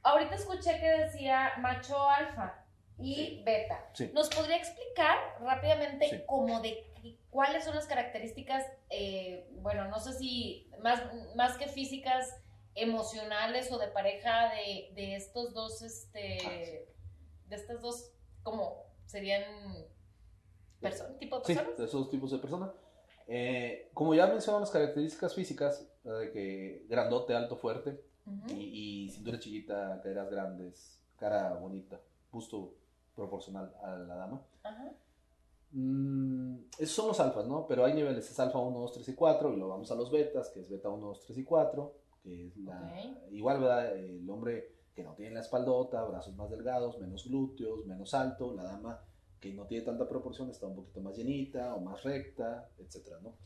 Ahorita 0.03 0.35
escuché 0.35 0.79
que 0.79 0.87
decía 0.87 1.55
macho 1.59 2.09
alfa 2.09 2.63
y 2.99 3.15
Sí. 3.15 3.43
beta. 3.45 3.89
Sí. 3.95 4.11
¿Nos 4.15 4.29
podría 4.29 4.57
explicar 4.57 5.17
rápidamente 5.41 6.09
Sí. 6.09 6.23
como 6.27 6.61
de 6.61 6.85
cuáles 7.31 7.65
son 7.65 7.75
las 7.75 7.87
características, 7.87 8.65
eh, 8.91 9.49
bueno, 9.63 9.89
no 9.89 9.99
sé 9.99 10.13
si 10.13 10.71
más, 10.83 11.03
más 11.35 11.57
que 11.57 11.67
físicas, 11.69 12.37
emocionales 12.75 13.73
o 13.73 13.79
de 13.79 13.89
pareja 13.89 14.51
de, 14.55 14.91
de 14.95 15.17
estos 15.17 15.53
dos, 15.55 15.83
este, 15.83 16.87
de 17.47 17.57
estas 17.57 17.81
dos, 17.81 18.13
como 18.43 18.85
serían 19.07 19.43
personas, 20.81 21.19
tipo 21.19 21.39
de 21.39 21.45
Sí, 21.45 21.55
personas? 21.55 21.79
de 21.79 21.85
esos 21.85 22.11
tipos 22.11 22.31
de 22.31 22.39
personas. 22.39 22.71
Eh, 23.27 23.91
como 23.95 24.15
ya 24.15 24.27
mencionamos 24.27 24.69
las 24.69 24.71
características 24.71 25.35
físicas, 25.35 25.87
de 26.05 26.31
que 26.33 26.87
grandote, 26.89 27.35
alto, 27.35 27.57
fuerte, 27.57 28.03
Ujú. 28.27 28.55
y, 28.55 29.05
y 29.05 29.11
cintura 29.11 29.39
chiquita, 29.39 30.01
caderas 30.03 30.31
grandes, 30.31 30.99
cara 31.17 31.53
bonita, 31.55 32.01
busto 32.33 32.75
proporcional 33.15 33.75
a 33.83 33.97
la 33.97 34.15
dama. 34.15 34.43
Ajá. 34.63 34.93
Mm, 35.73 36.61
esos 36.79 36.95
son 36.97 37.09
los 37.09 37.21
alfas, 37.21 37.47
¿no? 37.47 37.67
Pero 37.67 37.85
hay 37.85 37.93
niveles, 37.93 38.31
es 38.31 38.41
alfa 38.41 38.59
1, 38.59 38.79
2, 38.79 38.93
3 38.93 39.09
y 39.09 39.15
4, 39.15 39.53
y 39.53 39.57
luego 39.57 39.69
vamos 39.73 39.91
a 39.91 39.95
los 39.95 40.11
betas, 40.11 40.49
que 40.49 40.61
es 40.61 40.71
beta 40.71 40.89
1, 40.89 41.07
2, 41.09 41.21
3 41.27 41.39
y 41.39 41.45
4, 41.45 41.95
que 42.23 42.47
es 42.47 42.57
la... 42.57 42.81
Ok. 42.81 43.33
Igual, 43.33 43.61
¿verdad? 43.61 43.95
El 43.97 44.29
hombre 44.31 44.73
que 44.95 45.03
no 45.05 45.15
tiene 45.15 45.35
la 45.35 45.41
espaldota, 45.41 46.03
brazos 46.05 46.35
más 46.37 46.51
delgados, 46.51 46.99
menos 46.99 47.29
glúteos, 47.29 47.85
menos 47.87 48.15
alto, 48.15 48.55
la 48.55 48.65
dama 48.65 49.01
que 49.41 49.53
no 49.53 49.67
tiene 49.67 49.85
tanta 49.85 50.09
proporción 50.09 50.51
está 50.51 50.67
un 50.67 50.77
poquito 50.77 51.01
más 51.01 51.17
llenita 51.17 51.75
o 51.75 51.81
más 51.81 52.03
recta, 52.03 52.69
etcétera, 52.79 53.19
¿no? 53.23 53.37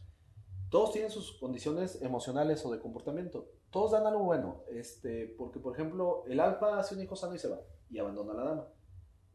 Todos 0.70 0.92
tienen 0.92 1.10
sus 1.10 1.38
condiciones 1.38 2.00
emocionales 2.00 2.64
o 2.64 2.72
de 2.72 2.80
comportamiento. 2.80 3.50
Todos 3.70 3.92
dan 3.92 4.06
algo 4.06 4.24
bueno, 4.24 4.62
este, 4.70 5.34
porque 5.36 5.60
por 5.60 5.74
ejemplo, 5.74 6.24
el 6.26 6.40
alfa 6.40 6.78
hace 6.78 6.94
un 6.94 7.02
hijo 7.02 7.14
sano 7.14 7.34
y 7.34 7.38
se 7.38 7.48
va 7.48 7.60
y 7.90 7.98
abandona 7.98 8.32
a 8.32 8.36
la 8.36 8.44
dama. 8.44 8.68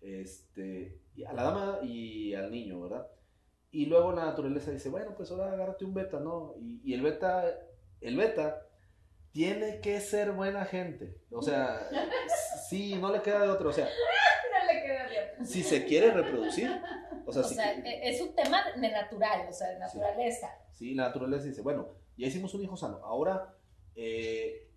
Este, 0.01 0.99
y 1.15 1.23
a 1.23 1.33
la 1.33 1.43
dama 1.43 1.79
y 1.83 2.33
al 2.33 2.51
niño, 2.51 2.81
¿verdad? 2.81 3.07
Y 3.69 3.85
luego 3.85 4.11
la 4.11 4.25
naturaleza 4.25 4.71
dice, 4.71 4.89
bueno, 4.89 5.13
pues 5.15 5.29
ahora 5.29 5.51
agárrate 5.51 5.85
un 5.85 5.93
beta, 5.93 6.19
¿no? 6.19 6.55
Y, 6.59 6.81
y 6.83 6.93
el 6.93 7.01
beta, 7.01 7.45
el 8.01 8.17
beta 8.17 8.67
tiene 9.31 9.81
que 9.81 9.99
ser 10.01 10.31
buena 10.31 10.65
gente. 10.65 11.21
O 11.31 11.43
sea, 11.43 11.87
sí, 12.69 12.95
no 12.95 13.11
le 13.11 13.21
queda 13.21 13.43
de 13.43 13.49
otro. 13.49 13.69
O 13.69 13.73
sea, 13.73 13.85
No 13.85 14.73
le 14.73 14.81
queda 14.81 15.07
bien. 15.07 15.23
Si 15.45 15.63
se 15.63 15.85
quiere 15.85 16.11
reproducir, 16.11 16.69
o 17.25 17.31
sea, 17.31 17.41
O 17.41 17.45
si 17.45 17.55
sea, 17.55 17.75
qui- 17.77 17.85
e- 17.85 18.09
es 18.09 18.21
un 18.21 18.33
tema 18.35 18.61
de 18.75 18.89
natural, 18.91 19.47
o 19.49 19.53
sea, 19.53 19.69
de 19.69 19.79
naturaleza. 19.79 20.49
Sí, 20.73 20.93
la 20.93 21.07
naturaleza 21.07 21.45
dice, 21.45 21.61
bueno, 21.61 21.89
ya 22.17 22.27
hicimos 22.27 22.53
un 22.53 22.63
hijo 22.63 22.77
sano, 22.77 22.97
ahora 23.03 23.53
eh, 23.95 24.69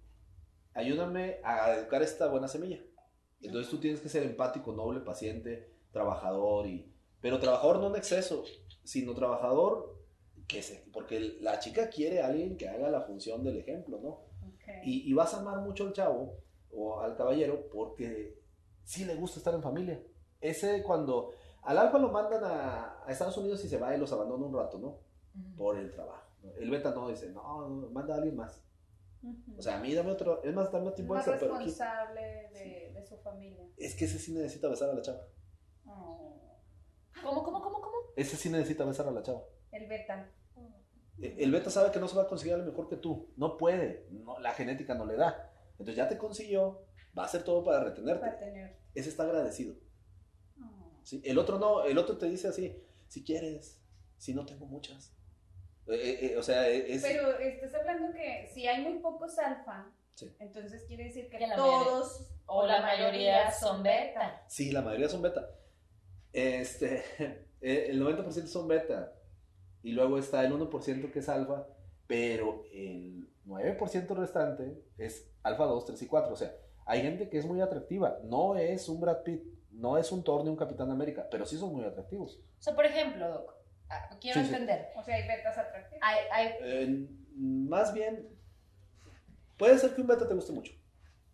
ayúdame 0.75 1.39
a 1.45 1.75
educar 1.75 2.03
esta 2.03 2.29
buena 2.29 2.49
semilla. 2.49 2.81
Entonces 3.43 3.71
tú 3.71 3.79
tienes 3.79 4.01
que 4.01 4.09
ser 4.09 4.23
empático, 4.23 4.73
noble, 4.73 5.01
paciente, 5.01 5.71
trabajador, 5.93 6.67
y, 6.67 6.93
pero 7.21 7.39
trabajador 7.39 7.79
no 7.81 7.89
en 7.89 7.97
exceso, 7.97 8.45
sino 8.85 9.15
trabajador 9.15 9.99
que 10.47 10.63
se, 10.63 10.85
porque 10.93 11.37
la 11.41 11.59
chica 11.59 11.89
quiere 11.91 12.21
a 12.23 12.27
alguien 12.27 12.57
que 12.57 12.69
haga 12.69 12.91
la 12.91 13.03
función 13.03 13.43
del 13.45 13.57
ejemplo, 13.59 13.99
¿no? 14.03 14.09
Ok. 14.49 14.85
Y, 14.85 15.09
y 15.09 15.13
vas 15.15 15.33
a 15.35 15.41
amar 15.41 15.59
mucho 15.61 15.85
al 15.87 15.93
chavo 15.93 16.39
o 16.73 17.01
al 17.01 17.17
caballero 17.17 17.69
porque 17.73 18.39
sí 18.85 19.05
le 19.05 19.15
gusta 19.15 19.39
estar 19.39 19.55
en 19.55 19.63
familia. 19.63 20.03
Ese 20.41 20.83
cuando 20.83 21.33
al 21.63 21.77
alfa 21.79 21.99
lo 21.99 22.09
mandan 22.11 22.43
a, 22.45 23.05
a 23.05 23.11
Estados 23.11 23.37
Unidos 23.37 23.65
y 23.65 23.69
se 23.69 23.79
va 23.79 23.95
y 23.95 23.99
los 23.99 24.13
abandona 24.13 24.47
un 24.47 24.55
rato, 24.55 24.79
¿no? 24.79 24.99
Por 25.57 25.77
el 25.79 25.91
trabajo. 25.91 26.27
¿no? 26.43 26.53
El 26.55 26.71
beta 26.71 26.91
no 26.93 27.09
dice, 27.09 27.31
no, 27.31 27.69
no, 27.69 27.91
manda 27.91 28.15
a 28.15 28.17
alguien 28.19 28.37
más. 28.37 28.63
O 29.57 29.61
sea, 29.61 29.77
a 29.77 29.81
mí 29.81 29.95
dame 29.95 30.11
otro, 30.13 30.43
es 30.43 30.55
más, 30.55 30.73
dame 30.73 30.91
tiempo 30.93 31.13
más 31.13 31.27
extra, 31.27 31.39
pero 31.41 31.55
aquí- 31.57 31.67
responsable 31.67 32.49
de, 32.55 32.93
de 32.95 33.07
su 33.07 33.19
familia. 33.19 33.67
es 33.77 33.95
que 33.95 34.07
ese 34.07 34.19
sí 34.19 34.33
necesita 34.33 34.69
besar 34.69 34.89
a 34.89 34.95
la 34.95 35.03
chava. 35.03 35.21
Oh. 35.87 36.57
¿Cómo, 37.23 37.43
cómo, 37.45 37.61
cómo, 37.61 37.81
cómo? 37.83 37.97
Ese 38.17 38.37
sí 38.37 38.49
necesita 38.49 38.85
besar 38.87 39.07
a 39.09 39.11
la 39.11 39.23
chava. 39.23 39.43
El 39.73 39.87
beta. 39.89 40.31
E- 41.21 41.37
El 41.39 41.53
beta 41.53 41.69
sabe 41.69 41.91
que 41.93 42.01
no 42.01 42.09
se 42.09 42.17
va 42.17 42.23
a 42.23 42.27
conseguir 42.29 42.57
lo 42.57 42.65
mejor 42.65 42.89
que 42.89 42.97
tú. 42.97 43.29
No 43.37 43.59
puede. 43.59 44.07
No, 44.11 44.39
la 44.39 44.53
genética 44.53 44.95
no 44.95 45.05
le 45.05 45.17
da. 45.17 45.53
Entonces 45.73 45.97
ya 45.97 46.09
te 46.09 46.17
consiguió, 46.17 46.81
va 47.17 47.25
a 47.25 47.27
hacer 47.27 47.43
todo 47.45 47.63
para 47.63 47.85
retenerte. 47.85 48.21
Para 48.25 48.39
tener. 48.39 48.79
Ese 48.95 49.11
está 49.11 49.25
agradecido. 49.25 49.75
¿Sí? 51.11 51.21
El 51.25 51.39
otro 51.39 51.59
no, 51.59 51.85
el 51.85 51.99
otro 51.99 52.17
te 52.17 52.27
dice 52.27 52.49
así, 52.49 52.77
si 53.09 53.25
quieres, 53.25 53.81
si 54.17 54.33
no 54.33 54.47
tengo 54.47 54.67
muchas. 54.67 55.13
Eh, 55.89 55.95
eh, 55.95 56.19
eh, 56.27 56.37
o 56.37 56.43
sea, 56.43 56.69
es... 56.69 57.03
Pero 57.03 57.37
estás 57.39 57.75
hablando 57.75 58.13
que 58.13 58.49
si 58.55 58.67
hay 58.69 58.83
muy 58.85 59.01
pocos 59.01 59.37
alfa, 59.39 59.91
Sí. 60.15 60.31
entonces 60.39 60.85
quiere 60.87 61.05
decir 61.05 61.31
que, 61.31 61.39
todos 61.57 62.31
O 62.45 62.67
la 62.67 62.83
mayoría 62.83 63.51
son 63.51 63.83
beta. 63.83 64.45
Sí, 64.49 64.71
la 64.71 64.83
mayoría 64.83 65.09
son 65.09 65.23
beta. 65.23 65.49
Este, 66.33 67.03
el 67.61 68.01
90% 68.01 68.47
son 68.47 68.69
beta. 68.69 69.13
y 69.83 69.93
luego 69.93 70.19
está 70.19 70.45
el 70.45 70.53
1% 70.53 71.11
que 71.11 71.19
es 71.19 71.29
alfa, 71.29 71.67
pero 72.07 72.65
el 72.73 73.29
9% 73.47 74.15
restante 74.15 74.85
es 74.99 75.29
alfa 75.43 75.65
2, 75.65 75.87
3 75.87 76.03
y 76.03 76.07
4. 76.07 76.33
O 76.33 76.37
sea, 76.37 76.55
hay 76.85 77.03
gente 77.03 77.29
que 77.31 77.39
es 77.39 77.47
muy 77.47 77.61
atractiva. 77.61 78.19
No 78.25 78.57
es 78.57 78.89
un 78.89 79.01
Brad 79.01 79.23
Pitt, 79.23 79.43
no 79.81 79.97
es 79.99 80.13
un 80.13 80.23
Thor 80.23 80.45
ni 80.45 80.51
un 80.51 80.57
Capitán 80.57 80.91
América, 80.91 81.27
pero 81.31 81.45
sí 81.47 81.57
son 81.59 81.75
muy 81.75 81.85
atractivos. 81.85 82.37
O 82.59 82.63
sea, 82.63 82.75
por 82.75 82.85
ejemplo, 82.87 83.29
Doc, 83.29 83.55
ah, 83.89 84.11
quiero 84.21 84.41
Sí, 84.41 84.47
sí. 84.47 84.53
entender. 84.53 84.89
O 84.97 85.03
sea, 85.03 85.17
hay 85.17 85.27
betas 85.27 85.57
atractivas. 85.59 86.01
Hay, 86.03 86.19
hay- 86.33 86.55
Eh, 86.63 87.09
más 87.37 87.93
bien, 87.93 88.29
puede 89.59 89.79
ser 89.79 89.95
que 89.95 90.01
un 90.01 90.07
beta 90.07 90.27
te 90.27 90.35
guste 90.35 90.53
mucho. 90.53 90.73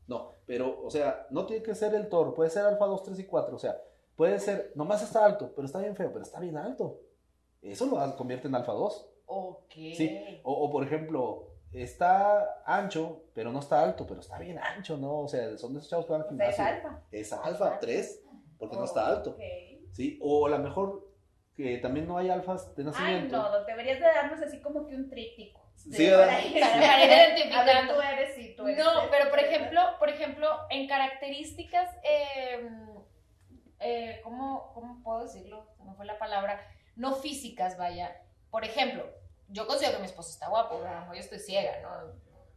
No, 0.06 0.34
pero, 0.46 0.82
o 0.84 0.90
sea, 0.90 1.26
no 1.30 1.46
tiene 1.46 1.62
que 1.62 1.74
ser 1.74 1.94
el 1.94 2.08
Thor, 2.08 2.34
puede 2.34 2.50
ser 2.50 2.64
alfa 2.64 2.86
2, 2.86 3.02
3 3.02 3.18
y 3.18 3.24
4. 3.26 3.56
O 3.56 3.58
sea, 3.58 3.76
puede 4.14 4.38
ser, 4.38 4.72
nomás 4.76 5.02
está 5.02 5.24
alto, 5.24 5.52
pero 5.54 5.66
está 5.66 5.80
bien 5.80 5.96
feo, 5.96 6.12
pero 6.12 6.24
está 6.24 6.38
bien 6.38 6.56
alto. 6.56 7.00
Eso 7.62 7.86
lo 7.86 8.16
convierte 8.16 8.46
en 8.46 8.54
alfa 8.54 8.72
2. 8.72 9.08
Ok. 9.26 9.72
Sí, 9.96 10.40
o, 10.44 10.52
o, 10.52 10.70
por 10.70 10.84
ejemplo, 10.84 11.48
está 11.72 12.62
ancho, 12.64 13.24
pero 13.34 13.50
no 13.50 13.58
está 13.58 13.82
alto, 13.82 14.06
pero 14.06 14.20
está 14.20 14.38
bien 14.38 14.58
ancho, 14.58 14.96
¿no? 14.96 15.20
O 15.22 15.28
sea, 15.28 15.58
son 15.58 15.72
de 15.72 15.80
esos 15.80 15.90
chavos 15.90 16.06
que 16.06 16.12
van 16.12 16.22
al 16.22 16.28
O 16.28 16.30
sea, 16.30 16.46
es 16.48 16.54
gimnasio. 16.56 16.88
alfa. 16.88 17.02
Es 17.10 17.32
alfa 17.32 17.78
3, 17.80 18.22
porque 18.58 18.76
no 18.76 18.84
está 18.84 19.06
alto. 19.06 19.36
Sí, 19.92 20.18
o 20.22 20.46
a 20.46 20.50
lo 20.50 20.58
mejor 20.58 21.06
que 21.54 21.78
también 21.78 22.06
no 22.06 22.18
hay 22.18 22.28
alfas 22.28 22.74
de 22.76 22.82
Ay, 22.82 22.86
nacimiento. 22.86 23.36
no, 23.36 23.50
Doc, 23.50 23.66
deberías 23.66 23.98
de 23.98 24.04
darnos 24.06 24.40
así 24.42 24.60
como 24.60 24.86
que 24.86 24.94
un 24.94 25.08
tríptico. 25.08 25.62
Sí, 25.74 25.90
Para 26.10 26.16
¿verdad? 26.18 26.38
ir- 26.40 26.60
Para- 26.60 26.72
para 26.72 27.04
ir 27.04 27.12
A 27.12 27.16
ver, 27.16 27.28
identificando. 27.38 27.94
tú 27.94 28.00
eres 28.00 28.38
y 28.38 28.56
tú 28.56 28.66
eres. 28.68 28.84
No, 28.84 28.98
este, 29.02 29.08
pero 29.16 29.30
por 29.30 29.38
ejemplo, 29.38 29.80
por 29.98 30.08
ejemplo, 30.10 30.48
en 30.70 30.88
características, 30.88 31.94
eh, 32.02 32.68
eh, 33.80 34.20
¿cómo, 34.24 34.72
¿cómo 34.74 35.02
puedo 35.02 35.22
decirlo? 35.22 35.66
Me 35.84 35.94
fue 35.94 36.04
la 36.06 36.18
palabra. 36.18 36.60
No 36.96 37.14
físicas, 37.14 37.76
vaya. 37.78 38.22
Por 38.50 38.64
ejemplo, 38.64 39.06
yo 39.48 39.66
considero 39.66 39.94
que 39.96 40.00
mi 40.00 40.06
esposo 40.06 40.30
está 40.30 40.48
guapo, 40.48 40.76
a 40.84 40.92
lo 40.94 41.00
mejor 41.00 41.14
yo 41.14 41.20
estoy 41.20 41.38
ciega, 41.38 41.80
¿no? 41.82 41.90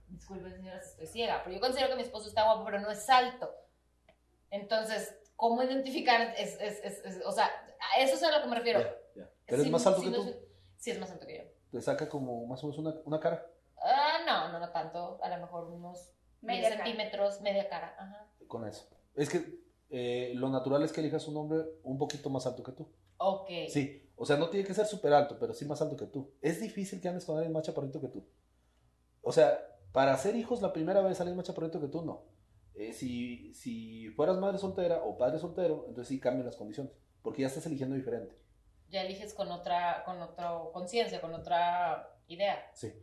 Disculpen, 0.08 0.52
señoras, 0.56 0.88
estoy 0.88 1.08
ciega, 1.08 1.42
pero 1.44 1.56
yo 1.56 1.62
considero 1.62 1.90
que 1.90 1.96
mi 1.98 2.02
esposo 2.02 2.28
está 2.30 2.44
guapo, 2.46 2.64
pero 2.66 2.80
no 2.80 2.90
es 2.90 3.08
alto. 3.10 3.54
Entonces, 4.50 5.19
¿cómo 5.40 5.64
identificar? 5.64 6.34
Es, 6.38 6.60
es, 6.60 6.84
es, 6.84 7.06
es- 7.06 7.26
o 7.26 7.32
sea, 7.32 7.46
a 7.96 8.02
eso 8.02 8.16
es 8.16 8.24
a 8.24 8.36
lo 8.38 8.44
que 8.44 8.50
me 8.50 8.56
refiero. 8.58 8.80
Ya, 8.82 8.94
ya. 9.24 9.30
Pero 9.48 9.62
es 9.62 9.64
Sí, 9.64 9.72
más 9.72 9.88
alto 9.88 10.02
sí, 10.02 10.12
que 10.12 10.18
no 10.18 10.24
tú. 10.24 10.30
es- 10.30 10.38
Sí, 10.78 10.92
es 10.92 11.00
más 11.00 11.10
alto 11.12 11.26
que 11.26 11.38
yo. 11.38 11.44
Te 11.72 11.82
saca 11.82 12.10
como 12.10 12.46
más 12.46 12.62
o 12.64 12.68
menos 12.68 12.78
una, 12.80 12.96
una 13.06 13.20
cara 13.20 13.46
Ah, 13.82 14.18
no, 14.28 14.52
no, 14.52 14.60
no 14.60 14.70
tanto. 14.72 15.18
A 15.24 15.30
lo 15.30 15.38
mejor 15.38 15.66
unos 15.72 15.98
10 16.02 16.14
Media 16.42 16.70
cara. 16.70 16.84
centímetros, 16.84 17.40
media 17.42 17.70
cara. 17.70 17.96
Ajá. 17.98 18.28
con 18.48 18.68
eso. 18.68 18.88
Es 19.16 19.30
que 19.30 19.60
eh, 19.92 20.34
lo 20.36 20.50
natural 20.50 20.84
es 20.84 20.92
que 20.92 21.00
elijas 21.02 21.28
un 21.28 21.38
hombre 21.38 21.64
un 21.84 21.98
poquito 21.98 22.30
más 22.30 22.46
alto 22.46 22.62
que 22.64 22.72
tú. 22.74 22.88
Ok. 23.18 23.50
Sí, 23.70 24.12
o 24.16 24.26
sea, 24.26 24.36
no 24.38 24.50
tiene 24.50 24.66
que 24.68 24.74
ser 24.74 24.86
súper 24.86 25.14
alto, 25.14 25.38
pero 25.40 25.54
sí 25.54 25.66
más 25.66 25.82
alto 25.82 25.96
que 25.96 26.06
tú. 26.08 26.34
Es 26.42 26.60
difícil 26.60 27.00
que 27.02 27.08
andes 27.08 27.24
con 27.26 27.36
alguien 27.38 27.54
más 27.54 27.64
chaparrito 27.64 28.00
que 28.02 28.08
tú. 28.10 28.28
O 29.22 29.32
sea, 29.32 29.60
para 29.92 30.16
ser 30.18 30.36
hijos 30.36 30.62
la 30.62 30.72
primera 30.74 31.02
vez 31.02 31.20
alguien 31.22 31.38
más 31.38 31.46
chaparrito 31.46 31.80
que 31.82 31.88
tú, 31.88 32.02
no. 32.04 32.24
Eh, 32.80 32.94
si, 32.94 33.54
si 33.54 34.08
fueras 34.12 34.38
madre 34.38 34.58
soltera 34.58 35.04
o 35.04 35.18
padre 35.18 35.38
soltero, 35.38 35.84
entonces 35.90 36.08
sí 36.08 36.18
cambian 36.18 36.46
las 36.46 36.56
condiciones, 36.56 36.94
porque 37.22 37.42
ya 37.42 37.48
estás 37.48 37.66
eligiendo 37.66 37.94
diferente. 37.94 38.34
Ya 38.88 39.02
eliges 39.02 39.34
con 39.34 39.52
otra, 39.52 40.02
con 40.06 40.22
otra 40.22 40.54
conciencia, 40.72 41.20
con 41.20 41.34
otra 41.34 42.18
idea. 42.28 42.72
Sí. 42.74 42.94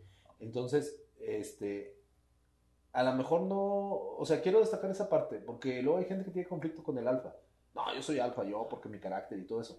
Entonces, 0.40 0.98
este, 1.20 2.00
a 2.92 3.02
lo 3.02 3.12
mejor 3.12 3.42
no, 3.42 4.14
o 4.16 4.24
sea, 4.24 4.40
quiero 4.40 4.60
destacar 4.60 4.90
esa 4.90 5.10
parte, 5.10 5.40
porque 5.40 5.82
luego 5.82 5.98
hay 5.98 6.06
gente 6.06 6.24
que 6.24 6.30
tiene 6.30 6.48
conflicto 6.48 6.82
con 6.82 6.96
el 6.96 7.06
alfa. 7.06 7.36
No, 7.74 7.94
yo 7.94 8.02
soy 8.02 8.18
alfa, 8.18 8.44
yo, 8.44 8.66
porque 8.70 8.88
mi 8.88 8.98
carácter 8.98 9.38
y 9.38 9.46
todo 9.46 9.60
eso. 9.60 9.78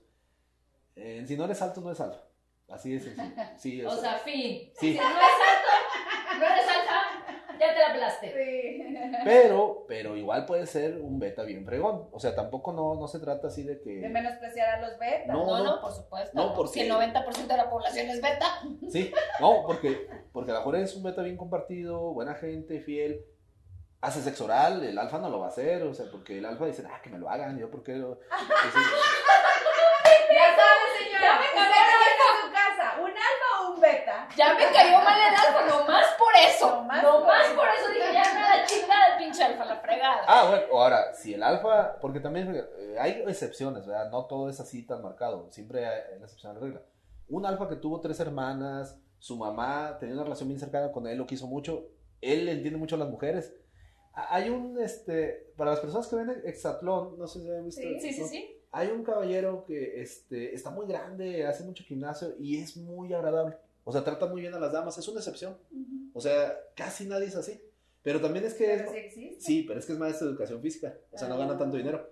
Eh, 0.95 1.25
si 1.27 1.35
no 1.35 1.45
eres 1.45 1.59
alto, 1.63 1.81
no 1.81 1.91
es 1.91 1.99
alfa. 1.99 2.21
Así 2.69 2.99
sencillo. 2.99 3.23
Sí, 3.57 3.81
O 3.85 3.95
sea, 3.97 4.19
fin. 4.19 4.71
Sí. 4.79 4.93
Si 4.93 4.97
no 4.99 5.03
es 5.03 5.09
alto, 5.09 6.39
no 6.39 6.45
eres 6.45 6.67
alta, 6.67 6.76
la. 8.07 8.19
Sí. 8.19 9.21
Pero, 9.25 9.85
pero 9.87 10.15
igual 10.15 10.45
puede 10.45 10.65
ser 10.65 10.97
un 10.99 11.19
beta 11.19 11.43
bien 11.43 11.65
fregón. 11.65 12.07
O 12.11 12.19
sea, 12.19 12.35
tampoco 12.35 12.71
no, 12.73 12.95
no 12.95 13.07
se 13.07 13.19
trata 13.19 13.47
así 13.47 13.63
de 13.63 13.79
que. 13.81 13.89
De 13.99 14.09
menospreciar 14.09 14.69
a 14.75 14.81
los 14.81 14.97
betas. 14.99 15.27
No, 15.27 15.45
No, 15.45 15.57
no, 15.59 15.63
no. 15.75 15.81
por 15.81 15.91
supuesto. 15.91 16.31
No, 16.33 16.53
porque- 16.53 16.73
Si 16.73 16.79
el 16.81 16.89
90% 16.91 17.47
de 17.47 17.57
la 17.57 17.69
población 17.69 18.09
es 18.09 18.21
beta. 18.21 18.45
Sí, 18.89 19.11
no, 19.39 19.63
porque, 19.65 20.07
porque 20.31 20.51
a 20.51 20.53
lo 20.55 20.59
mejor 20.61 20.75
es 20.77 20.95
un 20.95 21.03
beta 21.03 21.21
bien 21.21 21.37
compartido, 21.37 22.13
buena 22.13 22.35
gente, 22.35 22.79
fiel. 22.81 23.25
Hace 23.99 24.21
sexo 24.21 24.45
oral, 24.45 24.83
el 24.83 24.97
alfa 24.97 25.17
no 25.17 25.27
lo 25.29 25.39
va 25.39 25.47
a 25.47 25.49
hacer, 25.49 25.81
o 25.83 25.93
sea, 25.93 26.05
porque 26.11 26.37
el 26.37 26.45
alfa 26.45 26.67
dice, 26.67 26.83
ah, 26.87 27.01
que 27.01 27.09
me 27.09 27.17
lo 27.17 27.29
hagan, 27.29 27.57
yo 27.57 27.69
porque 27.71 27.93
lo. 27.93 28.19
Ya 30.29 30.55
sabes, 30.55 30.89
señora. 30.99 31.25
Ya 31.25 31.39
me 31.39 31.47
que 31.47 31.59
llega 31.59 32.25
a 32.27 32.45
su 32.45 32.51
casa, 32.51 33.01
¿un 33.01 33.09
alfa 33.09 33.49
o 33.61 33.73
un 33.73 33.81
beta? 33.81 34.27
Ya 34.35 34.53
me 34.53 34.65
cayó 34.71 34.99
mal 35.01 35.19
el 35.19 35.33
alfa, 35.35 35.65
nomás 35.65 35.96
eso. 36.49 36.69
Nomás 36.69 37.03
Nomás, 37.03 37.47
por 37.47 37.55
por 37.57 37.67
eso 37.67 37.89
dije, 37.93 38.13
ya 38.13 38.33
me 38.33 38.39
la 38.41 38.65
chingada 38.65 39.07
el 39.13 39.17
pinche 39.23 39.43
alfa, 39.43 39.65
la 39.65 39.75
fregada. 39.77 40.21
ah, 40.27 40.47
bueno, 40.49 40.65
ahora, 40.73 41.13
si 41.13 41.33
el 41.33 41.43
alfa, 41.43 41.97
porque 41.99 42.19
también 42.19 42.53
eh, 42.55 42.95
hay 42.99 43.23
excepciones, 43.27 43.85
¿verdad? 43.85 44.09
No 44.09 44.25
todo 44.25 44.49
es 44.49 44.59
así 44.59 44.85
tan 44.85 45.01
marcado, 45.01 45.47
siempre 45.51 45.85
hay 45.85 46.19
la 46.19 46.25
excepción 46.25 46.51
a 46.51 46.55
la 46.55 46.61
regla. 46.61 46.81
Un 47.29 47.45
alfa 47.45 47.67
que 47.67 47.75
tuvo 47.75 47.99
tres 48.01 48.19
hermanas, 48.19 48.99
su 49.19 49.35
mamá 49.37 49.97
tenía 49.99 50.15
una 50.15 50.23
relación 50.23 50.49
bien 50.49 50.59
cercana 50.59 50.91
con 50.91 51.07
él, 51.07 51.17
lo 51.17 51.27
quiso 51.27 51.47
mucho, 51.47 51.89
él 52.21 52.47
entiende 52.47 52.79
mucho 52.79 52.95
a 52.95 52.99
las 52.99 53.09
mujeres. 53.09 53.53
Hay 54.13 54.49
un, 54.49 54.81
este, 54.81 55.51
para 55.57 55.71
las 55.71 55.79
personas 55.79 56.07
que 56.07 56.15
ven 56.15 56.41
Exatlón, 56.45 57.19
no 57.19 57.27
sé 57.27 57.41
si 57.41 57.51
han 57.51 57.65
visto. 57.65 57.81
Sí, 57.81 57.99
Sí, 57.99 58.13
sí, 58.13 58.21
¿no? 58.21 58.27
sí. 58.27 58.53
Hay 58.71 58.87
un 58.89 59.03
caballero 59.03 59.63
que 59.65 60.01
este, 60.01 60.53
está 60.55 60.69
muy 60.71 60.87
grande, 60.87 61.45
hace 61.45 61.63
mucho 61.63 61.83
gimnasio 61.83 62.33
y 62.39 62.61
es 62.61 62.75
muy 62.77 63.13
agradable. 63.13 63.57
O 63.87 63.91
sea, 63.93 64.03
trata 64.03 64.25
muy 64.25 64.41
bien 64.41 64.53
a 64.53 64.59
las 64.59 64.73
damas, 64.73 64.97
es 64.97 65.07
una 65.07 65.19
excepción. 65.19 65.57
O 66.13 66.19
sea, 66.19 66.53
casi 66.75 67.05
nadie 67.05 67.27
es 67.27 67.35
así. 67.37 67.61
Pero 68.01 68.19
también 68.19 68.43
es 68.45 68.53
que 68.53 68.65
Pero 68.65 68.91
es... 68.91 69.13
sí. 69.13 69.37
Sí, 69.39 69.63
pero 69.63 69.79
es 69.79 69.85
que 69.85 69.93
es 69.93 69.97
maestro 69.97 70.27
de 70.27 70.33
educación 70.33 70.61
física. 70.61 70.93
O 71.11 71.17
sea, 71.17 71.29
no 71.29 71.37
gana 71.37 71.57
tanto 71.57 71.77
dinero. 71.77 72.09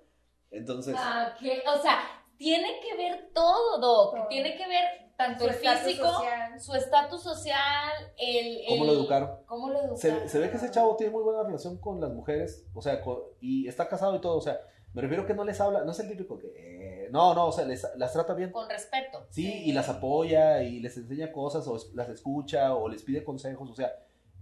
Entonces, 0.51 0.95
Ah, 0.97 1.35
que, 1.37 1.61
o 1.67 1.81
sea, 1.81 1.99
tiene 2.37 2.79
que 2.81 2.95
ver 2.95 3.29
todo, 3.33 3.77
Doc. 3.79 4.15
Todo. 4.15 4.27
Tiene 4.29 4.55
que 4.55 4.67
ver 4.69 4.83
tanto 5.17 5.43
Su 5.45 5.49
el 5.49 5.55
físico, 5.57 6.05
social. 6.07 6.59
su 6.61 6.75
estatus 6.75 7.23
social, 7.23 7.91
el, 8.17 8.57
el- 8.61 8.65
¿cómo 8.69 8.85
lo 8.85 8.93
educaron? 8.93 9.29
¿Cómo 9.45 9.69
lo 9.69 9.75
educaron? 9.79 9.97
Se, 9.97 10.29
se 10.29 10.39
ve 10.39 10.49
que 10.49 10.57
ese 10.57 10.71
chavo 10.71 10.95
tiene 10.95 11.11
muy 11.11 11.23
buena 11.23 11.43
relación 11.43 11.77
con 11.77 11.99
las 11.99 12.11
mujeres. 12.11 12.65
O 12.73 12.81
sea, 12.81 13.01
con- 13.01 13.19
y 13.41 13.67
está 13.67 13.87
casado 13.89 14.15
y 14.15 14.21
todo. 14.21 14.37
O 14.37 14.41
sea, 14.41 14.59
me 14.95 15.01
refiero 15.01 15.25
que 15.27 15.33
no 15.33 15.43
les 15.43 15.59
habla. 15.61 15.83
No 15.83 15.91
es 15.91 15.99
el 15.99 16.07
típico 16.07 16.39
que... 16.39 16.47
eh, 16.55 17.09
no, 17.11 17.33
no, 17.35 17.47
o 17.47 17.51
sea, 17.51 17.65
les- 17.65 17.87
las 17.97 18.13
trata 18.13 18.33
bien. 18.33 18.51
Con 18.51 18.67
respeto. 18.69 19.27
Sí, 19.29 19.63
y 19.65 19.73
las 19.73 19.89
apoya 19.89 20.63
y 20.63 20.79
les 20.79 20.97
enseña 20.97 21.31
cosas 21.31 21.67
o 21.67 21.75
es- 21.75 21.91
las 21.93 22.09
escucha 22.09 22.73
o 22.73 22.89
les 22.89 23.03
pide 23.03 23.23
consejos, 23.23 23.69
o 23.69 23.75
sea, 23.75 23.93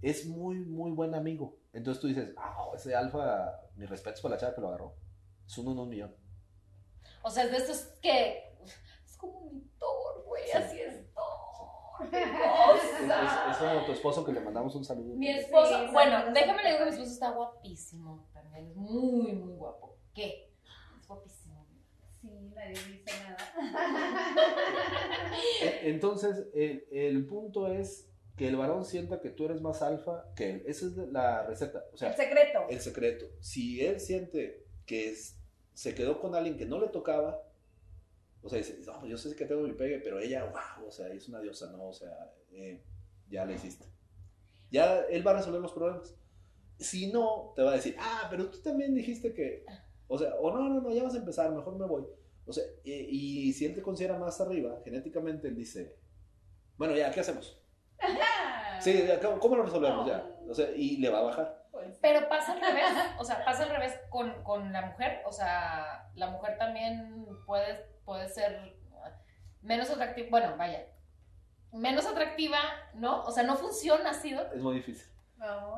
es 0.02 0.26
muy, 0.28 0.56
muy 0.60 0.92
buen 0.92 1.14
amigo. 1.16 1.58
Entonces 1.74 2.00
tú 2.02 2.08
dices, 2.08 2.34
ah, 2.38 2.68
ese 2.76 2.96
alfa, 2.96 3.60
mi 3.76 3.86
respeto 3.86 4.16
es 4.16 4.22
para 4.22 4.36
la 4.36 4.40
chava 4.42 4.56
que 4.56 4.62
lo 4.62 4.68
agarró. 4.70 4.96
Es 5.46 5.58
uno 5.58 5.72
en 5.74 5.80
un 5.80 5.90
millón. 5.90 6.16
O 7.24 7.30
sea, 7.30 7.44
es 7.46 7.52
de 7.52 7.58
esos 7.58 7.80
que. 8.02 8.54
Es 9.06 9.18
como 9.18 9.42
mi 9.50 9.62
Thor, 9.80 10.24
güey. 10.26 10.44
Sí. 10.46 10.52
Así 10.58 10.80
es 10.82 10.94
Es, 12.12 12.14
es- 12.14 13.52
es 13.52 13.58
como 13.58 13.86
tu 13.86 13.92
esposo 13.94 14.26
que 14.26 14.34
le 14.34 14.40
mandamos 14.42 14.76
un 14.76 14.84
saludo. 14.84 15.16
Mi 15.16 15.30
esposo, 15.30 15.70
Sí, 15.86 15.92
bueno, 15.94 16.32
déjame 16.34 16.64
le 16.64 16.70
digo 16.70 16.80
que 16.80 16.86
mi 16.86 16.92
esposo 16.92 17.12
está 17.12 17.32
guapísimo 17.32 18.28
también. 18.34 18.68
Es 18.68 18.76
muy, 18.76 19.34
muy 19.34 19.54
guapo. 19.54 19.98
¿Qué? 20.14 20.43
Nadie 22.56 22.70
dice 22.72 23.12
nada. 23.24 23.38
E- 25.62 25.90
Entonces, 25.90 26.46
el, 26.54 26.86
el 26.92 27.26
punto 27.26 27.68
es 27.68 28.10
que 28.38 28.48
el 28.48 28.56
varón 28.56 28.86
sienta 28.86 29.22
que 29.22 29.30
tú 29.30 29.46
eres 29.46 29.62
más 29.62 29.82
alfa 29.82 30.26
que 30.36 30.50
él. 30.52 30.64
Esa 30.66 30.88
es 30.88 30.98
la 30.98 31.44
receta. 31.46 31.86
O 31.94 31.98
sea, 31.98 32.10
El 32.12 32.16
secreto. 32.16 32.60
el 32.70 32.80
secreto. 32.80 33.26
Si 33.40 33.86
él 33.86 34.00
siente 34.00 34.66
que 34.86 35.10
es- 35.10 35.38
se 35.74 35.96
quedó 35.96 36.20
con 36.20 36.36
alguien 36.36 36.58
que 36.58 36.66
no 36.66 36.80
le 36.80 36.88
tocaba, 36.90 37.42
o 38.42 38.50
sea, 38.50 38.58
dice, 38.58 38.80
no, 38.86 39.06
yo 39.06 39.18
sé 39.18 39.36
que 39.36 39.46
tengo 39.46 39.62
mi 39.62 39.74
pegue, 39.74 40.00
pero 40.00 40.20
ella, 40.20 40.46
wow, 40.46 40.88
o 40.88 40.92
sea, 40.92 41.08
es 41.10 41.28
una 41.30 41.40
diosa, 41.42 41.72
¿no? 41.72 41.88
O 41.88 41.94
sea, 41.94 42.32
eh, 42.52 42.84
ya 43.30 43.46
le 43.46 43.56
hiciste. 43.56 43.86
Ya 44.70 45.00
él 45.10 45.26
va 45.26 45.32
a 45.32 45.36
resolver 45.38 45.62
los 45.62 45.72
problemas. 45.74 46.16
Si 46.80 47.12
no, 47.12 47.54
te 47.56 47.62
va 47.62 47.72
a 47.72 47.76
decir, 47.76 47.96
ah, 48.00 48.28
pero 48.30 48.50
tú 48.50 48.60
también 48.62 48.94
dijiste 48.94 49.34
que, 49.34 49.64
o 50.08 50.18
sea, 50.18 50.36
o 50.36 50.52
no, 50.52 50.68
no, 50.68 50.82
no, 50.82 50.92
ya 50.94 51.04
vas 51.04 51.14
a 51.16 51.20
empezar, 51.20 51.52
mejor 51.52 51.78
me 51.78 51.86
voy. 51.86 52.04
O 52.46 52.54
sea, 52.54 52.64
y, 52.84 52.92
y 53.48 53.54
si 53.54 53.66
él 53.66 53.76
te 53.76 53.82
considera 53.82 54.18
más 54.18 54.40
arriba, 54.42 54.80
genéticamente 54.84 55.48
él 55.48 55.56
dice, 55.56 55.96
bueno, 56.78 56.96
ya, 56.96 57.12
¿qué 57.12 57.22
hacemos? 57.22 57.60
Sí, 58.80 59.06
ya, 59.08 59.20
¿cómo, 59.20 59.40
cómo 59.40 59.56
lo 59.56 59.64
resolvemos? 59.64 60.06
Ya. 60.06 60.28
O 60.50 60.54
sea, 60.54 60.70
y 60.76 60.98
le 60.98 61.10
va 61.10 61.20
a 61.20 61.24
bajar. 61.24 61.68
Pues, 61.72 61.98
Pero 62.02 62.28
pasa 62.28 62.54
al 62.54 62.62
revés, 62.62 62.92
o 63.20 63.24
sea, 63.24 63.44
pasa 63.46 63.64
al 63.64 63.70
revés 63.70 63.98
con, 64.10 64.44
con 64.44 64.74
la 64.74 64.88
mujer, 64.88 65.22
o 65.26 65.32
sea, 65.32 66.12
la 66.16 66.30
mujer 66.30 66.58
también 66.58 67.26
puede, 67.46 67.86
puede 68.04 68.28
ser 68.30 68.76
menos 69.62 69.90
atractiva, 69.90 70.28
bueno, 70.30 70.56
vaya, 70.58 70.86
menos 71.72 72.06
atractiva, 72.06 72.60
¿no? 72.94 73.24
O 73.24 73.32
sea, 73.32 73.44
no 73.44 73.56
funciona 73.56 74.12
así. 74.12 74.36
Es 74.54 74.62
muy 74.62 74.76
difícil. 74.76 75.08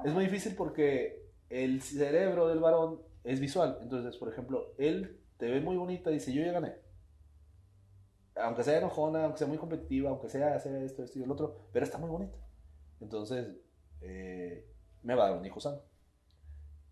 Es 0.04 0.12
muy 0.12 0.26
difícil 0.26 0.56
porque 0.56 1.30
el 1.50 1.82
cerebro 1.82 2.48
del 2.48 2.60
varón 2.60 3.02
es 3.24 3.40
visual. 3.40 3.80
Entonces, 3.82 4.18
por 4.18 4.32
ejemplo, 4.32 4.74
él 4.78 5.22
te 5.38 5.50
ve 5.50 5.60
muy 5.62 5.76
bonita 5.78 6.10
y 6.12 6.16
dice, 6.16 6.34
yo 6.34 6.44
ya 6.44 6.52
gané. 6.52 6.76
aunque 8.38 8.64
sea 8.64 8.78
enojona, 8.80 9.24
aunque 9.26 9.38
sea 9.40 9.48
muy 9.48 9.58
competitiva, 9.58 10.10
aunque 10.10 10.30
sea, 10.30 10.60
sea 10.60 10.78
esto, 10.82 11.04
esto 11.04 11.20
y 11.20 11.24
el 11.24 11.32
otro, 11.32 11.56
pero 11.72 11.86
está 11.86 11.98
muy 11.98 12.10
bonita. 12.10 12.38
Entonces, 13.00 13.48
eh, 14.02 14.68
me 15.04 15.16
va 15.16 15.26
a 15.26 15.30
dar 15.30 15.38
un 15.40 15.46
hijo 15.46 15.60
sano. 15.60 15.82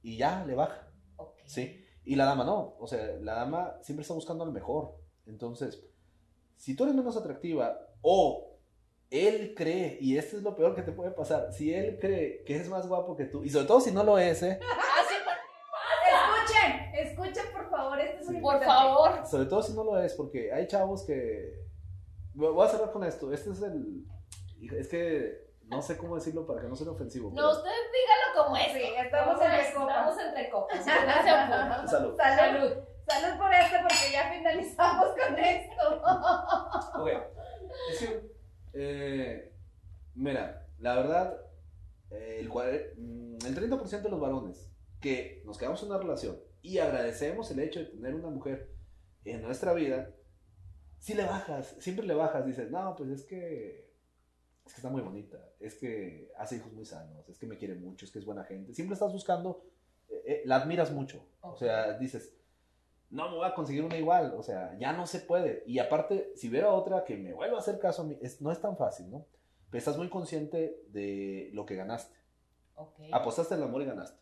Y 0.02 0.18
ya 0.18 0.44
le 0.46 0.56
baja. 0.56 0.88
Ok. 1.18 1.40
Sí. 1.46 1.86
Y 2.06 2.16
la 2.16 2.26
dama 2.26 2.44
no. 2.44 2.76
O 2.80 2.88
sea, 2.88 3.06
la 3.22 3.36
dama 3.36 3.78
siempre 3.82 4.02
está 4.04 4.14
buscando 4.14 4.44
al 4.44 4.52
mejor. 4.52 4.98
Entonces, 5.26 5.84
si 6.58 6.76
tú 6.76 6.84
eres 6.84 6.96
menos 6.96 7.16
atractiva 7.18 7.78
o 8.02 8.58
él 9.10 9.54
cree, 9.56 9.98
y 10.02 10.18
esto 10.18 10.38
es 10.38 10.44
lo 10.44 10.56
peor 10.56 10.76
que 10.76 10.82
te 10.82 10.92
puede 10.92 11.12
pasar, 11.12 11.52
si 11.54 11.74
él 11.74 12.00
cree 12.00 12.44
que 12.46 12.56
es 12.58 12.68
más 12.70 12.88
guapo 12.88 13.16
que 13.16 13.26
tú, 13.26 13.44
y 13.44 13.50
sobre 13.50 13.66
todo 13.68 13.80
si 13.80 13.92
no 13.92 14.04
lo 14.04 14.18
es, 14.18 14.42
¿eh? 14.44 14.60
Ah, 14.72 15.04
sí, 15.08 15.14
Escuchen, 16.14 16.94
escuchen 16.96 17.54
por 17.54 17.70
favor, 17.70 18.00
esto 18.00 18.20
es 18.22 18.26
muy 18.30 18.42
por, 18.42 18.54
por 18.54 18.62
importante. 18.64 18.66
favor. 18.66 19.23
Sobre 19.34 19.48
todo 19.48 19.64
si 19.64 19.74
no 19.74 19.84
lo 19.84 20.00
es, 20.00 20.14
porque 20.14 20.54
hay 20.54 20.68
chavos 20.68 21.08
que... 21.08 21.66
Voy 22.36 22.64
a 22.64 22.70
cerrar 22.70 22.92
con 22.92 23.04
esto. 23.04 23.34
Este 23.34 23.50
es 23.50 23.64
el... 23.64 24.06
Es 24.78 24.88
que 24.88 25.56
no 25.64 25.82
sé 25.82 25.98
cómo 25.98 26.14
decirlo 26.14 26.46
para 26.46 26.62
que 26.62 26.68
no 26.68 26.76
sea 26.76 26.92
ofensivo. 26.92 27.30
No, 27.30 27.36
pero- 27.38 27.50
ustedes 27.50 27.76
díganlo 27.92 28.44
como 28.46 28.58
es. 28.58 28.72
Sí, 28.74 28.94
estamos 29.04 29.42
entre 30.22 30.50
copas. 30.52 30.78
Estamos 30.78 31.16
entre. 31.26 31.88
Salud. 31.88 32.16
Salud. 32.16 32.74
Salud 33.08 33.38
por 33.40 33.54
esto 33.56 33.76
porque 33.82 34.12
ya 34.12 34.32
finalizamos 34.32 35.08
con 35.18 35.40
esto. 35.40 36.04
Ok. 37.02 37.10
Es 37.92 38.00
que, 38.00 38.32
eh, 38.74 39.52
mira, 40.14 40.68
la 40.78 40.96
verdad, 40.98 41.42
eh, 42.12 42.38
el, 42.40 42.50
mm, 42.50 43.38
el 43.48 43.56
30% 43.56 44.02
de 44.04 44.10
los 44.10 44.20
varones 44.20 44.72
que 45.02 45.42
nos 45.44 45.58
quedamos 45.58 45.82
en 45.82 45.90
una 45.90 45.98
relación 45.98 46.40
y 46.62 46.78
agradecemos 46.78 47.50
el 47.50 47.62
hecho 47.62 47.80
de 47.80 47.86
tener 47.88 48.14
una 48.14 48.30
mujer 48.30 48.74
en 49.26 49.42
nuestra 49.42 49.74
vida, 49.74 50.10
si 51.00 51.14
le 51.14 51.26
bajas, 51.26 51.76
siempre 51.80 52.06
le 52.06 52.14
bajas, 52.14 52.46
dices, 52.46 52.72
no, 52.72 52.96
pues 52.96 53.10
es 53.10 53.24
que, 53.24 53.92
es 54.66 54.74
que 54.74 54.78
está 54.78 54.90
muy 54.90 55.02
bonita, 55.02 55.38
es 55.60 55.76
que 55.76 56.32
hace 56.38 56.56
hijos 56.58 56.72
muy 56.74 56.86
sanos, 56.86 57.28
es 57.30 57.38
que 57.38 57.46
me 57.46 57.58
quiere 57.58 57.76
mucho, 57.76 58.06
es 58.06 58.12
que 58.12 58.20
es 58.20 58.26
buena 58.26 58.44
gente. 58.46 58.74
Siempre 58.74 58.94
estás 58.94 59.12
buscando, 59.12 59.66
eh, 60.10 60.24
eh, 60.26 60.42
la 60.46 60.58
admiras 60.58 60.92
mucho. 60.92 61.26
O 61.42 61.56
sea, 61.58 61.98
dices, 61.98 62.36
no 63.10 63.30
me 63.30 63.36
voy 63.38 63.46
a 63.48 63.54
conseguir 63.54 63.84
una 63.84 63.98
igual, 63.98 64.34
o 64.38 64.44
sea, 64.44 64.78
ya 64.80 64.94
no 64.94 65.06
se 65.06 65.20
puede. 65.20 65.64
Y 65.68 65.80
aparte, 65.80 66.32
si 66.36 66.50
hubiera 66.50 66.70
otra 66.72 67.04
que 67.04 67.18
me 67.18 67.34
vuelva 67.34 67.58
a 67.58 67.60
hacer 67.60 67.80
caso 67.80 68.02
a 68.04 68.06
mí, 68.06 68.18
es- 68.22 68.42
no 68.42 68.52
es 68.52 68.60
tan 68.62 68.78
fácil, 68.78 69.12
¿no? 69.12 69.26
Pero 69.70 69.80
estás 69.80 69.98
muy 69.98 70.10
consciente 70.10 70.82
de 70.90 71.50
lo 71.54 71.66
que 71.66 71.76
ganaste. 71.76 72.16
Ok. 72.76 73.00
Apostaste 73.12 73.56
el 73.56 73.64
amor 73.64 73.82
y 73.82 73.86
ganaste. 73.86 74.20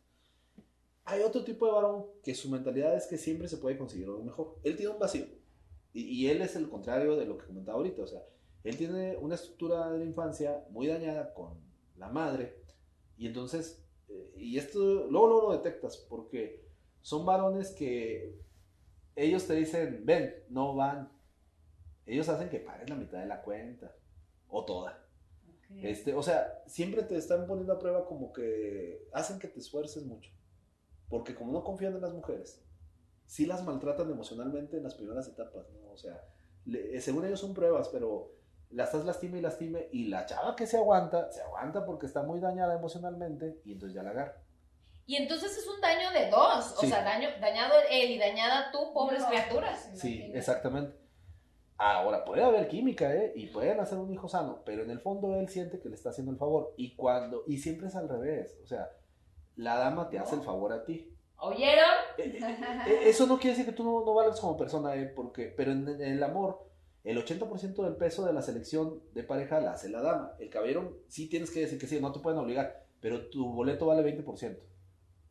Hay 1.12 1.24
otro 1.24 1.44
tipo 1.44 1.66
de 1.66 1.74
varón 1.74 2.06
que 2.24 2.34
su 2.34 2.50
mentalidad 2.50 2.96
es 2.96 3.06
que 3.06 3.18
siempre 3.18 3.50
se 3.50 3.58
puede 3.58 3.78
conseguir 3.78 4.08
algo 4.08 4.24
mejor. 4.24 4.56
Él 4.64 4.78
tiene 4.78 4.94
un 4.94 5.00
vacío. 5.00 5.26
Y, 5.94 6.04
y 6.04 6.30
él 6.30 6.42
es 6.42 6.56
el 6.56 6.70
contrario 6.70 7.18
de 7.18 7.26
lo 7.26 7.38
que 7.38 7.48
comentaba 7.48 7.78
ahorita. 7.78 8.02
O 8.02 8.08
sea, 8.08 8.22
él 8.64 8.78
tiene 8.78 9.18
una 9.18 9.36
estructura 9.36 9.92
de 9.92 10.00
la 10.00 10.06
infancia 10.06 10.66
muy 10.70 10.88
dañada 10.88 11.34
con 11.34 11.60
la 11.98 12.08
madre. 12.08 12.64
Y 13.18 13.28
entonces, 13.28 13.84
eh, 14.08 14.34
y 14.38 14.58
esto 14.58 14.80
luego, 14.80 15.28
luego 15.28 15.42
lo 15.50 15.58
detectas 15.58 15.98
porque 15.98 16.66
son 17.02 17.26
varones 17.26 17.72
que 17.72 18.40
ellos 19.18 19.46
te 19.46 19.56
dicen, 19.56 20.06
ven, 20.06 20.34
no 20.50 20.76
van. 20.76 21.12
Ellos 22.06 22.30
hacen 22.30 22.50
que 22.50 22.60
pagues 22.60 22.90
la 22.90 22.96
mitad 22.96 23.20
de 23.20 23.26
la 23.26 23.42
cuenta. 23.42 23.94
O 24.48 24.64
toda. 24.64 25.06
Este, 25.82 26.14
o 26.14 26.24
sea, 26.24 26.64
siempre 26.68 27.04
te 27.04 27.18
están 27.18 27.48
poniendo 27.48 27.74
a 27.74 27.80
prueba 27.80 28.06
como 28.06 28.34
que 28.34 29.08
hacen 29.14 29.40
que 29.40 29.48
te 29.48 29.60
esfuerces 29.60 30.06
mucho. 30.06 30.32
Porque 31.12 31.36
como 31.36 31.52
no 31.52 31.64
confían 31.64 31.94
en 31.94 32.02
las 32.02 32.14
mujeres, 32.14 32.64
sí 33.28 33.46
las 33.46 33.64
maltratan 33.64 34.10
emocionalmente 34.10 34.78
en 34.78 34.84
las 34.84 34.96
primeras 34.96 35.28
etapas, 35.28 35.70
¿no? 35.70 35.92
O 35.92 35.98
sea, 35.98 36.24
le- 36.66 36.96
eh, 36.98 37.02
según 37.02 37.26
ellos 37.26 37.40
son 37.40 37.54
pruebas, 37.54 37.90
pero 37.90 38.32
la 38.72 38.86
estás 38.86 39.06
lastime 39.06 39.38
y 39.38 39.42
lastime 39.42 39.90
y 39.92 40.06
la 40.08 40.26
chava 40.26 40.56
que 40.56 40.66
se 40.66 40.78
aguanta, 40.78 41.30
se 41.32 41.42
aguanta 41.42 41.86
porque 41.86 42.06
está 42.08 42.24
muy 42.24 42.40
dañada 42.40 42.74
emocionalmente 42.76 43.60
y 43.66 43.74
entonces 43.74 43.94
ya 43.94 44.02
la 44.04 44.12
agarra. 44.12 44.42
Y 45.06 45.18
entonces 45.18 45.58
es 45.58 45.68
un 45.68 45.82
daño 45.82 46.10
de 46.12 46.30
dos. 46.30 46.74
O 46.78 46.82
Sí. 46.82 46.88
sea, 46.88 47.04
daño, 47.04 47.28
dañado 47.42 47.74
él 47.90 48.12
y 48.12 48.18
dañada 48.18 48.72
tú, 48.72 48.94
pobres 48.94 49.22
No, 49.22 49.28
criaturas. 49.28 49.90
Sí, 49.96 50.14
Imagínate. 50.16 50.38
exactamente. 50.40 50.98
Ahora, 51.78 52.24
puede 52.24 52.44
haber 52.44 52.68
química, 52.68 53.14
¿eh? 53.16 53.34
Y 53.36 53.48
pueden 53.48 53.80
hacer 53.80 53.98
un 53.98 54.14
hijo 54.14 54.30
sano, 54.30 54.62
pero 54.64 54.84
en 54.84 54.92
el 54.92 55.00
fondo 55.00 55.36
él 55.36 55.50
siente 55.50 55.80
que 55.80 55.90
le 55.90 55.96
está 55.96 56.12
haciendo 56.12 56.32
el 56.32 56.38
favor. 56.38 56.74
Y 56.78 56.96
cuando, 56.96 57.44
y 57.48 57.58
siempre 57.58 57.88
es 57.88 57.96
al 57.96 58.08
revés, 58.08 58.58
o 58.64 58.68
sea, 58.68 58.90
la 59.56 59.78
dama 59.78 60.10
te 60.10 60.20
hace 60.20 60.36
el 60.36 60.42
favor 60.42 60.74
a 60.74 60.86
ti. 60.86 61.08
¿Oyeron? 61.38 61.86
Eh, 62.88 63.02
Eso 63.06 63.26
no 63.26 63.38
quiere 63.38 63.58
decir 63.58 63.66
que 63.66 63.76
tú 63.76 63.84
no, 63.84 64.06
no 64.06 64.14
valgas 64.14 64.40
como 64.40 64.58
persona, 64.58 64.96
¿eh? 64.96 65.08
Porque, 65.08 65.46
pero 65.56 65.72
en, 65.72 65.88
en 65.88 66.02
el 66.02 66.24
amor, 66.24 66.68
el 67.04 67.18
80% 67.18 67.84
del 67.84 67.96
peso 67.96 68.26
de 68.26 68.34
la 68.34 68.42
selección 68.42 69.02
de 69.14 69.24
pareja 69.24 69.60
la 69.60 69.74
hace 69.74 69.90
la 69.90 70.02
dama. 70.02 70.34
El 70.40 70.50
caballero 70.50 71.00
sí 71.08 71.28
tienes 71.30 71.50
que 71.52 71.62
decir 71.62 71.80
que 71.80 71.88
sí, 71.88 72.00
no 72.00 72.12
te 72.12 72.20
pueden 72.20 72.40
obligar, 72.40 72.86
pero 73.00 73.28
tu 73.30 73.52
boleto 73.52 73.88
vale 73.88 74.04
20%. 74.04 74.58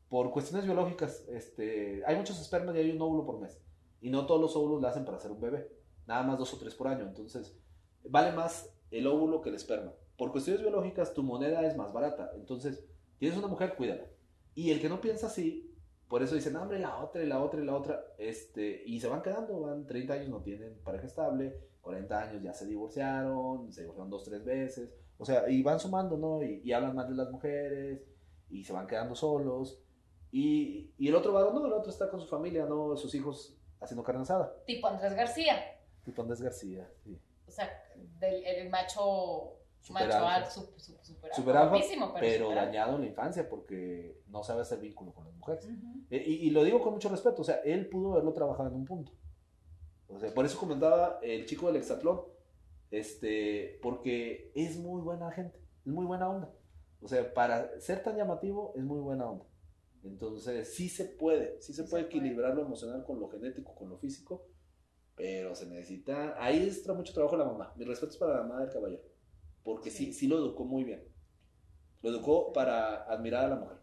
Por 0.08 0.32
cuestiones 0.32 0.66
biológicas, 0.66 1.28
este, 1.28 2.02
hay 2.04 2.16
muchos 2.16 2.40
espermas 2.40 2.74
y 2.74 2.78
hay 2.80 2.90
un 2.90 3.00
óvulo 3.00 3.24
por 3.24 3.38
mes. 3.38 3.60
Y 4.00 4.10
no 4.10 4.26
todos 4.26 4.40
los 4.40 4.56
óvulos 4.56 4.82
la 4.82 4.88
hacen 4.88 5.04
para 5.04 5.18
hacer 5.18 5.30
un 5.30 5.40
bebé. 5.40 5.70
Nada 6.06 6.24
más 6.24 6.38
dos 6.38 6.52
o 6.52 6.58
tres 6.58 6.74
por 6.74 6.88
año. 6.88 7.04
Entonces, 7.04 7.56
vale 8.02 8.32
más 8.32 8.74
el 8.90 9.06
óvulo 9.06 9.40
que 9.40 9.50
el 9.50 9.54
esperma. 9.54 9.92
Por 10.18 10.32
cuestiones 10.32 10.62
biológicas, 10.62 11.14
tu 11.14 11.22
moneda 11.22 11.64
es 11.64 11.76
más 11.76 11.92
barata. 11.92 12.32
Entonces, 12.34 12.84
tienes 13.20 13.38
una 13.38 13.46
mujer, 13.46 13.76
cuídala. 13.76 14.06
Y 14.56 14.72
el 14.72 14.80
que 14.80 14.88
no 14.88 15.00
piensa 15.00 15.28
así, 15.28 15.72
por 16.08 16.22
eso 16.24 16.34
dicen, 16.34 16.54
"No, 16.54 16.62
hombre, 16.62 16.80
la 16.80 16.98
otra 16.98 17.22
y 17.22 17.26
la 17.26 17.40
otra 17.40 17.60
y 17.60 17.64
la 17.64 17.76
otra. 17.76 18.04
Este, 18.18 18.82
y 18.84 18.98
se 18.98 19.06
van 19.06 19.22
quedando, 19.22 19.60
van 19.60 19.86
30 19.86 20.14
años, 20.14 20.28
no 20.28 20.42
tienen 20.42 20.80
pareja 20.82 21.06
estable, 21.06 21.56
40 21.80 22.20
años 22.20 22.42
ya 22.42 22.52
se 22.52 22.66
divorciaron, 22.66 23.72
se 23.72 23.82
divorciaron 23.82 24.10
dos, 24.10 24.24
tres 24.24 24.44
veces. 24.44 24.90
O 25.18 25.24
sea, 25.24 25.48
y 25.48 25.62
van 25.62 25.78
sumando, 25.78 26.16
¿no? 26.16 26.42
Y, 26.42 26.62
y 26.64 26.72
hablan 26.72 26.96
mal 26.96 27.08
de 27.08 27.14
las 27.14 27.30
mujeres, 27.30 28.02
y 28.48 28.64
se 28.64 28.72
van 28.72 28.86
quedando 28.88 29.14
solos. 29.14 29.80
Y, 30.32 30.92
y 30.98 31.08
el 31.08 31.14
otro 31.14 31.32
varón, 31.32 31.54
no, 31.54 31.66
el 31.66 31.72
otro 31.72 31.90
está 31.90 32.08
con 32.10 32.20
su 32.20 32.26
familia, 32.26 32.66
¿no? 32.66 32.96
Sus 32.96 33.14
hijos 33.14 33.56
haciendo 33.80 34.02
carne 34.02 34.22
asada. 34.22 34.52
Tipo 34.66 34.88
Andrés 34.88 35.14
García. 35.14 35.54
Tipo 36.04 36.22
Andrés 36.22 36.40
García, 36.40 36.90
sí. 37.04 37.20
O 37.46 37.50
sea, 37.50 37.68
del, 38.18 38.44
el 38.44 38.70
macho, 38.70 39.59
Super 39.80 40.04
macho 40.06 40.16
alfa. 40.18 40.34
alfa, 40.36 40.50
su- 40.50 40.72
su- 40.76 40.98
super, 41.02 41.34
Super 41.34 41.56
alfa, 41.56 41.76
pero, 42.20 42.44
super 42.46 42.56
dañado 42.64 42.94
en 42.96 43.00
la 43.02 43.06
infancia 43.08 43.48
porque 43.48 44.20
no 44.28 44.42
sabe 44.44 44.60
hacer 44.62 44.78
vínculo 44.80 45.12
con 45.12 45.24
las 45.24 45.34
mujeres. 45.34 45.64
Ujú. 45.64 46.00
Eh, 46.10 46.22
Y, 46.26 46.32
y 46.46 46.50
lo 46.50 46.62
digo 46.64 46.80
con 46.80 46.92
mucho 46.92 47.08
respeto, 47.08 47.42
o 47.42 47.44
sea, 47.44 47.56
él 47.64 47.88
pudo 47.88 48.12
haberlo 48.12 48.32
trabajado 48.32 48.68
en 48.68 48.74
un 48.74 48.84
punto. 48.84 49.12
O 50.08 50.18
sea, 50.18 50.32
por 50.34 50.44
eso 50.44 50.58
comentaba 50.58 51.18
el 51.22 51.46
chico 51.46 51.66
del 51.68 51.76
hexatlón, 51.76 52.20
este, 52.90 53.78
porque 53.82 54.50
es 54.54 54.76
muy 54.76 55.00
buena 55.02 55.30
gente, 55.30 55.58
es 55.86 55.92
muy 55.92 56.04
buena 56.04 56.28
onda. 56.28 56.50
O 57.00 57.08
sea, 57.08 57.32
para 57.32 57.80
ser 57.80 58.02
tan 58.02 58.16
llamativo 58.16 58.72
es 58.76 58.82
muy 58.84 59.00
buena 59.00 59.30
onda. 59.30 59.44
Entonces, 60.02 60.74
sí 60.74 60.88
se 60.88 61.04
puede, 61.04 61.60
sí 61.60 61.72
se 61.72 61.84
Sí 61.84 61.90
puede 61.90 62.04
se 62.04 62.08
puede. 62.08 62.18
equilibrar 62.20 62.54
lo 62.54 62.62
emocional 62.62 63.04
con 63.04 63.20
lo 63.20 63.28
genético, 63.28 63.74
con 63.74 63.88
lo 63.88 63.98
físico, 63.98 64.46
pero 65.14 65.54
se 65.54 65.66
necesita, 65.66 66.34
ahí 66.42 66.66
está 66.68 66.92
mucho 66.94 67.12
trabajo 67.12 67.36
la 67.36 67.44
mamá. 67.44 67.72
Mi 67.76 67.84
respeto 67.84 68.12
es 68.12 68.18
para 68.18 68.36
la 68.36 68.42
mamá 68.42 68.60
del 68.62 68.72
caballero, 68.72 69.02
porque 69.64 69.90
sí, 69.90 70.06
Sí. 70.06 70.12
sí 70.12 70.28
lo 70.28 70.36
educó 70.38 70.64
muy 70.64 70.84
bien. 70.84 71.04
Lo 72.02 72.10
educó 72.10 72.52
para 72.52 73.04
admirar 73.04 73.44
a 73.44 73.48
la 73.48 73.56
mujer. 73.56 73.76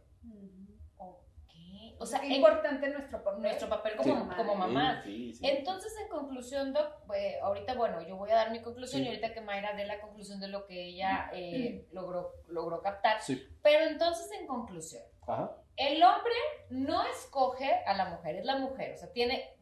O 2.00 2.06
sea, 2.06 2.24
en 2.24 2.32
importante 2.34 2.88
nuestro 2.90 3.24
papel. 3.24 3.42
nuestro 3.42 3.70
papel 3.70 3.94
Sí. 3.94 4.10
como, 4.10 4.36
como 4.36 4.54
mamá. 4.56 5.02
Sí, 5.04 5.34
sí, 5.34 5.34
sí. 5.34 5.48
Entonces, 5.48 5.92
en 6.00 6.08
conclusión, 6.10 6.72
Doc, 6.72 6.92
pues, 7.08 7.42
ahorita, 7.42 7.74
bueno, 7.74 8.02
yo 8.08 8.16
voy 8.18 8.30
a 8.30 8.36
dar 8.36 8.52
mi 8.52 8.62
conclusión 8.62 9.02
Sí. 9.02 9.06
y 9.06 9.10
ahorita 9.10 9.34
que 9.34 9.42
Mayra 9.42 9.74
dé 9.76 9.84
la 9.86 10.00
conclusión 10.00 10.40
de 10.40 10.48
lo 10.48 10.68
que 10.68 10.90
ella 10.90 11.32
eh, 11.34 11.88
logró, 11.92 12.34
logró 12.50 12.84
captar. 12.84 13.20
Sí. 13.22 13.44
Pero 13.64 13.86
entonces, 13.86 14.30
en 14.40 14.46
conclusión, 14.46 15.02
Ajá. 15.26 15.56
el 15.76 16.04
hombre 16.04 16.34
no 16.70 17.04
escoge 17.08 17.74
a 17.88 17.96
la 17.96 18.06
mujer, 18.10 18.36
es 18.36 18.46
la 18.46 18.58
mujer. 18.58 18.94
O 18.94 18.98
sea, 18.98 19.12
tiene, 19.12 19.56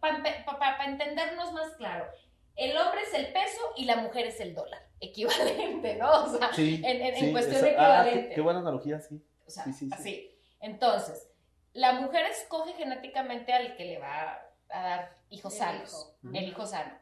para 0.00 0.84
entendernos 0.84 1.52
más 1.52 1.74
claro, 1.74 2.06
el 2.54 2.76
hombre 2.76 3.00
es 3.02 3.14
el 3.14 3.32
peso 3.32 3.60
y 3.76 3.84
la 3.86 3.96
mujer 3.96 4.26
es 4.26 4.38
el 4.40 4.54
dólar. 4.54 4.80
Equivalente, 5.00 5.96
¿no? 5.96 6.24
O 6.24 6.38
sea, 6.38 6.52
Sí, 6.52 6.82
en, 6.84 7.00
en- 7.02 7.32
cuestión 7.32 7.56
esa- 7.56 7.64
de 7.66 7.76
ah, 7.78 8.00
equivalente. 8.02 8.28
qué, 8.28 8.34
qué 8.34 8.40
buena 8.40 8.60
analogía, 8.60 9.00
sí. 9.00 9.24
O 9.46 9.50
sea, 9.50 9.64
Sí, 9.64 9.72
sí, 9.72 9.86
sí. 9.86 9.90
así. 9.92 10.38
Entonces, 10.60 11.28
la 11.72 11.92
mujer 11.92 12.26
escoge 12.26 12.74
genéticamente 12.74 13.52
al 13.52 13.76
que 13.76 13.84
le 13.86 13.98
va 13.98 14.42
a 14.68 14.80
dar 14.82 15.14
hijos 15.30 15.52
El 15.54 15.58
sanos, 15.58 16.16
hijo. 16.22 16.34
el 16.36 16.44
hijo 16.48 16.66
sano. 16.66 16.92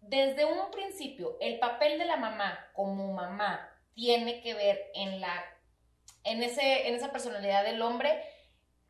Desde 0.00 0.44
un 0.44 0.70
principio, 0.70 1.36
el 1.40 1.58
papel 1.58 1.98
de 1.98 2.06
la 2.06 2.16
mamá 2.16 2.58
como 2.72 3.12
mamá 3.12 3.68
tiene 3.94 4.40
que 4.42 4.54
ver 4.54 4.90
en 4.94 5.20
la 5.20 5.44
en 6.24 6.42
ese 6.42 6.88
en 6.88 6.94
esa 6.94 7.12
personalidad 7.12 7.64
del 7.64 7.82
hombre 7.82 8.22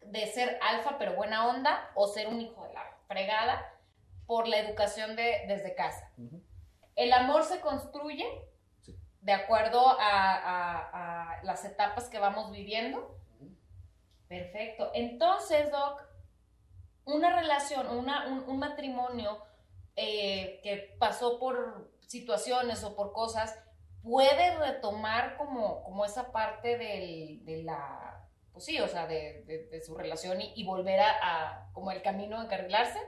de 0.00 0.26
ser 0.26 0.58
alfa 0.62 0.98
pero 0.98 1.14
buena 1.14 1.48
onda 1.48 1.90
o 1.94 2.06
ser 2.06 2.28
un 2.28 2.40
hijo 2.40 2.64
de 2.66 2.72
la 2.74 2.84
fregada 3.08 3.74
por 4.26 4.48
la 4.48 4.58
educación 4.58 5.16
de 5.16 5.44
desde 5.48 5.74
casa. 5.74 6.10
El 6.96 7.12
amor 7.12 7.44
se 7.44 7.60
construye 7.60 8.24
Sí. 8.82 8.96
de 9.20 9.32
acuerdo 9.32 9.86
a, 9.88 10.34
a- 10.34 11.38
a 11.38 11.42
las 11.44 11.64
etapas 11.64 12.08
que 12.08 12.18
vamos 12.18 12.50
viviendo. 12.52 13.16
Perfecto. 14.28 14.90
Entonces, 14.94 15.70
Doc, 15.70 16.02
una 17.04 17.34
relación, 17.38 17.86
una, 17.88 18.26
un, 18.28 18.48
un 18.48 18.58
matrimonio 18.58 19.38
eh, 19.96 20.60
que 20.62 20.96
pasó 20.98 21.38
por 21.38 21.90
situaciones 22.06 22.82
o 22.84 22.96
por 22.96 23.12
cosas, 23.12 23.58
puede 24.02 24.56
retomar 24.56 25.36
como, 25.36 25.82
como 25.84 26.04
esa 26.04 26.32
parte 26.32 26.76
del, 26.78 27.44
de 27.44 27.62
la, 27.62 28.26
pues 28.52 28.64
sí, 28.64 28.80
o 28.80 28.88
sea, 28.88 29.06
de, 29.06 29.42
de, 29.70 29.82
su 29.82 29.94
relación 29.96 30.40
y, 30.40 30.64
volver 30.64 31.00
a, 31.00 31.10
a, 31.22 31.72
como 31.72 31.90
el 31.92 32.02
camino 32.02 32.38
a 32.40 32.44
encarrilarse. 32.44 32.98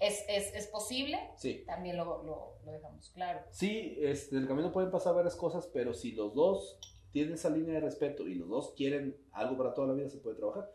¿Es, 0.00 0.24
es, 0.28 0.54
es 0.54 0.66
posible? 0.68 1.18
Sí. 1.36 1.64
También 1.66 1.96
lo, 1.96 2.22
lo, 2.22 2.54
lo, 2.64 2.72
dejamos 2.72 3.10
claro. 3.10 3.40
Sí, 3.50 3.96
este, 4.00 4.36
el 4.36 4.46
camino 4.46 4.72
pueden 4.72 4.90
pasar 4.90 5.14
varias 5.14 5.34
cosas, 5.34 5.68
pero 5.72 5.92
si 5.92 6.12
los 6.12 6.34
dos 6.34 6.78
tienen 7.10 7.34
esa 7.34 7.50
línea 7.50 7.74
de 7.74 7.80
respeto 7.80 8.28
y 8.28 8.34
los 8.34 8.48
dos 8.48 8.74
quieren 8.76 9.16
algo 9.32 9.56
para 9.56 9.74
toda 9.74 9.88
la 9.88 9.94
vida, 9.94 10.08
se 10.08 10.18
puede 10.18 10.36
trabajar. 10.36 10.70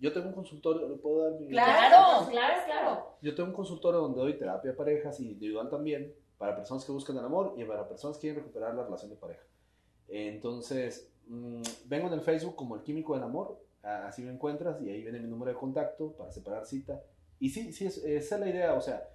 Yo 0.00 0.12
tengo 0.12 0.28
un 0.28 0.34
consultorio, 0.34 0.88
¿le 0.88 0.96
puedo 0.96 1.30
dar 1.30 1.40
mi... 1.40 1.48
Claro, 1.48 2.28
claro, 2.28 2.54
claro. 2.66 3.16
Yo 3.22 3.34
tengo 3.34 3.50
un 3.50 3.54
consultorio 3.54 4.00
donde 4.00 4.20
doy 4.20 4.36
terapia 4.36 4.72
de 4.72 4.76
parejas 4.76 5.20
y 5.20 5.30
individual 5.30 5.70
también, 5.70 6.12
para 6.36 6.56
personas 6.56 6.84
que 6.84 6.92
buscan 6.92 7.16
el 7.16 7.24
amor 7.24 7.54
y 7.56 7.64
para 7.64 7.88
personas 7.88 8.16
que 8.16 8.22
quieren 8.22 8.40
recuperar 8.40 8.74
la 8.74 8.84
relación 8.84 9.10
de 9.10 9.16
pareja. 9.16 9.44
Entonces, 10.08 11.10
mm, 11.26 11.62
vengo 11.86 12.08
en 12.08 12.14
el 12.14 12.20
Facebook 12.20 12.56
como 12.56 12.74
el 12.74 12.82
químico 12.82 13.14
del 13.14 13.22
amor, 13.22 13.58
así 13.82 14.22
me 14.22 14.32
encuentras 14.32 14.80
y 14.82 14.90
ahí 14.90 15.02
viene 15.02 15.20
mi 15.20 15.28
número 15.28 15.52
de 15.52 15.58
contacto 15.58 16.12
para 16.12 16.32
separar 16.32 16.66
cita. 16.66 17.00
Y 17.44 17.50
sí, 17.50 17.74
sí, 17.74 17.84
esa 17.84 18.00
es 18.06 18.40
la 18.40 18.48
idea, 18.48 18.72
o 18.72 18.80
sea, 18.80 19.06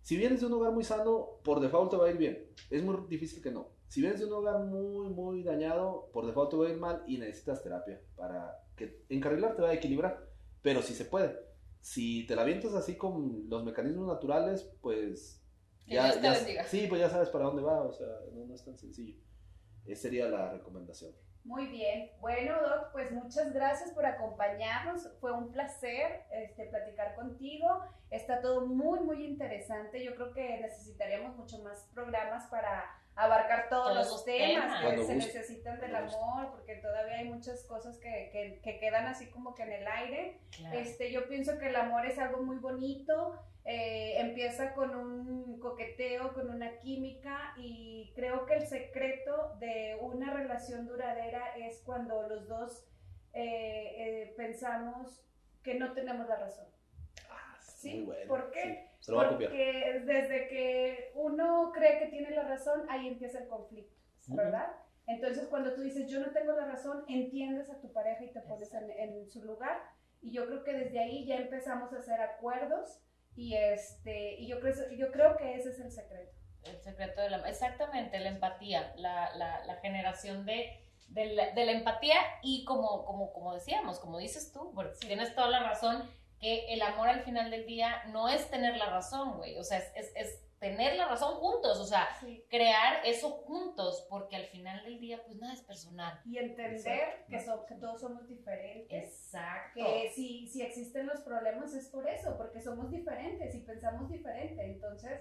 si 0.00 0.16
vienes 0.16 0.40
de 0.40 0.46
un 0.46 0.54
hogar 0.54 0.72
muy 0.72 0.84
sano, 0.84 1.38
por 1.44 1.60
default 1.60 1.90
te 1.90 1.98
va 1.98 2.06
a 2.06 2.10
ir 2.10 2.16
bien. 2.16 2.46
Es 2.70 2.82
muy 2.82 2.96
difícil 3.10 3.42
que 3.42 3.50
no. 3.50 3.68
Si 3.88 4.00
vienes 4.00 4.20
de 4.20 4.24
un 4.24 4.32
hogar 4.32 4.60
muy, 4.60 5.10
muy 5.10 5.42
dañado, 5.42 6.08
por 6.10 6.24
default 6.24 6.50
te 6.50 6.56
va 6.56 6.66
a 6.66 6.70
ir 6.70 6.78
mal 6.78 7.04
y 7.06 7.18
necesitas 7.18 7.62
terapia 7.62 8.00
para 8.16 8.58
que 8.74 9.04
encarrilar 9.10 9.54
te 9.54 9.60
va 9.60 9.68
a 9.68 9.74
equilibrar. 9.74 10.30
Pero 10.62 10.80
si 10.80 10.94
se 10.94 11.04
puede. 11.04 11.38
Si 11.82 12.26
te 12.26 12.34
la 12.34 12.40
avientas 12.40 12.72
así 12.72 12.96
con 12.96 13.50
los 13.50 13.62
mecanismos 13.66 14.06
naturales, 14.06 14.62
pues 14.80 15.44
ya, 15.86 16.64
sí, 16.64 16.86
pues 16.88 17.02
ya 17.02 17.10
sabes 17.10 17.28
para 17.28 17.44
dónde 17.44 17.60
va, 17.60 17.82
o 17.82 17.92
sea, 17.92 18.08
no, 18.32 18.46
no 18.46 18.54
es 18.54 18.64
tan 18.64 18.78
sencillo. 18.78 19.20
Esa 19.84 20.04
sería 20.04 20.26
la 20.30 20.54
recomendación. 20.54 21.12
Muy 21.44 21.66
bien. 21.66 22.10
Bueno, 22.20 22.54
Doc, 22.62 22.92
pues 22.92 23.12
muchas 23.12 23.52
gracias 23.52 23.90
por 23.90 24.06
acompañarnos. 24.06 25.10
Fue 25.20 25.30
un 25.30 25.52
placer 25.52 26.24
este, 26.32 26.64
platicar 26.66 27.14
contigo. 27.14 27.68
Está 28.10 28.40
todo 28.40 28.66
muy, 28.66 29.00
muy 29.00 29.24
interesante. 29.26 30.02
Yo 30.02 30.14
creo 30.14 30.32
que 30.32 30.60
necesitaríamos 30.60 31.36
mucho 31.36 31.58
más 31.58 31.90
programas 31.92 32.46
para 32.46 32.98
abarcar 33.14 33.68
todos, 33.68 33.94
los 33.94 34.24
temas, 34.24 34.82
que 34.90 35.04
se 35.04 35.14
necesitan 35.14 35.80
del 35.80 35.94
amor, 35.94 36.50
porque 36.50 36.76
todavía 36.76 37.18
hay 37.18 37.28
muchas 37.28 37.64
cosas 37.64 37.98
que, 37.98 38.60
que, 38.62 38.78
quedan 38.80 39.06
así 39.06 39.30
como 39.30 39.54
que 39.54 39.62
en 39.64 39.72
el 39.72 39.86
aire. 39.86 40.40
Este, 40.72 41.12
yo 41.12 41.28
pienso 41.28 41.58
que 41.58 41.68
el 41.68 41.76
amor 41.76 42.06
es 42.06 42.18
algo 42.18 42.42
muy 42.42 42.56
bonito. 42.56 43.38
Eh, 43.66 44.20
empieza 44.20 44.74
con 44.74 44.94
un 44.94 45.58
coqueteo, 45.58 46.34
con 46.34 46.50
una 46.50 46.78
química 46.80 47.54
y 47.56 48.12
creo 48.14 48.44
que 48.44 48.56
el 48.56 48.66
secreto 48.66 49.56
de 49.58 49.96
una 50.02 50.34
relación 50.34 50.86
duradera 50.86 51.56
es 51.56 51.78
cuando 51.78 52.28
los 52.28 52.46
dos 52.46 52.86
eh, 53.32 53.94
eh, 53.96 54.34
pensamos 54.36 55.24
que 55.62 55.76
no 55.76 55.94
tenemos 55.94 56.28
la 56.28 56.36
razón. 56.36 56.66
Ah, 57.30 57.56
¿Sí? 57.58 57.94
Muy 57.94 58.04
bueno. 58.04 58.28
¿Por 58.28 58.50
qué? 58.50 58.90
Porque 59.06 60.02
desde 60.04 60.48
que 60.48 61.12
uno 61.14 61.72
cree 61.74 62.00
que 62.00 62.06
tiene 62.06 62.32
la 62.32 62.42
razón, 62.42 62.84
ahí 62.90 63.08
empieza 63.08 63.38
el 63.38 63.48
conflicto, 63.48 63.96
¿verdad? 64.28 64.76
Entonces, 65.06 65.46
cuando 65.48 65.74
tú 65.74 65.82
dices, 65.82 66.06
yo 66.10 66.20
no 66.20 66.32
tengo 66.32 66.52
la 66.52 66.66
razón, 66.66 67.04
entiendes 67.08 67.70
a 67.70 67.80
tu 67.80 67.92
pareja 67.92 68.24
y 68.24 68.32
te 68.32 68.40
pones 68.40 68.72
en, 68.74 68.90
en, 68.90 69.26
su 69.30 69.42
lugar. 69.42 69.82
Y 70.22 70.32
yo 70.32 70.46
creo 70.46 70.64
que 70.64 70.72
desde 70.72 70.98
ahí 70.98 71.26
ya 71.26 71.36
empezamos 71.36 71.92
a 71.92 71.98
hacer 71.98 72.20
acuerdos 72.20 73.03
y, 73.36 73.54
este, 73.54 74.34
y 74.40 74.46
yo, 74.46 74.60
creo, 74.60 74.74
yo 74.96 75.10
creo 75.10 75.36
que 75.36 75.54
ese 75.54 75.70
es 75.70 75.80
el 75.80 75.90
secreto. 75.90 76.32
El 76.64 76.80
secreto 76.80 77.20
de 77.20 77.30
la... 77.30 77.48
Exactamente, 77.48 78.18
la 78.20 78.30
empatía, 78.30 78.94
la, 78.96 79.34
la, 79.36 79.64
la 79.64 79.76
generación 79.76 80.46
de, 80.46 80.80
de, 81.08 81.26
la, 81.26 81.50
de, 81.50 81.66
la, 81.66 81.72
empatía 81.72 82.16
y 82.42 82.64
como, 82.64 83.04
como, 83.04 83.32
como 83.32 83.54
decíamos, 83.54 83.98
como 83.98 84.18
dices 84.18 84.52
tú, 84.52 84.72
porque 84.74 84.96
tienes 85.06 85.34
toda 85.34 85.48
la 85.48 85.62
razón, 85.62 86.08
que 86.40 86.72
el 86.72 86.82
amor 86.82 87.08
al 87.08 87.22
final 87.22 87.50
del 87.50 87.66
día 87.66 88.04
no 88.06 88.28
es 88.28 88.50
tener 88.50 88.76
la 88.76 88.86
razón, 88.86 89.36
güey, 89.36 89.58
o 89.58 89.64
sea, 89.64 89.78
es, 89.78 89.92
es, 89.94 90.12
es 90.14 90.43
tener 90.58 90.96
la 90.96 91.08
razón 91.08 91.34
juntos, 91.36 91.78
o 91.78 91.84
sea, 91.84 92.08
crear 92.48 93.04
eso 93.04 93.30
juntos, 93.30 94.06
porque 94.08 94.36
al 94.36 94.46
final 94.46 94.82
del 94.84 94.98
día, 95.00 95.22
pues 95.24 95.36
nada 95.36 95.52
es 95.52 95.62
personal. 95.62 96.20
Y 96.24 96.38
entender 96.38 97.24
que, 97.28 97.36
que, 97.68 97.74
todos 97.74 98.00
somos 98.00 98.26
diferentes. 98.28 98.90
Exacto. 98.90 99.84
Que 99.84 100.10
si, 100.14 100.46
si 100.48 100.62
existen 100.62 101.06
los 101.06 101.20
problemas 101.20 101.74
es 101.74 101.88
por 101.88 102.08
eso, 102.08 102.36
porque 102.36 102.60
somos 102.60 102.90
diferentes 102.90 103.54
y 103.54 103.60
pensamos 103.60 104.10
diferente. 104.10 104.64
Entonces, 104.64 105.20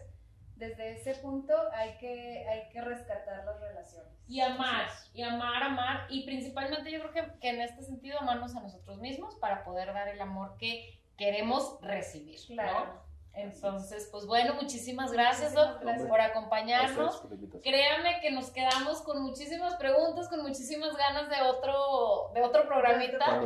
desde 0.56 0.92
ese 0.92 1.16
punto 1.16 1.54
hay 1.74 1.98
que, 1.98 2.48
hay 2.48 2.70
que 2.70 2.82
rescatar 2.82 3.44
las 3.46 3.60
relaciones. 3.60 4.14
Y 4.28 4.40
amar, 4.40 4.88
y 5.14 5.22
amar, 5.22 5.64
amar, 5.64 6.08
y 6.10 6.26
principalmente 6.26 6.90
yo 6.92 7.00
creo 7.00 7.12
que, 7.12 7.40
que 7.40 7.50
en 7.50 7.62
este 7.62 7.84
sentido 7.84 8.20
amarnos 8.20 8.56
a 8.56 8.62
nosotros 8.62 9.00
mismos 9.00 9.36
para 9.36 9.64
poder 9.66 9.94
dar 9.94 10.08
el 10.08 10.22
amor 10.22 10.56
que 10.58 11.02
queremos 11.18 11.80
recibir. 11.82 12.40
Claro. 12.48 13.04
Entonces, 13.36 14.10
pues 14.12 14.28
bueno, 14.28 14.54
muchísimas 14.54 15.12
gracias, 15.12 15.56
Doc, 15.56 15.82
por 16.08 16.22
acompañarnos. 16.22 17.24
Créame 17.64 18.20
que 18.22 18.32
nos 18.32 18.52
quedamos 18.52 19.02
con 19.02 19.24
muchísimas 19.24 19.76
preguntas, 19.76 20.30
con 20.30 20.44
muchísimas 20.44 20.96
ganas 20.96 21.30
de 21.30 21.42
otro, 21.42 22.32
de 22.36 22.44
otro 22.44 22.68
programita. 22.68 23.42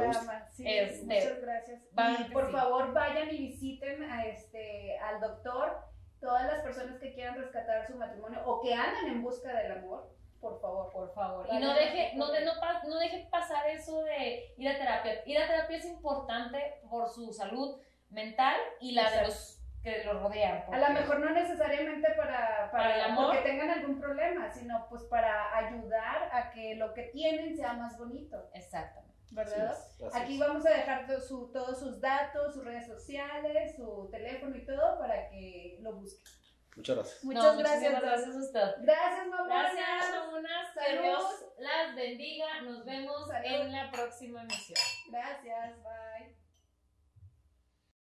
Este, 0.57 1.05
muchas 1.05 1.41
gracias. 1.41 1.81
Y 2.19 2.31
por 2.31 2.51
favor, 2.51 2.91
vayan 2.93 3.33
y 3.33 3.37
visiten 3.37 4.03
a 4.03 4.25
este, 4.25 4.99
al 4.99 5.21
doctor, 5.21 5.77
todas 6.19 6.45
las 6.45 6.61
personas 6.63 6.99
que 6.99 7.13
quieran 7.13 7.37
rescatar 7.37 7.87
su 7.87 7.95
matrimonio 7.95 8.41
o 8.45 8.61
que 8.61 8.73
andan 8.73 9.07
en 9.07 9.23
busca 9.23 9.53
del 9.53 9.71
amor. 9.71 10.13
Por 10.41 10.59
favor, 10.59 10.91
por 10.91 11.13
favor. 11.13 11.47
Y 11.49 11.59
no 11.59 11.73
deje, 11.73 12.11
no, 12.15 12.31
de, 12.31 12.45
no, 12.45 12.53
no 12.87 12.99
deje 12.99 13.27
pasar 13.31 13.67
eso 13.69 14.03
de 14.03 14.53
ir 14.57 14.69
a 14.69 14.77
terapia. 14.77 15.23
Ir 15.25 15.37
a 15.39 15.47
terapia 15.47 15.77
es 15.77 15.85
importante 15.85 16.81
por 16.89 17.09
su 17.09 17.33
salud 17.33 17.79
mental 18.09 18.55
y 18.79 18.91
la 18.91 19.09
de 19.09 19.23
los 19.23 19.56
que 19.93 20.03
lo 20.03 20.19
rodean. 20.19 20.63
A 20.71 20.77
lo 20.77 20.89
mejor 20.89 21.19
no 21.19 21.29
necesariamente 21.31 22.09
para, 22.11 22.69
para, 22.71 22.95
el 22.95 23.11
amor. 23.11 23.27
porque 23.27 23.49
tengan 23.49 23.69
algún 23.69 23.99
problema, 23.99 24.49
sino 24.51 24.87
pues 24.89 25.03
para 25.03 25.55
ayudar 25.57 26.29
a 26.31 26.51
que 26.51 26.75
lo 26.75 26.93
que 26.93 27.03
tienen 27.03 27.55
sea 27.55 27.73
más 27.73 27.97
bonito. 27.97 28.49
Exactamente. 28.53 29.07
¿Verdad? 29.31 29.77
Aquí 30.13 30.37
vamos 30.37 30.65
a 30.65 30.69
dejar 30.69 31.05
su, 31.19 31.51
todos 31.51 31.79
sus 31.79 31.99
datos, 31.99 32.53
sus 32.53 32.63
redes 32.63 32.87
sociales, 32.87 33.75
su 33.75 34.07
teléfono 34.09 34.55
y 34.55 34.65
todo 34.65 34.97
para 34.99 35.29
que 35.29 35.77
lo 35.81 35.93
busquen. 35.93 36.31
Muchas 36.77 36.95
gracias. 36.95 37.23
Muchas 37.23 37.57
gracias. 37.57 38.01
Gracias 38.01 38.35
a 38.35 38.39
usted. 38.39 38.83
Gracias, 38.83 39.27
mamá. 39.27 39.47
Gracias, 39.47 40.15
mamonas. 40.15 40.67
Que 40.73 41.01
Dios 41.01 41.45
las 41.57 41.95
bendiga. 41.95 42.61
Nos 42.61 42.85
vemos 42.85 43.29
en 43.43 43.71
la 43.71 43.91
próxima 43.91 44.43
emisión. 44.43 44.77
Gracias. 45.09 45.83
Bye. 45.83 46.06